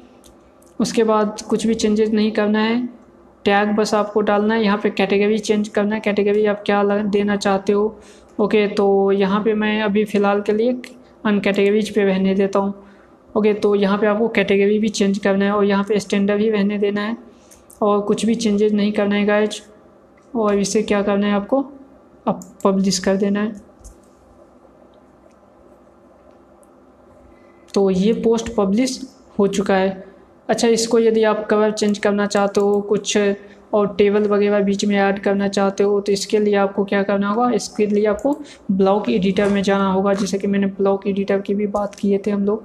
उसके 0.80 1.04
बाद 1.04 1.40
कुछ 1.48 1.66
भी 1.66 1.74
चेंजेस 1.74 2.10
नहीं 2.10 2.30
करना 2.32 2.60
है। 2.60 2.86
टैग 3.44 3.68
बस 3.76 3.94
आपको 3.94 4.20
डालना 4.22 4.54
है। 4.54 4.62
यहाँ 4.62 4.78
पे 4.78 4.90
कैटेगरी 4.90 5.38
चेंज 5.40 5.68
करना 5.68 5.94
है। 5.94 6.00
कैटेगरी 6.00 6.44
आप 6.46 6.62
क्या 6.66 6.82
देना 6.84 7.36
चाहते 7.36 7.72
हो। 7.72 7.98
ओके 8.40 8.66
तो 8.68 9.12
यहाँ 9.12 9.42
पे 9.42 9.54
मैं 9.54 9.80
अभी 9.82 10.04
फ़िलहाल 10.04 10.40
के 10.40 10.52
लिए 10.52 10.72
अन 11.24 11.38
कैटेगरीज 11.40 11.90
पे 11.90 12.04
रहने 12.04 12.34
देता 12.34 12.58
हूँ। 12.58 12.74
ओके 13.36 13.52
तो 13.54 13.74
यहाँ 13.74 13.98
पे 13.98 14.06
आपको 14.06 14.28
कैटेगरी 14.28 14.78
भी 14.78 14.88
चेंज 14.88 15.18
करना 15.18 15.44
है 15.44 15.52
और 15.52 15.64
यहाँ 15.64 15.84
पे 15.84 15.98
स्टैंडर्ड 16.00 16.42
भी 16.42 16.50
रहने 16.50 16.78
देना 16.78 17.00
है 17.00 17.16
और 17.82 18.00
कुछ 18.02 18.24
भी 18.26 18.34
चेंजेस 18.34 18.72
नहीं 18.72 18.92
करना 18.92 19.14
है 19.14 19.24
गाइज़ 19.26 19.60
और 20.34 20.58
इसे 20.58 20.82
क्या 20.82 21.02
करना 21.02 21.26
है 21.26 21.32
आपको? 21.32 21.64
अब 22.26 22.40
पब्लिश 22.64 22.98
कर 22.98 23.16
देना 23.16 23.40
है. 23.40 23.52
तो 27.74 27.88
ये 27.90 28.12
पोस्ट 28.22 28.54
पब्लिश 28.56 29.00
हो 29.38 29.46
चुका 29.48 29.76
है. 29.76 30.04
अच्छा 30.48 30.68
इसको 30.68 30.98
यदि 30.98 31.22
आप 31.24 31.46
कवर 31.50 31.70
चेंज 31.72 31.98
करना 31.98 32.26
चाहते 32.26 32.60
हो, 32.60 32.80
कुछ 32.80 33.18
और 33.74 33.94
टेबल 33.96 34.26
वगैरह 34.28 34.60
बीच 34.64 34.84
में 34.84 34.96
ऐड 34.96 35.18
करना 35.22 35.48
चाहते 35.48 35.84
हो 35.84 36.00
तो 36.00 36.12
इसके 36.12 36.38
लिए 36.38 36.54
आपको 36.56 36.84
क्या 36.84 37.02
करना 37.02 37.30
होगा? 37.30 37.50
इसके 37.50 37.86
लिए 37.86 38.06
आपको 38.06 38.36
ब्लॉक 38.72 39.08
एडिटर 39.10 39.48
में 39.50 39.62
जाना 39.62 39.90
होगा. 39.92 40.14
जैसे 40.14 40.38
कि 40.38 40.46
मैंने 40.46 40.66
ब्लॉक 40.80 41.06
एडिटर 41.06 41.40
की 41.40 41.54
भी 41.54 41.66
बात 41.68 41.94
किए 41.94 42.22
थे 42.26 42.30
हम 42.30 42.44
लोग. 42.46 42.64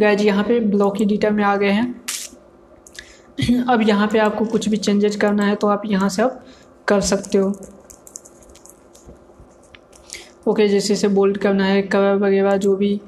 गैज 0.00 0.22
यहाँ 0.22 0.44
पे 0.44 0.58
ब्लॉक 0.60 1.00
एडिटर 1.02 1.30
में 1.30 1.42
आ 1.44 1.56
गए 1.56 1.70
हैं। 1.70 2.04
अब 3.70 3.82
यहाँ 3.82 4.08
पे 4.08 4.18
आपको 4.18 4.44
कुछ 4.46 4.68
भी 4.68 4.76
चेंजेस 4.78 5.16
करना 5.16 5.44
है 5.46 5.54
तो 5.54 5.66
आप 5.68 5.82
यहाँ 5.86 6.08
से 6.08 6.22
आप 6.22 6.44
कर 6.88 7.00
सकते 7.02 7.38
हो। 7.38 7.52
ओके 10.48 10.66
जैसे 10.68 10.92
इसे 10.94 11.08
बोल्ड 11.10 11.38
करना 11.38 11.64
है 11.64 11.82
कवर 11.84 12.14
वगैरह 12.18 12.56
जो 12.56 12.74
भी। 12.76 13.00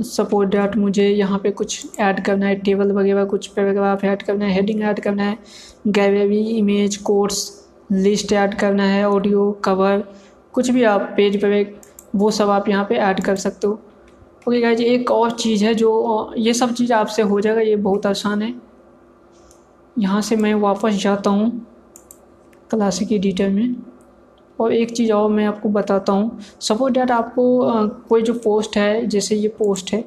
सपोर्ट 0.00 0.50
डॉट 0.50 0.76
मुझे 0.76 1.08
यहाँ 1.08 1.38
पे 1.38 1.50
कुछ 1.50 1.98
ऐड 2.00 2.24
करना 2.24 2.46
है 2.46 2.54
टेबल 2.56 2.92
वगैरह 2.92 3.24
कुछ 3.26 3.46
पैराग्राफ 3.46 4.04
ऐड 4.04 4.22
करना 4.22 4.44
है 4.44 4.52
हेडिंग 4.54 4.82
ऐड 4.82 5.00
करना 5.00 5.22
है। 5.22 5.38
Gallery 5.88 6.42
image 6.50 6.96
course 6.96 7.46
list 7.90 8.32
add 8.32 8.54
करना 8.54 8.84
है 8.84 9.08
ऑडियो 9.08 9.50
कवर 9.64 10.02
कुछ 10.54 10.70
भी 10.70 10.82
आप 10.84 11.12
पेज 11.16 11.36
पर 11.44 11.80
वो 12.16 12.30
सब 12.30 12.50
आप 12.50 12.68
यहाँ 12.68 12.84
पे 12.84 12.94
ऐड 12.96 13.20
कर 13.24 13.36
सकते 13.36 13.66
हो। 13.66 13.72
ओके 14.46 14.60
गाइज़ 14.60 14.82
एक 14.82 15.10
और 15.10 15.30
चीज़ 15.30 15.64
है 15.64 15.74
जो, 15.74 16.34
ये 16.36 16.52
सब 16.54 16.72
चीज़ 16.74 16.92
आपसे 16.92 17.22
हो 17.22 17.40
जाएगा, 17.40 17.60
ये 17.60 17.76
बहुत 17.76 18.06
आसान 18.06 18.42
है। 18.42 18.54
यहाँ 19.96 20.20
से 20.22 20.36
मैं 20.36 20.54
वापस 20.56 20.94
जाता 20.94 21.30
हूँ 21.30 21.50
क्लासिक 22.70 23.12
एडिटर 23.12 23.48
में। 23.50 23.74
और 24.58 24.72
एक 24.72 24.90
चीज़ 24.90 25.12
और 25.12 25.30
मैं 25.30 25.44
आपको 25.46 25.68
बताता 25.68 26.12
हूँ। 26.12 26.38
सपोज़ 26.60 26.92
डैट 26.92 27.10
आपको 27.10 27.88
कोई 28.08 28.22
जो 28.22 28.34
पोस्ट 28.34 28.76
है, 28.76 29.06
जैसे 29.06 29.36
ये 29.36 29.48
पोस्ट 29.48 29.92
है 29.92 30.04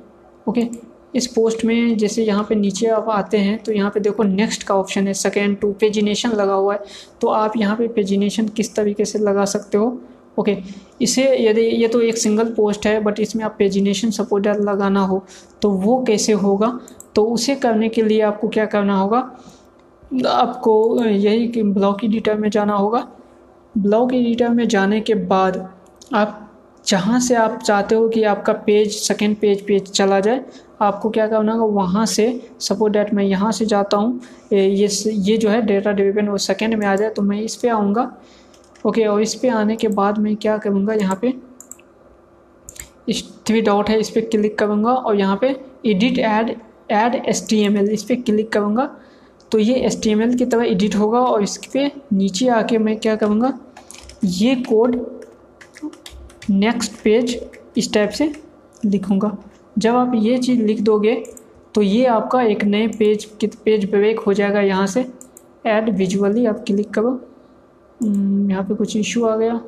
ओके 0.48 0.70
इस 1.14 1.28
पोस्ट 1.28 1.64
में 1.66 1.98
जैसे 1.98 2.24
यहाँ 2.24 2.44
पे 2.50 2.56
नीचे 2.56 2.88
आप 2.90 3.10
आते 3.10 3.38
हैं 3.38 3.58
तो 3.64 3.72
यहाँ 3.72 3.92
पे 3.92 4.00
देखो 4.00 4.24
नेक्स्ट 4.24 4.64
का 4.64 4.76
ऑप्शन 4.76 5.08
है 5.08 5.14
सेकेंड 5.14 5.58
टू 5.60 5.72
पेजिनेशन 5.74 6.32
लगा 6.32 6.54
हुआ 6.54 6.74
है। 6.74 6.84
तो 7.22 7.28
आप 7.28 7.58
यहाँ 7.58 7.76
पे 7.76 7.88
पेजिनेशन 7.88 8.48
किस 8.48 8.76
तरीके 8.76 9.06
से 9.06 9.20
लगा 9.20 9.46
सकते 9.48 9.78
हो? 9.78 10.00
ओके 10.40 10.58
इसे 11.02 11.24
यदि 11.40 11.62
ये 11.62 11.88
तो 11.88 12.02
एक 12.02 12.18
सिंगल 12.18 12.54
पोस्ट 12.54 12.86
है 12.88 13.00
बट 13.04 13.20
इसमें 13.20 13.44
आप 13.46 13.56
पेजिनेशन 13.60 14.12
सपोर्टर 14.12 14.60
लगाना 14.62 15.02
हो 15.02 15.24
तो 15.62 15.70
वो 15.72 16.04
कैसे 16.08 16.34
होगा? 16.34 16.80
तो 17.16 17.26
उसे 17.26 17.56
करने 17.56 17.90
के 17.90 18.02
लिए 18.02 18.22
आपको 18.22 18.48
क्या 18.48 18.66
करना 18.66 18.98
होगा? 18.98 19.20
आपको 20.28 21.04
यही 21.04 21.48
कि 21.48 21.64
ब्लॉक 21.64 22.04
एडिटर 22.04 22.38
में 22.38 22.50
जाना 22.50 22.76
होगा। 22.76 23.08
ब्लॉक 23.76 24.14
एडिटर 24.14 24.50
में 24.50 24.68
जाने 24.68 25.00
के 25.02 25.16
बाद 25.16 25.68
आप 26.14 26.38
जहाँ 26.86 27.20
से 27.20 27.36
आप 27.36 27.60
चाहते 27.60 27.96
हो 27.96 28.08
कि 28.10 28.24
आपका 28.24 28.54
पेज 28.66 28.92
सेकेंड 28.94 29.36
पेज 29.38 29.62
पेज 29.68 29.90
चला 29.90 30.20
जाए 30.20 30.44
आपको 30.82 31.10
क्या 31.10 31.28
करना 31.28 31.54
होगा, 31.54 31.74
वहाँ 31.74 32.06
से 32.06 32.56
सपोज़ 32.60 32.92
डैट 32.94 33.14
मैं 33.14 33.24
यहाँ 33.24 33.52
से 33.52 33.66
जाता 33.66 33.98
हूँ। 33.98 34.20
ये 34.54 34.88
ये 35.08 35.38
जो 35.38 35.50
है 35.50 35.62
डेटा 35.62 35.92
डिवीज़न 35.92 36.30
वो 36.30 36.38
सेकेंड 36.40 36.76
में 36.76 36.86
आ 36.88 36.96
जाए 36.96 37.10
तो 37.10 37.22
मैं 37.22 37.42
इस 37.42 37.56
पर 37.56 37.70
आऊँगा। 37.70 38.12
ओके 38.86 39.06
और 39.06 39.22
इस 39.22 39.36
पर 39.36 39.50
आने 39.52 39.76
के 39.76 39.88
बाद 39.90 40.18
मैं 40.18 40.36
क्या 40.38 40.58
करूँगा, 40.58 40.94
यहाँ 40.94 41.20
पे 41.22 41.34
इस 43.08 43.24
थ्री 43.48 43.62
डॉट 43.62 43.90
है, 43.90 44.00
इस 44.00 44.10
पर 44.10 44.22
क्लिक 44.28 44.58
करूँगा 44.58 44.92
और 44.92 45.16
यहाँ 45.16 45.38
पे 45.42 45.56
edit 45.86 46.20
add 46.20 46.56
add 46.92 47.16
S 47.26 47.46
T 47.50 47.60
M 47.62 47.78
L 47.78 47.90
इस 47.90 48.04
पर 48.04 48.22
क्लिक 48.22 48.52
करूँगा। 48.54 48.90
तो 49.52 49.60
ये 49.60 49.76
एस 49.86 50.02
टी 50.04 50.10
एम 50.10 50.22
एल 50.22 50.36
की 50.38 50.46
तरह 50.46 50.66
एडिट 50.66 50.96
होगा 50.96 51.20
और 51.22 51.44
इस 51.44 51.58
पर 51.68 51.90
नीचे 52.14 52.48
आके 52.50 52.78
मैं 52.80 52.98
क्या 52.98 53.16
करूँगा, 53.16 53.58
ये 54.24 54.56
कोड 54.64 54.96
नेक्स्ट 56.50 56.92
पेज 57.04 57.40
इस 57.78 57.92
टाइप 57.94 58.10
से 58.10 58.32
लिखूँगा। 58.86 59.38
जब 59.78 59.96
आप 59.96 60.12
ये 60.16 60.38
चीज़ 60.38 60.62
लिख 60.62 60.82
दोगे 60.82 61.16
तो 61.76 61.82
ये 61.82 62.06
आपका 62.08 62.42
एक 62.44 62.64
नए 62.64 62.88
पेज 62.98 63.26
पेज 63.44 63.90
ब्रेक 63.92 64.20
हो 64.20 64.34
जाएगा 64.34 64.62
यहाँ 64.62 64.88
से। 64.88 65.06
ऐड 65.66 65.90
विजुअली 65.98 66.46
आप 66.46 66.64
क्लिक 66.68 66.90
करो। 66.94 67.12
हम्म, 68.00 68.50
यहाँ 68.52 68.64
पे 68.64 68.76
कुछ 68.76 68.96
इशू 68.98 69.26
आ 69.26 69.36
गया। 69.38 69.60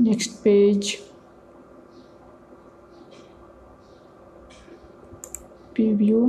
Next 0.00 0.30
page 0.44 0.94
preview 5.74 6.26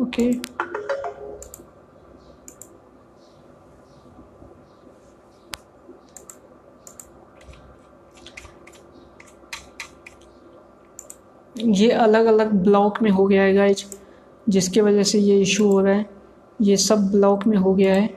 okay 0.00 0.30
okay. 0.32 0.87
ये 11.62 11.90
अलग 11.90 12.26
अलग 12.26 12.52
ब्लॉक 12.64 13.02
में 13.02 13.10
हो 13.10 13.26
गया 13.26 13.42
है 13.42 13.54
गाइज़ 13.54 13.84
जिसके 14.48 14.80
वजह 14.80 15.02
से 15.02 15.18
ये 15.18 15.40
इशू 15.40 15.68
हो 15.68 15.80
रहा 15.80 15.94
है। 15.94 16.08
ये 16.62 16.76
सब 16.76 17.10
ब्लॉक 17.10 17.46
में 17.46 17.56
हो 17.56 17.74
गया 17.74 17.94
है। 17.94 18.16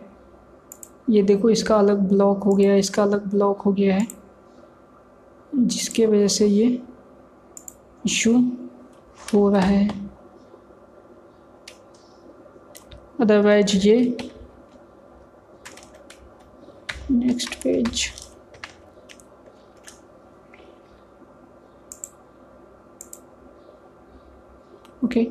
ये 1.09 1.21
देखो, 1.23 1.49
इसका 1.49 1.75
अलग 1.75 1.99
ब्लॉक 2.09 2.43
हो 2.43 2.55
गया 2.55 2.71
है, 2.71 2.79
इसका 2.79 3.03
अलग 3.03 3.29
ब्लॉक 3.29 3.61
हो 3.61 3.71
गया 3.71 3.95
है, 3.95 4.07
जिसके 5.55 6.05
वजह 6.05 6.27
से 6.27 6.47
ये 6.47 6.81
इशू 8.05 8.33
हो 9.33 9.49
रहा 9.49 9.61
है। 9.61 9.89
अदरवाइज़ 13.19 13.75
ये 13.77 14.17
नेक्स्ट 17.11 17.55
पेज 17.55 18.05
ओके। 25.11 25.21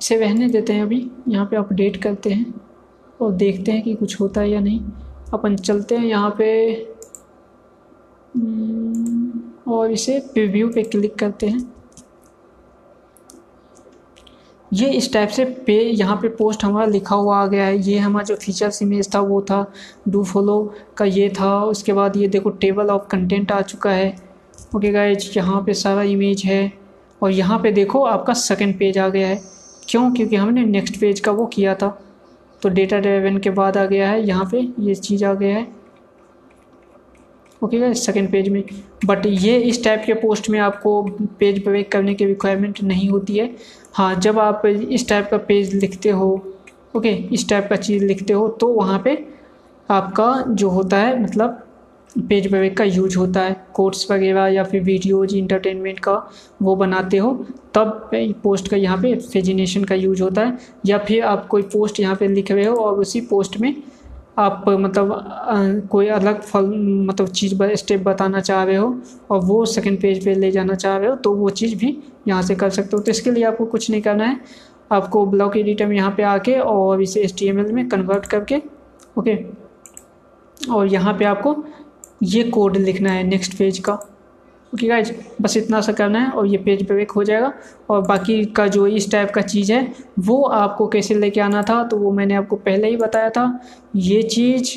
इसे 0.00 0.16
रहने 0.16 0.48
देते 0.48 0.72
हैं 0.72 0.82
अभी। 0.82 1.10
यहाँ 1.28 1.46
पे 1.46 1.56
अपडेट 1.56 1.96
करते 1.96 2.30
हैं 2.30 2.54
और 3.20 3.32
देखते 3.32 3.72
हैं 3.72 3.82
कि 3.82 3.94
कुछ 3.94 4.20
होता 4.20 4.40
है 4.40 4.50
या 4.50 4.60
नहीं। 4.60 4.80
अपन 5.34 5.56
चलते 5.56 5.96
हैं 5.96 6.06
यहाँ 6.06 6.34
पे। 6.38 6.46
हम्म, 8.34 9.40
और 9.72 9.90
इसे 9.90 10.18
प्रीव्यू 10.32 10.68
पे 10.68 10.82
क्लिक 10.82 11.14
करते 11.14 11.46
हैं। 11.46 11.72
ये 14.72 14.90
इस 14.90 15.12
टाइप 15.12 15.28
से 15.28 15.44
पे 15.66 15.78
यहाँ 15.82 16.16
पे 16.16 16.28
पोस्ट 16.28 16.64
हमारा 16.64 16.86
लिखा 16.86 17.16
हुआ 17.16 17.36
आ 17.38 17.46
गया 17.46 17.64
है। 17.64 17.78
ये 17.78 17.98
हमारा 17.98 18.24
जो 18.24 18.36
फीचर्स 18.36 18.82
इमेज 18.82 19.14
था 19.14 19.20
वो 19.20 19.40
था 19.42 19.64
डू 20.08 20.24
फॉलो 20.24 20.74
का 20.96 21.04
ये 21.04 21.28
था। 21.30 21.64
उसके 21.64 21.92
बाद 21.92 22.16
ये 22.16 22.28
देखो 22.28 22.50
टेबल 22.50 22.86
ऑफ़ 22.86 23.08
कंटेंट 23.08 23.52
आ 23.52 23.60
चुका 23.62 23.90
है। 23.90 24.14
ओके 24.76 24.92
गाइज़ 24.92 25.30
यहाँ 25.36 25.62
पे 25.62 25.74
सारा 25.74 26.02
इमेज 26.02 26.42
है। 26.44 26.83
और 27.24 27.30
यहाँ 27.30 27.58
पे 27.58 27.72
देखो 27.72 28.04
आपका 28.04 28.32
सेकंड 28.32 28.78
पेज 28.78 28.98
आ 28.98 29.08
गया 29.08 29.28
है। 29.28 29.40
क्यों? 29.88 30.10
क्योंकि 30.14 30.36
हमने 30.36 30.64
नेक्स्ट 30.64 31.00
पेज 31.00 31.20
का 31.20 31.32
वो 31.32 31.46
किया 31.46 31.74
था। 31.74 31.88
तो 32.62 32.68
डेटा 32.68 32.98
ड्राइवन 32.98 33.38
के 33.38 33.50
बाद 33.50 33.76
आ 33.76 33.84
गया 33.84 34.08
है। 34.10 34.26
यहाँ 34.26 34.48
पे 34.52 34.60
ये 34.80 34.94
चीज़ 34.94 35.24
आ 35.24 35.32
गया 35.34 35.56
है। 35.56 35.66
ओके 37.62 37.78
गाइज़ 37.78 37.98
सेकेंड 37.98 38.30
पेज 38.32 38.48
में। 38.48 38.62
बट 39.06 39.26
ये 39.26 39.56
इस 39.58 39.82
टाइप 39.84 40.02
के 40.06 40.14
पोस्ट 40.14 40.50
में 40.50 40.58
आपको 40.60 41.02
पेज 41.40 41.64
ब्रेक 41.64 41.90
करने 41.92 42.14
की 42.14 42.24
रिक्वायरमेंट 42.24 42.82
नहीं 42.82 43.08
होती 43.08 43.36
है। 43.38 43.50
हाँ 43.92 44.14
जब 44.14 44.38
आप 44.38 44.66
इस 44.66 45.08
टाइप 45.08 45.28
का 45.30 45.36
पेज 45.38 45.74
लिखते 45.74 46.10
हो 46.10 46.32
ओके 46.96 47.08
इस 47.08 47.48
टाइप 47.48 47.66
का 47.70 47.76
चीज़ 47.76 48.04
लिखते 48.04 48.32
हो 48.32 48.48
तो 48.60 48.68
वहाँ 48.68 49.00
पे 49.04 49.16
आपका 49.88 50.44
जो 50.48 50.68
होता 50.68 50.96
है 50.96 51.22
मतलब 51.22 51.63
पेज 52.16 52.46
ब्रेक 52.50 52.76
का 52.76 52.84
यूज़ 52.84 53.16
होता 53.18 53.40
है 53.40 53.56
कोर्स 53.74 54.10
वगैरह 54.10 54.46
या 54.48 54.64
फिर 54.64 54.82
वीडियोज़ 54.82 55.34
इंटरटेनमेंट 55.36 55.98
का 56.00 56.12
वो 56.62 56.74
बनाते 56.76 57.18
हो, 57.18 57.32
तब 57.74 58.10
पोस्ट 58.42 58.68
का 58.68 58.76
यहाँ 58.76 58.98
पे 58.98 59.14
फेजिनेशन 59.16 59.84
का 59.84 59.94
यूज़ 59.94 60.22
होता 60.22 60.42
है, 60.42 60.58
या 60.86 60.98
फिर 60.98 61.24
आप 61.24 61.46
कोई 61.46 61.62
पोस्ट 61.64 62.00
यहाँ 62.00 62.16
पे 62.16 62.28
लिख 62.28 62.50
रहे 62.50 62.64
हो 62.64 62.76
और 62.76 62.98
उसी 63.00 63.20
पोस्ट 63.22 63.60
में 63.60 63.74
आप 64.38 64.64
मतलब 64.68 65.88
कोई 65.90 66.06
अलग 66.10 66.40
फल 66.42 66.66
मतलब 67.08 67.28
चीज़ 67.30 67.54
स्टेप 67.74 68.00
बताना 68.02 68.40
चाह 68.40 68.62
रहे 68.64 68.76
हो 68.76 68.94
और 69.30 69.44
वो 69.44 69.64
सेकंड 69.66 70.00
पेज 70.00 70.24
पे 70.24 70.34
ले 70.34 70.50
जाना 70.50 70.74
चाह 70.74 70.96
रहे 70.96 71.08
हो 71.08 71.14
तो 71.16 71.34
वो 71.34 71.50
चीज़ 71.52 71.76
भी 71.78 71.96
यहाँ 72.28 72.42
से 72.42 72.54
कर 72.54 72.70
सकते 72.70 72.96
हो। 72.96 73.02
तो 73.02 73.10
इसके 73.10 73.30
लिए 73.30 73.44
आपको 73.44 73.66
कुछ 73.66 73.90
नहीं 73.90 74.02
करना 74.02 74.24
है, 74.24 74.40
आपको 74.92 75.24
ब्लॉक 75.26 75.56
एडिटर 75.56 75.86
में 75.86 75.96
यहाँ 75.96 76.14
पे 76.16 76.22
आके 76.24 76.58
और 76.60 77.02
इसे 77.02 77.20
एच 77.22 77.42
में 77.72 77.88
कन्वर्ट 77.88 78.26
करके 78.26 78.62
ओके 79.18 79.36
और 80.72 80.86
यहाँ 80.86 81.14
पे 81.18 81.24
आपको 81.24 81.54
ये 82.20 82.42
कोड 82.44 82.76
लिखना 82.76 83.12
है 83.12 83.22
नेक्स्ट 83.24 83.56
पेज 83.58 83.78
का। 83.78 83.92
ओके 84.72 84.86
गाइज़ 84.88 85.12
बस 85.42 85.56
इतना 85.56 85.80
सा 85.80 85.92
करना 85.92 86.18
है 86.18 86.30
और 86.30 86.46
ये 86.46 86.58
पेज 86.58 86.82
ब्रेक 86.86 87.10
हो 87.10 87.24
जाएगा। 87.24 87.52
और 87.90 88.00
बाकी 88.06 88.44
का 88.46 88.66
जो 88.68 88.86
इस 88.88 89.10
टाइप 89.10 89.30
का 89.30 89.40
चीज़ 89.42 89.72
है 89.72 89.92
वो 90.20 90.42
आपको 90.44 90.86
कैसे 90.88 91.14
लेके 91.14 91.40
आना 91.40 91.62
था 91.62 91.82
तो 91.84 91.98
वो 91.98 92.10
मैंने 92.12 92.34
आपको 92.34 92.56
पहले 92.58 92.88
ही 92.88 92.96
बताया 92.96 93.30
था। 93.30 93.60
ये 93.96 94.22
चीज़ 94.24 94.76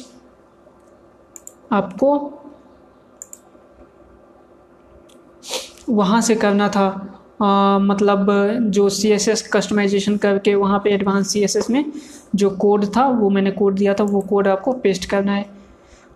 आपको 1.72 2.18
वहाँ 5.90 6.22
से 6.22 6.36
करना 6.36 6.70
था। 6.70 6.88
आ, 7.42 7.80
मतलब 7.80 8.28
जो 8.72 8.88
सी 8.90 9.10
एस 9.12 9.28
एस 9.28 9.42
कस्टमाइजेशन 9.54 10.18
करके 10.18 10.54
वहाँ 10.56 10.80
पे 10.84 10.90
एडवांस 10.90 11.28
सी 11.28 11.44
एस 11.44 11.56
एस 11.56 11.70
में 11.70 11.84
जो 12.36 12.50
कोड 12.58 12.86
था 12.96 13.08
वो 13.10 13.30
मैंने 13.30 13.52
कोड 13.52 13.76
दिया 13.76 13.94
था 13.94 14.04
वो 14.04 14.22
कोड 14.22 14.48
आपको 14.48 14.74
पेस्ट 14.76 15.06
करना 15.10 15.34
है। 15.34 15.46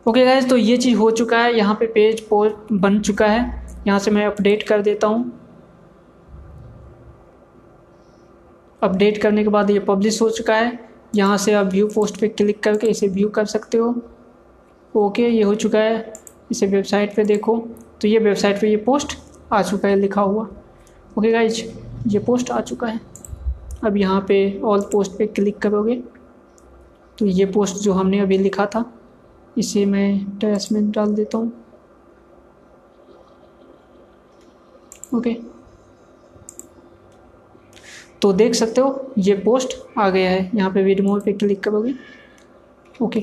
ओके 0.05 0.23
गाइज़ 0.25 0.47
तो 0.49 0.55
ये 0.57 0.75
चीज़ 0.77 0.97
हो 0.97 1.09
चुका 1.11 1.37
है। 1.37 1.53
यहाँ 1.57 1.73
पे 1.75 1.87
पेज 1.87 2.19
पोस्ट 2.19 2.71
बन 2.73 2.99
चुका 2.99 3.25
है। 3.25 3.41
यहाँ 3.87 3.97
से 3.99 4.11
मैं 4.11 4.25
अपडेट 4.25 4.63
कर 4.63 4.81
देता 4.81 5.07
हूँ। 5.07 5.31
अपडेट 8.81 9.17
करने 9.21 9.43
के 9.43 9.49
बाद 9.49 9.69
ये 9.69 9.79
पब्लिश 9.79 10.21
हो 10.21 10.29
चुका 10.29 10.55
है। 10.55 10.79
यहाँ 11.15 11.37
से 11.37 11.53
आप 11.53 11.67
व्यू 11.67 11.87
पोस्ट 11.87 12.19
पे 12.19 12.27
क्लिक 12.27 12.63
करके 12.63 12.87
इसे 12.87 13.07
व्यू 13.07 13.29
कर 13.29 13.45
सकते 13.45 13.77
हो। 13.77 13.93
ओके 14.95 15.27
ये 15.27 15.43
हो 15.43 15.53
चुका 15.55 15.79
है। 15.79 16.13
इसे 16.51 16.67
वेबसाइट 16.67 17.15
पे 17.15 17.23
देखो। 17.23 17.57
तो 18.01 18.07
ये 18.07 18.19
वेबसाइट 18.19 18.61
पे 18.61 18.69
ये 18.69 18.77
पोस्ट 18.77 19.17
आ 19.53 19.61
चुका 19.61 19.87
है, 19.87 19.95
लिखा 19.95 20.21
हुआ। 20.21 20.47
ओके 21.17 21.31
गाइज़ 21.31 21.61
ये 22.07 22.19
पोस्ट 22.19 22.51
आ 22.51 22.61
चुका 22.61 22.87
है। 22.87 22.99
अब 23.83 23.97
यहाँ 23.97 24.25
पे 24.27 24.59
ऑल 24.61 24.81
पोस्ट 24.81 25.17
पे 25.17 25.27
क्लिक 25.27 25.57
करोगे। 25.57 25.95
तो 27.17 27.25
ये 27.25 27.45
पोस्ट 27.45 27.75
जो 27.75 27.93
हमने 27.93 28.19
अभी 28.19 28.37
लिखा 28.37 28.65
था 28.65 28.83
इसे 29.57 29.85
मैं 29.85 30.37
डैश 30.39 30.71
में 30.71 30.91
डाल 30.91 31.13
देता 31.15 31.37
हूँ। 31.37 31.51
ओके 35.15 35.35
तो 38.21 38.31
देख 38.33 38.53
सकते 38.55 38.81
हो, 38.81 39.13
ये 39.17 39.33
पोस्ट 39.35 39.73
आ 39.99 40.09
गया 40.09 40.29
है। 40.29 40.49
यहाँ 40.55 40.71
पे 40.71 40.83
वीडियो 40.83 41.07
मोड 41.07 41.23
पे 41.23 41.33
क्लिक 41.33 41.63
करोगे। 41.63 41.93
ओके 43.01 43.21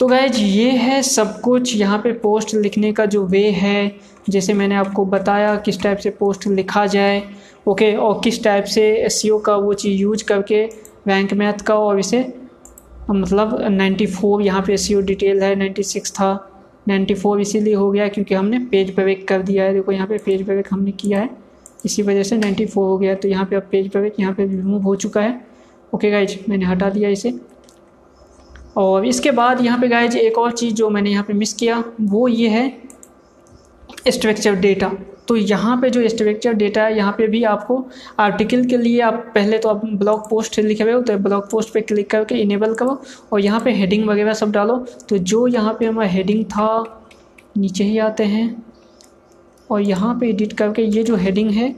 तो 0.00 0.06
गैज 0.06 0.38
ये 0.38 0.70
है 0.70 1.00
सब 1.02 1.40
कुछ। 1.40 1.74
यहाँ 1.76 1.98
पे 1.98 2.12
पोस्ट 2.18 2.54
लिखने 2.54 2.92
का 2.92 3.06
जो 3.06 3.24
वे 3.26 3.48
है, 3.50 3.98
जैसे 4.28 4.54
मैंने 4.54 4.74
आपको 4.74 5.04
बताया 5.06 5.54
किस 5.58 5.82
टाइप 5.82 5.98
से 5.98 6.10
पोस्ट 6.10 6.46
लिखा 6.48 6.84
जाए। 6.86 7.22
ओके 7.66 7.94
और 7.96 8.20
किस 8.24 8.42
टाइप 8.44 8.64
से 8.66 8.82
एस 8.96 9.22
e 9.26 9.30
का 9.46 9.56
वो 9.56 9.72
चीज़ 9.74 10.00
यूज़ 10.00 10.24
करके 10.24 10.64
रैंक 11.08 11.32
मैथ 11.34 11.62
का 11.66 11.74
और 11.76 11.98
इसे 11.98 12.22
मतलब 13.10 13.56
94 13.70 14.06
फोर 14.10 14.42
यहाँ 14.42 14.62
पे 14.62 14.72
एस 14.72 14.88
डिटेल 15.04 15.42
है 15.42 15.54
96 15.56 16.10
था 16.10 16.30
94 16.88 17.40
इसीलिए 17.40 17.74
हो 17.74 17.90
गया 17.90 18.08
क्योंकि 18.08 18.34
हमने 18.34 18.58
पेज 18.66 18.94
ब्रेक 18.94 19.26
कर 19.28 19.42
दिया 19.42 19.64
है। 19.64 19.72
देखो 19.74 19.92
यहाँ 19.92 20.06
पे 20.06 20.18
पेज 20.18 20.42
ब्रेक 20.42 20.68
हमने 20.70 20.92
किया 20.92 21.20
है, 21.20 21.30
इसी 21.84 22.02
वजह 22.02 22.22
से 22.22 22.36
94 22.36 22.76
हो 22.76 22.98
गया। 22.98 23.14
तो 23.14 23.28
यहाँ 23.28 23.44
पे 23.46 23.56
अब 23.56 23.68
पेज 23.72 23.90
ब्रेक 23.92 24.20
यहाँ 24.20 24.34
पे 24.34 24.46
रिमूव 24.46 24.82
हो 24.82 24.94
चुका 24.96 25.20
है। 25.20 25.40
ओके 25.92 26.10
गाइज़ 26.10 26.36
मैंने 26.48 26.66
हटा 26.66 26.90
दिया 26.90 27.08
इसे। 27.08 27.38
और 28.76 29.06
इसके 29.06 29.30
बाद 29.30 29.64
यहाँ 29.64 29.78
पे 29.80 29.88
गाइज़ 29.88 30.16
एक 30.16 30.38
और 30.38 30.52
चीज़ 30.52 30.74
जो 30.74 30.90
मैंने 30.90 31.10
यहाँ 31.10 31.24
पे 31.24 31.32
मिस 31.32 31.52
किया, 31.52 31.82
वो 32.00 32.28
ये 32.28 32.48
है 32.48 32.66
स्ट्रक्चर 34.08 34.54
डेटा 34.56 34.90
तो 35.28 35.36
यहाँ 35.36 35.76
पे 35.80 35.90
जो 35.90 36.08
स्ट्रक्चर 36.08 36.52
डेटा 36.54 36.84
है, 36.84 36.96
यहाँ 36.96 37.12
पे 37.12 37.26
भी 37.26 37.42
आपको 37.44 37.84
आर्टिकल 38.20 38.64
के 38.66 38.76
लिए 38.76 39.00
आप 39.00 39.14
पहले 39.34 39.58
तो 39.58 39.68
आप 39.68 39.84
ब्लॉग 39.94 40.28
पोस्ट 40.30 40.58
लिखे 40.60 40.82
हुए 40.84 40.92
हो 40.92 41.00
तो 41.00 41.16
ब्लॉग 41.18 41.50
पोस्ट 41.50 41.72
पे 41.72 41.80
क्लिक 41.80 42.10
करके 42.10 42.34
इनेबल 42.34 42.74
करो 42.74 43.00
और 43.32 43.40
यहाँ 43.40 43.60
पे 43.60 43.72
हेडिंग 43.72 44.08
वगैरह 44.08 44.32
सब 44.34 44.52
डालो। 44.52 44.76
तो 45.08 45.18
जो 45.18 45.46
यहाँ 45.46 45.74
पे 45.80 45.86
हमारा 45.86 46.08
हेडिंग 46.08 46.44
था, 46.46 46.84
नीचे 47.58 47.84
ही 47.84 47.98
आते 48.00 48.24
हैं। 48.26 48.46
और 49.70 49.80
यहाँ 49.80 50.14
पे 50.20 50.28
एडिट 50.28 50.52
करके 50.52 50.82
ये 50.84 51.02
जो 51.02 51.16
हेडिंग 51.16 51.50
है, 51.50 51.74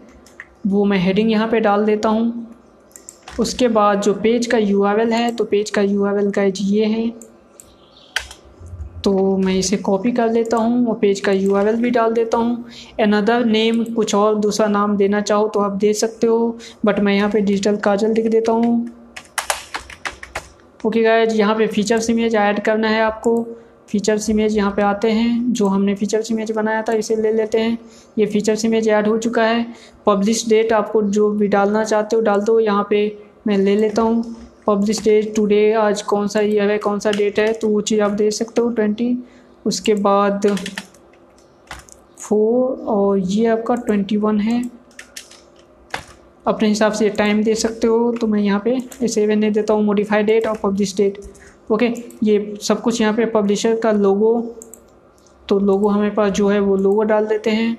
वो 0.66 0.84
मैं 0.84 0.98
हेडिंग 0.98 1.30
यहाँ 1.30 1.48
पे 1.48 1.60
डाल 1.60 1.84
देता 1.84 2.08
हूँ। 2.08 2.46
उसके 3.38 3.68
बाद 3.70 4.00
जो 4.02 4.14
पेज 4.14 4.46
का 4.46 4.58
यूआरएल 4.58 5.12
है 5.12 5.30
तो 5.36 5.44
पेज 5.44 5.70
का 5.70 5.82
यूआरएल 5.82 6.30
का 6.30 6.42
ये 6.42 6.84
है। 6.86 7.08
तो 9.04 9.36
मैं 9.36 9.54
इसे 9.54 9.76
कॉपी 9.78 10.10
कर 10.12 10.30
लेता 10.32 10.56
हूँ 10.56 10.86
और 10.86 10.98
पेज 10.98 11.20
का 11.20 11.32
यूआरएल 11.32 11.76
भी 11.76 11.90
डाल 11.90 12.12
देता 12.12 12.38
हूँ। 12.38 12.64
अनदर 13.00 13.44
नेम 13.44 13.82
कुछ 13.94 14.14
और 14.14 14.34
दूसरा 14.38 14.66
नाम 14.68 14.96
देना 14.96 15.20
चाहो 15.20 15.48
तो 15.48 15.60
आप 15.60 15.76
दे 15.76 15.92
सकते 15.94 16.26
हो 16.26 16.58
बट 16.84 17.00
मैं 17.00 17.14
यहाँ 17.14 17.30
पे 17.30 17.40
डिजिटल 17.40 17.76
काजल 17.78 18.12
लिख 18.12 18.26
देता 18.26 18.52
हूँ। 18.52 18.88
ओके 20.86 21.02
गाइज़ 21.02 21.34
यहाँ 21.36 21.54
पे 21.54 21.66
फीचर्स 21.68 22.10
इमेज 22.10 22.34
ऐड 22.36 22.60
करना 22.64 22.88
है 22.88 23.00
आपको। 23.02 23.42
फीचर्स 23.88 24.28
इमेज 24.30 24.56
यहाँ 24.56 24.70
पे 24.72 24.82
आते 24.82 25.10
हैं, 25.10 25.52
जो 25.52 25.66
हमने 25.66 25.94
फीचर्स 25.94 26.30
इमेज 26.30 26.50
बनाया 26.50 26.82
था 26.82 26.92
इसे 26.92 27.16
ले 27.16 27.32
लेते 27.32 27.60
हैं। 27.60 27.78
ये 28.18 28.26
फीचर्स 28.26 28.64
इमेज 28.64 28.88
ऐड 28.88 29.08
हो 29.08 29.16
चुका 29.18 29.44
है। 29.44 29.64
पब्लिश 30.06 30.44
डेट 30.48 30.72
आपको 30.72 31.02
जो 31.02 31.30
भी 31.30 31.48
डालना 31.48 31.82
चाहते 31.84 32.16
हो 32.16 32.22
डाल 32.22 32.40
दो, 32.40 32.58
यहाँ 32.60 32.86
पे 32.90 33.18
मैं 33.46 33.56
ले 33.58 33.74
लेता 33.76 34.02
हूँ। 34.02 34.36
पब्लिश 34.66 35.02
डेट 35.04 35.34
टुडे 35.36 35.72
आज 35.74 36.02
कौन 36.02 36.26
सा 36.28 36.40
ईयर 36.40 36.70
है, 36.70 36.78
कौन 36.78 36.98
सा 36.98 37.10
डेट 37.12 37.38
है 37.38 37.52
तो 37.52 37.68
वो 37.68 37.80
चीज़ 37.82 38.00
आप 38.00 38.10
दे 38.12 38.30
सकते 38.30 38.60
हो 38.60 38.70
ट्वेंटी 38.70 39.16
उसके 39.66 39.94
बाद 39.96 40.46
फोर 42.18 42.84
और 42.86 43.18
ये 43.18 43.46
आपका 43.46 43.74
ट्वेंटी 43.76 44.16
वन 44.16 44.40
है। 44.40 44.62
अपने 46.46 46.68
हिसाब 46.68 46.92
से 46.92 47.08
टाइम 47.10 47.42
दे 47.42 47.54
सकते 47.54 47.86
हो 47.86 48.12
तो 48.20 48.26
मैं 48.26 48.40
यहाँ 48.40 48.60
पे 48.64 48.76
ऐसे 49.04 49.26
दे 49.28 49.50
देता 49.50 49.74
हूँ 49.74 49.84
मॉडिफाई 49.84 50.22
डेट 50.22 50.46
और 50.46 50.58
पब्लिश 50.62 50.96
डेट 50.96 51.18
ओके 51.70 51.92
ये 52.24 52.56
सब 52.62 52.80
कुछ 52.82 53.00
यहाँ 53.00 53.14
पे 53.14 53.26
पब्लिशर 53.30 53.78
का 53.80 53.92
लोगो 53.92 54.40
तो 55.48 55.58
लोगो 55.58 55.88
हमारे 55.88 56.10
पास 56.10 56.32
जो 56.32 56.48
है, 56.48 56.58
वो 56.60 56.76
लोगो 56.76 57.02
डाल 57.02 57.26
देते 57.26 57.50
हैं। 57.50 57.76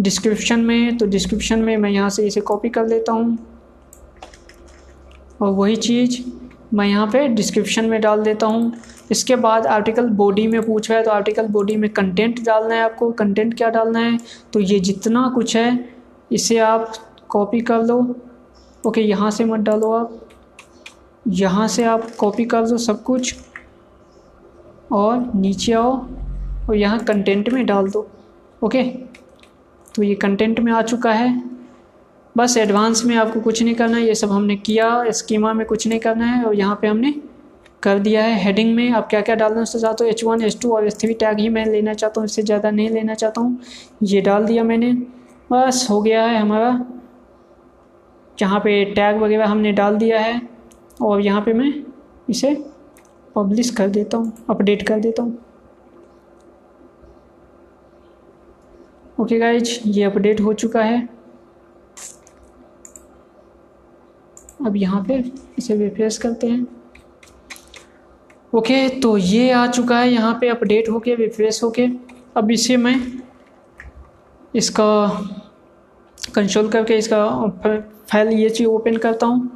डिस्क्रिप्शन 0.00 0.60
में 0.60 0.96
तो 0.98 1.06
डिस्क्रिप्शन 1.06 1.58
में 1.58 1.76
मैं 1.76 1.90
यहाँ 1.90 2.10
से 2.10 2.26
इसे 2.26 2.40
कॉपी 2.42 2.68
कर 2.68 2.86
लेता 2.86 3.12
हूँ। 3.12 3.38
और 5.42 5.52
वही 5.52 5.76
चीज़ 5.78 6.20
मैं 6.74 6.86
यहाँ 6.86 7.06
पे 7.06 7.26
डिस्क्रिप्शन 7.28 7.86
में 7.86 8.00
डाल 8.00 8.22
देता 8.22 8.46
हूँ। 8.46 8.72
इसके 9.10 9.36
बाद 9.36 9.66
आर्टिकल 9.66 10.08
बॉडी 10.16 10.46
में 10.46 10.60
पूछ 10.62 10.90
है 10.90 11.02
तो 11.02 11.10
आर्टिकल 11.10 11.46
बॉडी 11.48 11.76
में 11.76 11.88
कंटेंट 11.90 12.40
डालना 12.44 12.74
है 12.74 12.82
आपको। 12.82 13.10
कंटेंट 13.12 13.56
क्या 13.56 13.68
डालना 13.70 13.98
है? 13.98 14.18
तो 14.52 14.60
ये 14.60 14.78
जितना 14.80 15.28
कुछ 15.34 15.56
है, 15.56 15.88
इसे 16.32 16.58
आप 16.58 16.92
कॉपी 17.28 17.60
कर 17.60 17.82
लो। 17.82 17.98
ओके 18.84 19.00
यहाँ 19.00 19.30
से 19.30 19.44
मत 19.44 19.60
डालो 19.60 19.90
आप। 19.92 20.18
यहाँ 21.26 21.68
से 21.68 21.84
आप 21.84 22.10
कॉपी 22.18 22.44
कर 22.44 22.66
दो 22.66 22.78
सब 22.78 23.02
कुछ। 23.02 23.34
और 24.92 25.30
नीचे 25.34 25.72
आओ 25.72 25.92
और 26.68 26.76
यहाँ 26.76 26.98
कंटेंट 27.00 27.48
में 27.52 27.64
डाल 27.66 27.88
दो। 27.90 28.08
ओके 28.62 28.82
तो 29.94 30.02
ये 30.02 30.14
कंटेंट 30.14 30.60
में 30.60 30.72
आ 30.72 30.82
चुका 30.82 31.12
है। 31.12 31.30
बस 32.34 32.56
एडवांस 32.56 33.04
में 33.04 33.14
आपको 33.16 33.40
कुछ 33.40 33.62
नहीं 33.62 33.74
करना 33.74 33.96
है, 33.96 34.02
ये 34.04 34.14
सब 34.14 34.30
हमने 34.30 34.56
किया, 34.58 35.10
स्कीमा 35.10 35.52
में 35.52 35.66
कुछ 35.66 35.86
नहीं 35.86 35.98
करना 36.00 36.26
है 36.26 36.44
और 36.44 36.54
यहाँ 36.56 36.78
पे 36.82 36.86
हमने 36.86 37.14
कर 37.82 37.98
दिया 37.98 38.22
है। 38.24 38.38
हेडिंग 38.42 38.74
में 38.76 38.90
आप 38.90 39.08
क्या 39.08 39.20
क्या 39.20 39.34
डालना 39.34 39.64
चाहते 39.64 40.04
हो 40.04 40.10
एच 40.10 40.24
वन 40.24 40.42
एच 40.42 40.58
टू 40.62 40.72
और 40.76 40.86
एच 40.86 40.96
थ्री 41.00 41.14
टैग 41.14 41.38
ही 41.38 41.48
मैं 41.48 41.64
लेना 41.66 41.94
चाहता 41.94 42.20
हूँ, 42.20 42.26
इससे 42.26 42.42
ज़्यादा 42.42 42.70
नहीं 42.70 42.88
लेना 42.90 43.14
चाहता 43.14 43.40
हूँ। 43.40 43.58
ये 44.04 44.20
डाल 44.20 44.44
दिया 44.46 44.64
मैंने। 44.64 44.92
बस 45.52 45.86
हो 45.90 46.00
गया 46.02 46.24
है 46.24 46.38
हमारा। 46.38 46.70
जहाँ 48.38 48.60
पे 48.60 48.84
टैग 48.94 49.16
वगैरह 49.16 49.46
हमने 49.46 49.72
डाल 49.72 49.96
दिया 49.96 50.20
है 50.20 50.40
और 51.02 51.20
यहाँ 51.20 51.40
पे 51.40 51.52
मैं 51.52 51.72
इसे 52.30 52.54
पब्लिश 53.34 53.70
कर 53.70 53.88
देता 53.90 54.16
हूँ 54.16 54.32
अपडेट 54.50 54.86
कर 54.88 55.00
देता 55.00 55.22
हूँ। 55.22 55.38
ओके 59.20 59.38
गाइज़ 59.38 59.78
ये 59.86 60.04
अपडेट 60.04 60.40
हो 60.40 60.52
चुका 60.54 60.82
है। 60.82 61.08
अब 64.66 64.76
यहाँ 64.76 65.04
पे 65.04 65.22
इसे 65.58 65.76
रिफ्रेश 65.76 66.18
करते 66.18 66.46
हैं। 66.46 66.66
ओके 68.52 68.88
तो 69.00 69.16
ये 69.16 69.50
आ 69.50 69.66
चुका 69.66 69.98
है। 69.98 70.10
यहाँ 70.12 70.36
पे 70.40 70.48
अपडेट 70.48 70.88
हो 70.88 70.94
होके 70.94 71.14
रिफ्रेश 71.14 71.62
होके। 71.62 71.86
अब 72.36 72.50
इसे 72.50 72.76
मैं 72.76 72.96
इसका 74.54 75.08
कंट्रोल 76.34 76.68
करके 76.68 76.96
इसका 76.96 77.26
फ़ाइल 78.10 78.28
ये 78.28 78.48
चीज़ 78.50 78.68
ओपन 78.68 78.96
करता 78.96 79.26
हूँ। 79.26 79.50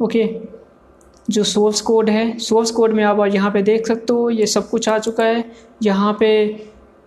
ओके 0.00 0.28
जो 1.28 1.44
सोर्स 1.44 1.80
कोड 1.80 2.10
है 2.10 2.38
सोर्स 2.38 2.70
कोड 2.70 2.92
में 2.92 3.02
आप 3.04 3.20
यहाँ 3.26 3.50
पे 3.50 3.62
देख 3.62 3.86
सकते 3.86 4.12
हो, 4.12 4.30
ये 4.30 4.46
सब 4.46 4.68
कुछ 4.70 4.88
आ 4.88 4.98
चुका 4.98 5.24
है। 5.24 5.44
यहाँ 5.82 6.16
पे 6.20 6.30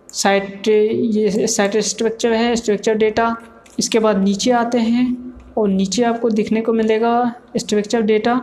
साइट 0.08 0.68
ये 0.68 1.46
साइट 1.46 1.76
स्ट्रक्चर 1.78 2.32
है 2.32 2.54
स्ट्रक्चर 2.56 2.94
डेटा 2.94 3.34
इसके 3.78 3.98
बाद 3.98 4.18
नीचे 4.18 4.50
आते 4.52 4.78
हैं। 4.78 5.23
और 5.58 5.68
नीचे 5.68 6.02
आपको 6.02 6.30
दिखने 6.30 6.60
को 6.60 6.72
मिलेगा 6.72 7.12
स्ट्रक्चर 7.56 8.02
डेटा 8.02 8.40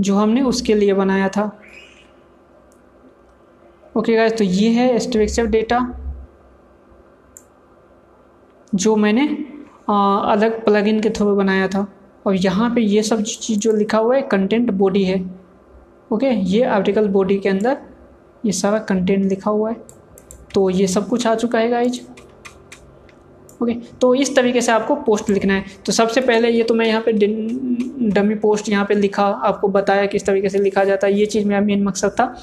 जो 0.00 0.16
हमने 0.16 0.42
उसके 0.42 0.74
लिए 0.74 0.94
बनाया 0.94 1.28
था। 1.28 1.44
ओके 3.96 4.16
गाइस 4.16 4.36
तो 4.38 4.44
ये 4.44 4.70
है 4.70 4.98
स्ट्रक्चर 4.98 5.46
डेटा 5.46 5.80
जो 8.72 8.96
मैंने 8.96 9.26
आ, 9.90 10.18
अलग 10.32 10.64
प्लगइन 10.64 11.00
के 11.00 11.10
थ्रू 11.10 11.34
बनाया 11.36 11.68
था। 11.68 11.86
और 12.26 12.34
यहाँ 12.34 12.70
पे 12.74 12.80
ये 12.80 13.02
सब 13.02 13.22
चीज़ 13.22 13.58
जो 13.58 13.72
लिखा 13.72 13.98
हुआ 13.98 14.16
है 14.16 14.22
कंटेंट 14.22 14.70
बॉडी 14.70 15.02
है। 15.04 15.18
ओके 16.10 16.30
ये 16.30 16.62
आर्टिकल 16.64 17.08
बॉडी 17.08 17.38
के 17.38 17.48
अंदर 17.48 17.76
ये 18.44 18.52
सारा 18.52 18.78
कंटेंट 18.80 19.24
लिखा 19.24 19.50
हुआ 19.50 19.70
है। 19.70 19.76
तो 20.54 20.68
ये 20.70 20.86
सब 20.86 21.08
कुछ 21.08 21.26
आ 21.26 21.34
चुका 21.34 21.58
है 21.58 21.68
गाइज़ 21.70 22.00
ओके 23.62 23.74
तो 24.00 24.14
इस 24.14 24.34
तरीके 24.36 24.60
से 24.60 24.72
आपको 24.72 24.94
पोस्ट 25.02 25.30
लिखना 25.30 25.54
है। 25.54 25.64
तो 25.86 25.92
सबसे 25.92 26.20
पहले 26.20 26.50
ये 26.50 26.62
तो 26.62 26.74
मैं 26.74 26.86
यहाँ 26.86 27.02
पे 27.06 27.12
डमी 28.12 28.34
पोस्ट 28.36 28.68
यहाँ 28.68 28.84
पे 28.84 28.94
लिखा, 28.94 29.24
आपको 29.24 29.68
बताया 29.70 30.06
किस 30.06 30.26
तरीके 30.26 30.48
से 30.48 30.58
लिखा 30.58 30.84
जाता 30.84 31.06
है, 31.06 31.18
ये 31.18 31.26
चीज़ 31.26 31.46
मेरा 31.46 31.60
मेन 31.60 31.84
मकसद 31.84 32.10
था। 32.10 32.34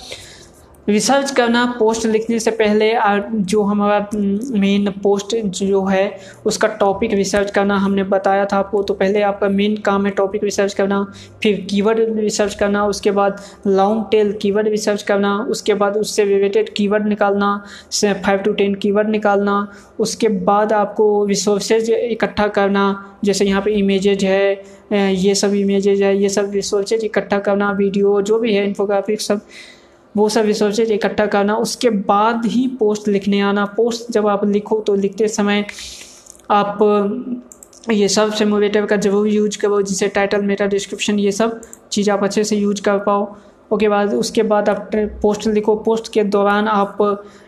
रिसर्च 0.87 1.31
करना, 1.31 1.65
पोस्ट 1.79 2.05
लिखने 2.05 2.39
से 2.39 2.51
पहले 2.51 2.91
जो 3.31 3.61
हमारा 3.63 4.07
मेन 4.13 4.89
पोस्ट 5.03 5.35
जो 5.35 5.83
है, 5.85 6.17
उसका 6.45 6.67
टॉपिक 6.69 7.13
रिसर्च 7.13 7.51
करना 7.51 7.75
हमने 7.77 8.03
बताया 8.05 8.45
था 8.45 8.57
आपको। 8.57 8.81
तो 8.83 8.93
पहले 8.93 9.21
आपका 9.23 9.49
मेन 9.49 9.75
काम 9.77 10.05
है 10.05 10.11
टॉपिक 10.13 10.43
रिसर्च 10.43 10.73
करना, 10.73 11.05
फिर 11.43 11.61
कीवर्ड 11.69 11.99
रिसर्च 12.19 12.55
करना, 12.55 12.85
उसके 12.85 13.11
बाद 13.11 13.41
लॉन्ग 13.67 14.03
टेल 14.11 14.31
कीवर्ड 14.41 14.67
रिसर्च 14.67 15.03
करना, 15.03 15.37
उसके 15.49 15.73
बाद 15.73 15.97
उससे 15.97 16.23
रिलेटेड 16.25 16.73
कीवर्ड 16.73 17.07
निकालना 17.07 17.55
फाइव 17.93 18.39
टू 18.39 18.53
टेन 18.53 18.75
कीवर्ड 18.75 19.09
निकालना, 19.09 19.67
उसके 19.99 20.27
बाद 20.43 20.73
आपको 20.73 21.25
रिसोर्सेज 21.25 21.89
इकट्ठा 21.89 22.47
करना, 22.49 22.83
जैसे 23.23 23.45
यहाँ 23.45 23.61
पे 23.61 23.71
इमेजेज 23.73 24.25
है 24.25 25.13
ये 25.13 25.35
सब 25.35 25.53
इमेजेज 25.55 26.01
है, 26.01 26.15
ये 26.17 26.29
सब 26.29 26.51
रिसोर्सेज 26.53 27.03
इकट्ठा 27.03 27.39
करना 27.39 27.71
वीडियो 27.73 28.21
जो 28.21 28.39
भी 28.39 28.53
है 28.53 28.65
इन्फोग्राफिक 28.65 29.21
सब। 29.21 29.41
वो 30.15 30.27
सब 30.29 30.45
रिसोर्सेज 30.45 30.91
इकट्ठा 30.91 31.25
करना। 31.27 31.55
उसके 31.57 31.89
बाद 31.89 32.45
ही 32.45 32.67
पोस्ट 32.79 33.07
लिखने 33.07 33.39
आना। 33.41 33.65
पोस्ट 33.77 34.11
जब 34.11 34.27
आप 34.27 34.45
लिखो 34.45 34.79
तो 34.81 34.95
लिखते 34.95 35.27
समय 35.27 35.65
आप, 36.51 36.79
ये 37.91 38.07
सब 38.07 38.33
सिमुलेटर 38.33 38.85
का 38.85 38.95
ज़रूर 38.97 39.27
यूज़ 39.27 39.57
करो, 39.57 39.81
जिसे 39.81 40.07
टाइटल 40.09 40.41
मेटा 40.41 40.65
डिस्क्रिप्शन 40.67 41.19
ये 41.19 41.31
सब 41.31 41.59
चीज़ 41.91 42.11
आप 42.11 42.23
अच्छे 42.23 42.43
से 42.43 42.55
यूज़ 42.55 42.81
कर 42.81 42.97
पाओ। 42.99 43.35
ओके, 43.73 43.87
बाद 43.89 44.13
उसके 44.13 44.43
बाद 44.43 44.69
आप 44.69 44.89
पोस्ट 45.21 45.47
लिखो 45.47 45.75
पोस्ट 45.85 46.11
के 46.13 46.23
दौरान 46.25 46.67
आप 46.67 46.97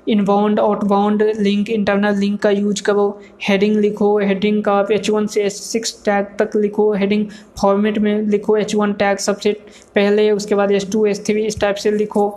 inbound 0.09 0.59
outbound 0.59 1.23
link 1.39 1.69
internal 1.69 2.17
link 2.19 2.39
का 2.41 2.49
यूज़ 2.49 2.81
करो 2.83 3.07
हेडिंग 3.43 3.75
लिखो 3.77 4.17
हेडिंग 4.19 4.63
का 4.63 4.73
आप 4.73 4.91
एच 4.91 5.09
वन 5.09 5.27
से 5.27 5.43
एच 5.43 5.53
सिक्स 5.53 5.93
टैग 6.05 6.35
तक 6.39 6.55
लिखो 6.55 6.91
हेडिंग 6.93 7.25
फॉर्मेट 7.61 7.97
में 7.97 8.21
लिखो 8.27 8.57
एच 8.57 8.75
वन 8.75 8.93
टैग 8.93 9.17
सबसे 9.19 9.51
पहले, 9.95 10.29
उसके 10.31 10.55
बाद 10.55 10.71
एच 10.71 10.91
टू 10.91 11.05
एच 11.05 11.25
थ्री 11.27 11.45
इस 11.45 11.59
टाइप 11.61 11.75
से 11.75 11.91
लिखो। 11.91 12.29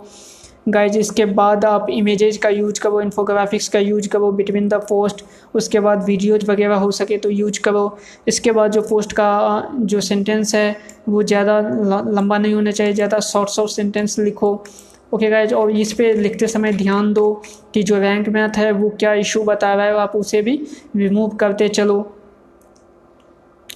गाइज़ 0.69 0.97
इसके 0.99 1.25
बाद 1.33 1.65
आप 1.65 1.87
इमेजेस 1.89 2.37
का 2.37 2.49
यूज़ 2.49 2.79
करो 2.81 3.01
इन्फोग्राफिक्स 3.01 3.67
का 3.69 3.79
यूज़ 3.79 4.07
करो 4.09 4.31
बिटवीन 4.31 4.67
द 4.69 4.73
पोस्ट 4.89 5.23
उसके 5.55 5.79
बाद 5.79 6.03
वीडियोज़ 6.05 6.45
वगैरह 6.51 6.75
हो 6.75 6.91
सके 6.91 7.17
तो 7.17 7.29
यूज़ 7.29 7.59
करो। 7.61 7.97
इसके 8.27 8.51
बाद 8.51 8.71
जो 8.71 8.81
पोस्ट 8.81 9.13
का 9.13 9.29
जो 9.73 10.01
सेंटेंस 10.01 10.53
है, 10.55 10.75
वो 11.09 11.23
ज़्यादा 11.23 11.59
लंबा 12.11 12.37
नहीं 12.37 12.53
होना 12.53 12.71
चाहिए, 12.71 12.93
ज़्यादा 12.93 13.19
शॉर्ट 13.21 13.49
शॉर्ट 13.49 13.71
सेंटेंस 13.71 14.19
लिखो। 14.19 14.51
ओके 14.51 15.15
okay 15.15 15.31
गाइज़ 15.31 15.53
और 15.53 15.71
इस 15.71 15.93
पर 15.93 16.17
लिखते 16.17 16.47
समय 16.47 16.73
ध्यान 16.73 17.13
दो 17.13 17.31
कि 17.73 17.83
जो 17.83 17.99
रैंक 17.99 18.27
मैथ 18.29 18.57
है, 18.57 18.71
वो 18.71 18.89
क्या 18.99 19.13
इशू 19.15 19.43
बता 19.43 19.73
रहा 19.73 19.85
है, 19.85 19.97
आप 19.97 20.15
उसे 20.15 20.41
भी 20.41 20.61
रिमूव 20.95 21.35
करते 21.35 21.67
चलो। 21.69 21.99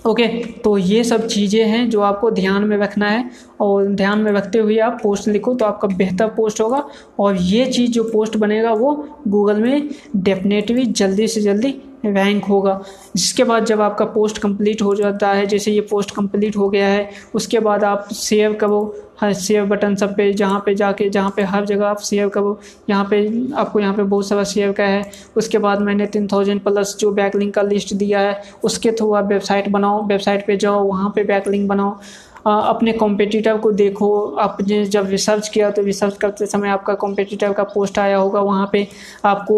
ओके 0.06 0.28
तो 0.64 0.78
ये 0.78 1.04
सब 1.04 1.28
चीज़ें 1.28 1.64
हैं 1.64 1.89
जो 1.89 2.01
आपको 2.01 2.32
ध्यान 2.32 2.64
में 2.64 2.78
रखना 2.78 3.10
है 3.10 3.30
और 3.62 3.88
ध्यान 3.93 4.20
में 4.20 4.32
रखते 4.32 4.60
हुए 4.60 4.78
आप 4.80 4.99
पोस्ट 5.04 5.28
लिखो 5.28 5.54
तो 5.54 5.66
आपका 5.66 5.88
बेहतर 5.95 6.28
पोस्ट 6.28 6.62
होगा 6.62 6.84
और 7.20 7.38
ये 7.38 7.66
चीज़ 7.66 7.91
जो 7.91 8.04
पोस्ट 8.04 8.38
बनेगा 8.38 8.74
वो 8.74 8.93
गूगल 9.28 9.62
में 9.62 9.89
डेफिनेटली 10.18 10.86
जल्दी 10.93 11.28
से 11.28 11.41
जल्दी 11.41 11.76
रैंक 12.06 12.45
होगा। 12.45 12.82
जिसके 13.16 13.43
बाद 13.43 13.66
जब 13.66 13.82
आपका 13.82 14.06
पोस्ट 14.06 14.38
कंप्लीट 14.38 14.82
हो 14.82 14.95
जाता 14.95 15.32
है, 15.32 15.45
जैसे 15.45 15.72
ये 15.72 15.82
पोस्ट 15.82 16.12
कंप्लीट 16.12 16.58
हो 16.58 16.70
गया 16.70 16.88
है, 16.88 17.10
उसके 17.36 17.60
बाद 17.60 17.84
आप 17.84 18.08
सेव 18.12 18.54
करो। 18.54 18.95
हर 19.22 19.34
सेव 19.34 19.66
बटन 19.66 19.95
सब 19.95 20.16
पे, 20.16 20.32
जहाँ 20.34 20.60
पे 20.66 20.74
जाके, 20.76 21.10
जहाँ 21.10 21.34
पे 21.36 21.41
हर 21.41 21.66
जगह 21.66 21.86
आप 21.86 21.97
सेव 21.97 22.30
करो। 22.30 22.60
यहाँ 22.89 23.08
पे 23.12 23.51
आपको 23.54 23.80
यहाँ 23.80 23.93
पे 23.93 24.04
बहुत 24.04 24.28
सारा 24.28 24.43
सेव 24.43 24.72
का 24.72 24.84
है। 24.84 25.12
उसके 25.38 25.58
बाद 25.58 25.82
मैंने 25.82 26.08
तीन 26.08 26.28
थाउज़ेंड 26.28 26.62
प्लस 26.62 26.95
जो 26.99 27.12
बैकलिंग 27.12 27.51
का 27.54 27.62
लिस्ट 27.62 27.93
दिया 27.93 28.20
है, 28.20 28.41
उसके 28.64 28.91
थ्रू 28.91 29.14
आप 29.14 29.26
वेबसाइट 29.26 29.70
बनाओ। 29.70 30.06
वेबसाइट 30.08 30.45
पे 30.47 30.58
जाओ, 30.58 30.84
वहाँ 30.84 31.12
पे 31.16 31.24
बैकलिंग 31.24 31.68
बनाओ। 31.68 31.97
अपने 32.45 32.91
कॉम्पिटिटर 32.93 33.57
को 33.57 33.71
देखो। 33.71 34.09
आपने 34.41 34.83
जब 34.85 35.09
रिसर्च 35.09 35.47
किया 35.49 35.69
तो 35.71 35.81
रिसर्च 35.81 36.17
करते 36.17 36.45
समय 36.45 36.69
आपका 36.69 36.93
कॉम्पिटिटर 36.95 37.53
का 37.53 37.63
पोस्ट 37.65 37.99
आया 37.99 38.17
होगा। 38.17 38.39
वहाँ 38.41 38.69
पे 38.71 38.87
आपको 39.25 39.55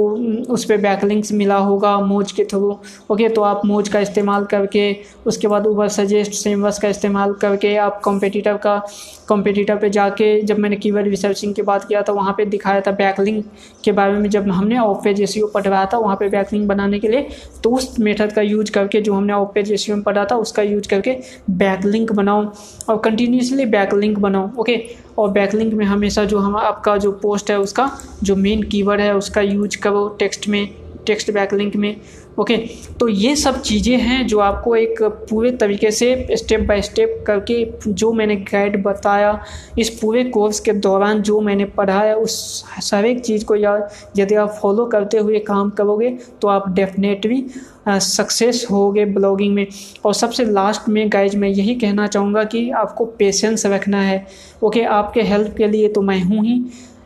उस 0.53 0.65
पर 0.65 0.77
बैकलिंक्स 0.77 1.31
मिला 1.31 1.57
होगा, 1.57 1.97
मोज 1.97 2.31
के 2.31 2.43
थ्रू। 2.45 2.77
ओके 3.11 3.29
तो 3.29 3.41
आप 3.43 3.61
मोज 3.65 3.89
का 3.89 3.99
इस्तेमाल 3.99 4.45
करके, 4.45 4.95
उसके 5.25 5.47
बाद 5.47 5.67
ऊबर 5.67 5.87
सजेस्ट 5.89 6.33
सेमवर्स 6.33 6.79
का 6.79 6.89
इस्तेमाल 6.89 7.33
करके 7.41 7.75
आप 7.77 7.99
कॉम्पिटिटर 8.03 8.57
का 8.57 8.81
कॉम्पिटिटर 9.27 9.75
पे 9.75 9.89
जाके 9.89 10.41
जब 10.41 10.59
मैंने 10.59 10.75
कीवर्ड 10.75 11.07
रिसर्चिंग 11.07 11.53
की 11.55 11.61
बात 11.63 11.83
किया 11.83 12.01
था 12.01 12.13
वहाँ 12.13 12.33
पे 12.37 12.45
दिखाया 12.45 12.81
था 12.81 12.91
बैकलिंक 12.93 13.45
के 13.83 13.91
बारे 13.91 14.13
में। 14.13 14.29
जब 14.29 14.49
हमने 14.49 14.77
ऑफ़ 14.79 15.03
पेज 15.03 15.21
एस 15.21 15.35
पढ़वाया 15.53 15.85
था, 15.85 15.97
वहाँ 15.97 16.15
पे 16.15 16.29
बैकलिंक 16.29 16.67
बनाने 16.67 16.99
के 16.99 17.07
लिए 17.07 17.27
तो 17.63 17.69
उस 17.71 17.99
मेथड 17.99 18.31
का 18.31 18.41
यूज़ 18.41 18.71
करके, 18.71 19.01
जो 19.01 19.13
हमने 19.13 19.33
ऑफ़ 19.33 19.49
पेज 19.53 19.71
एस 19.71 19.89
में 19.89 20.01
पढ़ा 20.03 20.25
था, 20.25 20.35
उसका 20.37 20.63
यूज़ 20.63 20.87
करके 20.89 21.17
बैकलिंक 21.49 22.11
बनाओ 22.13 22.45
और 22.89 22.97
कंटिन्यूसली 22.97 23.65
बैकलिंक 23.65 24.19
बनाओ 24.19 24.49
ओके 24.59 24.83
और 25.17 25.31
बैकलिंक 25.31 25.73
में 25.73 25.85
हमेशा 25.85 26.23
जो 26.23 26.39
हम, 26.39 26.55
आपका 26.55 26.97
जो 26.97 27.11
पोस्ट 27.11 27.51
है, 27.51 27.59
उसका 27.59 27.91
जो 28.23 28.35
मेन 28.35 28.63
कीवर्ड 28.63 29.01
है, 29.01 29.15
उसका 29.15 29.41
यूज़ 29.41 29.77
करो 29.77 30.07
टेक्स्ट 30.19 30.47
में 30.47 30.69
टेक्स्ट 31.05 31.31
बैकलिंक 31.31 31.75
में। 31.75 31.95
ओके 32.37 32.55
तो 32.99 33.07
ये 33.07 33.35
सब 33.35 33.61
चीज़ें 33.61 33.97
हैं 33.97 34.25
जो 34.27 34.39
आपको 34.39 34.75
एक 34.75 35.01
पूरे 35.29 35.51
तरीके 35.53 35.91
से 35.91 36.35
स्टेप 36.37 36.61
बाय 36.61 36.81
स्टेप 36.81 37.23
करके 37.27 37.63
जो 37.87 38.11
मैंने 38.13 38.35
गाइड 38.35 38.81
बताया, 38.83 39.39
इस 39.79 39.89
पूरे 39.99 40.23
कोर्स 40.25 40.59
के 40.59 40.73
दौरान 40.75 41.21
जो 41.21 41.39
मैंने 41.41 41.65
पढ़ाया 41.77 42.15
उस 42.15 42.65
हर 42.93 43.05
एक 43.05 43.23
चीज़ 43.25 43.45
को 43.45 43.55
या 43.55 43.77
यदि 44.17 44.35
आप 44.35 44.57
फॉलो 44.61 44.85
करते 44.85 45.17
हुए 45.17 45.39
काम 45.41 45.69
करोगे 45.69 46.09
तो 46.41 46.47
आप 46.47 46.69
डेफिनेटली 46.69 47.45
सक्सेस 47.87 48.65
होगे 48.71 49.05
ब्लॉगिंग 49.05 49.53
में। 49.55 49.65
और 50.05 50.13
सबसे 50.13 50.45
लास्ट 50.45 50.89
में 50.89 51.07
गाइज़ 51.13 51.37
मैं 51.37 51.49
यही 51.49 51.75
कहना 51.75 52.07
चाहूँगा 52.07 52.43
कि 52.43 52.69
आपको 52.73 53.05
पेशेंस 53.19 53.65
रखना 53.65 54.01
है। 54.01 54.25
ओके 54.63 54.83
आपके 54.91 55.21
हेल्प 55.23 55.53
के 55.57 55.67
लिए 55.67 55.89
तो 55.89 56.01
मैं 56.01 56.21
हूँ 56.23 56.43
ही। 56.45 56.59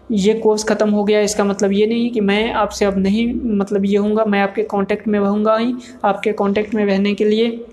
ये 0.09 0.33
कोर्स 0.35 0.63
ख़त्म 0.63 0.89
हो 0.89 1.03
गया, 1.03 1.19
इसका 1.21 1.43
मतलब 1.43 1.71
ये 1.71 1.85
नहीं 1.87 2.09
कि 2.11 2.21
मैं 2.21 2.51
आपसे 2.53 2.85
अब 2.85 2.97
नहीं 2.97 3.33
मतलब 3.57 3.85
ये 3.85 3.97
हूँगा 3.97 4.25
मैं 4.25 4.41
आपके 4.41 4.63
कांटेक्ट 4.65 5.07
में 5.07 5.19
रहूँगा 5.19 5.57
ही, 5.57 5.73
आपके 6.05 6.31
कांटेक्ट 6.33 6.75
में 6.75 6.85
रहने 6.85 7.13
के 7.13 7.25
लिए। 7.25 7.65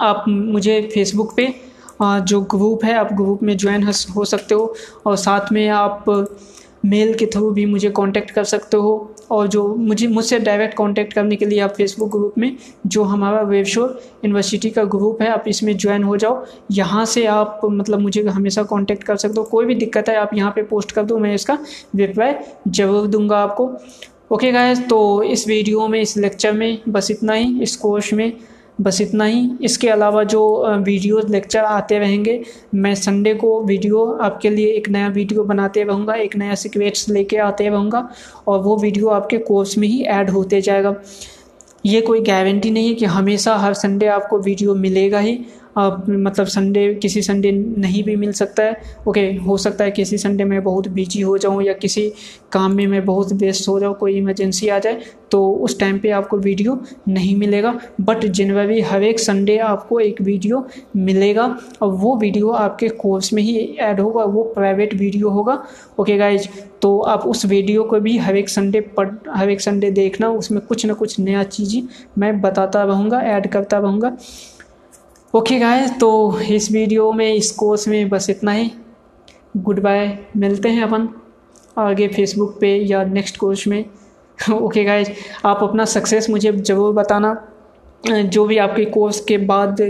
आप 0.00 0.24
मुझे 0.28 0.80
फेसबुक 0.94 1.34
पे 1.36 1.54
जो 2.02 2.40
ग्रुप 2.42 2.84
है, 2.84 2.94
आप 2.94 3.12
ग्रुप 3.12 3.42
में 3.42 3.56
ज्वाइन 3.56 3.88
हो 4.16 4.24
सकते 4.24 4.54
हो, 4.54 4.74
और 5.06 5.16
साथ 5.16 5.52
में 5.52 5.68
आप 5.68 6.04
मेल 6.86 7.12
के 7.14 7.26
थ्रू 7.26 7.50
भी 7.50 7.64
मुझे 7.66 7.90
कांटेक्ट 7.90 8.30
कर 8.30 8.44
सकते 8.44 8.76
हो 8.76 9.14
और 9.30 9.46
जो 9.46 9.66
मुझे, 9.68 10.06
मुझसे 10.06 10.38
डायरेक्ट 10.38 10.76
कांटेक्ट 10.76 11.12
करने 11.12 11.36
के 11.36 11.46
लिए 11.46 11.60
आप 11.60 11.74
फेसबुक 11.74 12.10
ग्रुप 12.10 12.34
में 12.38 12.56
जो 12.86 13.02
हमारा 13.04 13.40
वेबशोर 13.42 14.00
यूनिवर्सिटी 14.24 14.70
का 14.70 14.84
ग्रुप 14.86 15.22
है, 15.22 15.28
आप 15.28 15.44
इसमें 15.48 15.76
ज्वाइन 15.76 16.02
हो 16.02 16.16
जाओ। 16.16 16.44
यहाँ 16.72 17.04
से 17.06 17.24
आप 17.26 17.60
मतलब 17.64 18.00
मुझे 18.00 18.22
हमेशा 18.22 18.62
कांटेक्ट 18.64 19.04
कर 19.04 19.16
सकते 19.16 19.40
हो। 19.40 19.44
कोई 19.44 19.64
भी 19.64 19.74
दिक्कत 19.74 20.08
है, 20.08 20.16
आप 20.16 20.34
यहाँ 20.34 20.50
पे 20.50 20.62
पोस्ट 20.64 20.92
कर 20.92 21.02
दो, 21.02 21.18
मैं 21.18 21.34
इसका 21.34 21.58
रिप्लाई 21.96 22.34
ज़रूर 22.68 23.06
दूँगा 23.06 23.38
आपको। 23.38 23.70
ओके 24.32 24.50
गाइस 24.52 24.78
तो 24.88 25.22
इस 25.22 25.46
वीडियो 25.48 25.86
में, 25.88 26.00
इस 26.00 26.16
लेक्चर 26.16 26.52
में 26.52 26.78
बस 26.88 27.10
इतना 27.10 27.32
ही। 27.32 27.62
इस 27.62 27.76
कोर्स 27.76 28.12
में 28.12 28.32
बस 28.78 29.00
इतना 29.00 29.24
ही। 29.24 29.48
इसके 29.62 29.88
अलावा 29.88 30.22
जो 30.24 30.42
वीडियो 30.78 31.20
लेक्चर 31.28 31.60
आते 31.60 31.98
रहेंगे, 31.98 32.40
मैं 32.74 32.94
संडे 32.94 33.34
को 33.34 33.60
वीडियो 33.62 34.04
आपके 34.22 34.50
लिए 34.50 34.72
एक 34.72 34.88
नया 34.88 35.08
वीडियो 35.08 35.44
बनाते 35.44 35.82
रहूँगा, 35.82 36.14
एक 36.14 36.36
नया 36.36 36.54
सिक्वेट्स 36.54 37.08
लेके 37.08 37.36
आते 37.38 37.68
रहूँगा 37.68 38.08
और 38.46 38.60
वो 38.60 38.76
वीडियो 38.76 39.08
आपके 39.10 39.38
कोर्स 39.40 39.76
में 39.78 39.88
ही 39.88 40.02
ऐड 40.02 40.30
होते 40.30 40.60
जाएगा। 40.60 40.94
ये 41.84 42.00
कोई 42.00 42.20
गारंटी 42.22 42.70
नहीं 42.70 42.88
है 42.88 42.94
कि 42.94 43.04
हमेशा 43.06 43.54
हर 43.56 43.74
संडे 43.74 44.06
आपको 44.08 44.38
वीडियो 44.40 44.74
मिलेगा 44.76 45.18
ही। 45.18 45.38
मतलब 45.78 46.46
संडे 46.46 46.92
किसी 47.02 47.22
संडे 47.22 47.50
नहीं 47.52 48.02
भी 48.04 48.16
मिल 48.16 48.32
सकता 48.32 48.62
है। 48.62 48.76
ओके 49.08 49.20
हो 49.46 49.56
सकता 49.58 49.84
है 49.84 49.90
किसी 49.90 50.18
संडे 50.18 50.44
में 50.44 50.62
बहुत 50.64 50.88
बिज़ी 50.90 51.20
हो 51.20 51.36
जाऊँ 51.38 51.62
या 51.62 51.72
किसी 51.74 52.08
काम 52.52 52.74
में 52.76 52.86
मैं 52.86 53.04
बहुत 53.04 53.32
व्यस्त 53.32 53.68
हो 53.68 53.78
जाऊँ, 53.80 53.94
कोई 53.94 54.16
इमरजेंसी 54.18 54.68
आ 54.68 54.78
जाए 54.78 55.00
तो 55.30 55.46
उस 55.48 55.78
टाइम 55.80 55.98
पे 55.98 56.10
आपको 56.10 56.36
वीडियो 56.38 56.78
नहीं 57.08 57.34
मिलेगा। 57.36 57.78
बट 58.00 58.24
जनवरी 58.26 58.80
हर 58.82 59.02
एक 59.04 59.20
संडे 59.20 59.56
आपको 59.60 60.00
एक 60.00 60.20
वीडियो 60.22 60.66
मिलेगा 60.96 61.46
और 61.82 61.92
वो 61.92 62.16
वीडियो 62.16 62.50
आपके 62.50 62.88
कोर्स 62.90 63.32
में 63.32 63.42
ही 63.42 63.56
ऐड 63.80 64.00
होगा, 64.00 64.24
वो 64.24 64.42
प्राइवेट 64.54 64.94
वीडियो 64.94 65.30
होगा। 65.30 65.62
ओके 66.00 66.16
गाइज़ 66.18 66.48
तो 66.82 66.98
आप 67.00 67.26
उस 67.26 67.44
वीडियो 67.46 67.84
को 67.84 68.00
भी 68.00 68.16
हर 68.18 68.36
एक 68.36 68.48
संडे 68.48 68.80
पढ़, 68.96 69.08
हर 69.28 69.50
एक 69.50 69.60
संडे 69.60 69.90
देखना, 69.92 70.28
उसमें 70.30 70.60
कुछ 70.62 70.86
ना 70.86 70.94
कुछ 70.94 71.18
नया 71.20 71.42
चीज़ 71.44 71.76
मैं 72.18 72.40
बताता 72.40 72.82
रहूँगा 72.84 73.20
ऐड 73.22 73.50
करता 73.52 73.78
रहूँगा। 73.78 74.16
ओके 75.34 75.58
गाय 75.58 75.86
तो 76.00 76.40
इस 76.40 76.70
वीडियो 76.72 77.12
में, 77.12 77.34
इस 77.34 77.50
कोर्स 77.52 77.88
में 77.88 78.08
बस 78.08 78.30
इतना 78.30 78.52
ही। 78.52 78.70
गुड 79.56 79.80
बाय 79.80 80.18
मिलते 80.36 80.68
हैं 80.68 80.82
अपन 80.82 81.08
आगे 81.78 82.08
फेसबुक 82.08 82.56
पे 82.60 82.68
या 82.76 83.02
नेक्स्ट 83.04 83.36
कोर्स 83.36 83.66
में। 83.66 83.84
ओके 84.50 84.84
गाइज़ 84.84 85.10
आप 85.44 85.62
अपना 85.62 85.84
सक्सेस 85.84 86.30
मुझे 86.30 86.52
ज़रूर 86.52 86.94
बताना। 86.94 87.34
जो 88.04 88.44
भी 88.46 88.56
आपके 88.58 88.84
कोर्स 88.84 89.18
के 89.20 89.36
बाद 89.38 89.80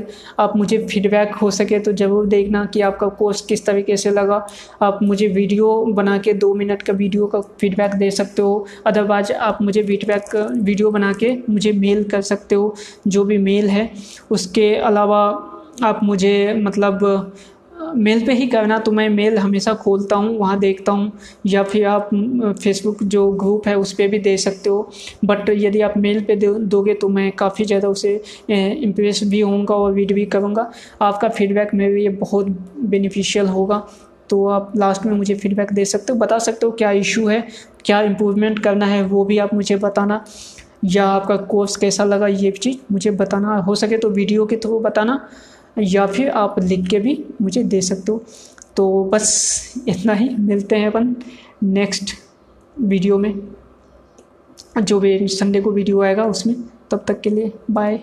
आप 0.41 0.53
मुझे 0.57 0.79
फीडबैक 0.87 1.35
हो 1.35 1.51
सके 1.51 1.79
तो 1.79 1.93
ज़रूर 1.93 2.27
देखना 2.27 2.65
कि 2.65 2.81
आपका 2.81 3.07
कोर्स 3.19 3.41
किस 3.41 3.65
तरीके 3.67 3.97
से 3.97 4.11
लगा। 4.11 4.47
आप 4.83 4.99
मुझे 5.03 5.27
वीडियो 5.29 5.75
बना 5.95 6.17
के 6.19 6.33
दो 6.35 6.53
मिनट 6.55 6.83
का 6.83 6.93
वीडियो 6.93 7.27
का 7.27 7.41
फीडबैक 7.61 7.95
दे 7.95 8.11
सकते 8.11 8.43
हो। 8.43 8.67
अदरवाइज़ 8.87 9.33
आप 9.33 9.59
मुझे 9.63 9.83
फीडबैक 9.83 10.35
वीडियो 10.37 10.91
बना 10.91 11.13
के 11.15 11.35
मुझे 11.51 11.73
मेल 11.75 12.03
कर 12.05 12.23
सकते 12.23 12.55
हो, 12.55 12.75
जो 13.09 13.25
भी 13.25 13.39
मेल 13.41 13.69
है। 13.69 13.91
उसके 14.31 14.75
अलावा 14.77 15.23
आप 15.85 16.01
मुझे 16.03 16.55
मतलब 16.57 17.33
मेल 17.97 18.25
पे 18.27 18.33
ही 18.33 18.47
करना 18.47 18.79
तो 18.79 18.93
मैं 18.93 19.09
मेल 19.11 19.39
हमेशा 19.39 19.73
खोलता 19.75 20.17
हूँ, 20.17 20.37
वहाँ 20.39 20.59
देखता 20.59 20.93
हूँ, 20.93 21.11
या 21.47 21.63
फिर 21.63 21.87
आप 21.87 22.09
फेसबुक 22.63 23.03
जो 23.05 23.27
ग्रुप 23.33 23.69
है, 23.69 23.77
उस 23.77 23.93
पर 23.93 24.09
भी 24.09 24.19
दे 24.19 24.37
सकते 24.37 24.71
हो। 24.71 24.91
बट 25.25 25.49
यदि 25.51 25.81
आप 25.81 25.97
मेल 25.99 26.21
पे 26.25 26.37
दोगे 26.37 26.95
तो 26.95 27.09
मैं 27.09 27.31
काफ़ी 27.35 27.65
ज़्यादा 27.65 27.89
उसे 27.89 28.15
इम्प्रेस 28.51 29.23
भी 29.25 29.41
होऊँगा 29.41 29.75
और 29.75 29.93
वीड 29.93 30.13
भी 30.13 30.25
करूँगा। 30.27 30.71
आपका 31.03 31.29
फीडबैक 31.29 31.75
मेरे 31.75 31.95
लिए 31.95 32.09
बहुत 32.11 32.47
बेनिफिशियल 32.87 33.47
होगा। 33.49 33.87
तो 34.31 34.47
आप 34.49 34.73
लास्ट 34.77 35.05
में 35.07 35.13
मुझे 35.15 35.35
फीडबैक 35.35 35.73
दे 35.73 35.85
सकते 35.85 36.13
हो, 36.13 36.19
बता 36.19 36.39
सकते 36.41 36.67
हो 36.67 36.73
क्या 36.73 36.91
इशू 36.93 37.27
है, 37.27 37.43
क्या 37.85 38.01
इम्प्रूवमेंट 38.03 38.59
करना 38.59 38.87
है, 38.87 39.03
वो 39.05 39.25
भी 39.25 39.39
आप 39.39 39.55
मुझे 39.55 39.77
बताना। 39.79 40.25
या 40.85 41.05
आपका 41.07 41.37
कोर्स 41.45 41.77
कैसा 41.77 42.05
लगा, 42.05 42.27
ये 42.27 42.51
चीज़ 42.53 42.77
मुझे 42.93 43.11
बताना, 43.13 43.57
हो 43.59 43.75
सके 43.75 43.97
तो 43.99 44.11
वीडियो 44.11 44.47
के 44.47 44.57
थ्रू 44.57 44.79
बताना। 44.81 45.19
या 45.79 46.07
फिर 46.07 46.31
आप 46.31 46.61
लिख 46.63 46.89
के 46.89 46.99
भी 46.99 47.25
मुझे 47.43 47.63
दे 47.63 47.81
सकते 47.81 48.13
हो। 48.13 48.25
तो 48.77 49.05
बस 49.05 49.75
इतना 49.89 50.13
ही। 50.13 50.29
मिलते 50.29 50.77
हैं 50.77 50.87
अपन 50.87 51.17
नेक्स्ट 51.63 52.15
वीडियो 52.81 53.19
में। 53.19 53.49
जो 54.83 55.01
भी 55.01 55.29
संडे 55.29 55.61
को 55.61 55.71
वीडियो 55.71 56.03
आएगा 56.03 56.25
उसमें। 56.25 56.57
तब 56.91 57.05
तक 57.09 57.21
के 57.21 57.31
लिए 57.31 57.53
बाय 57.71 58.01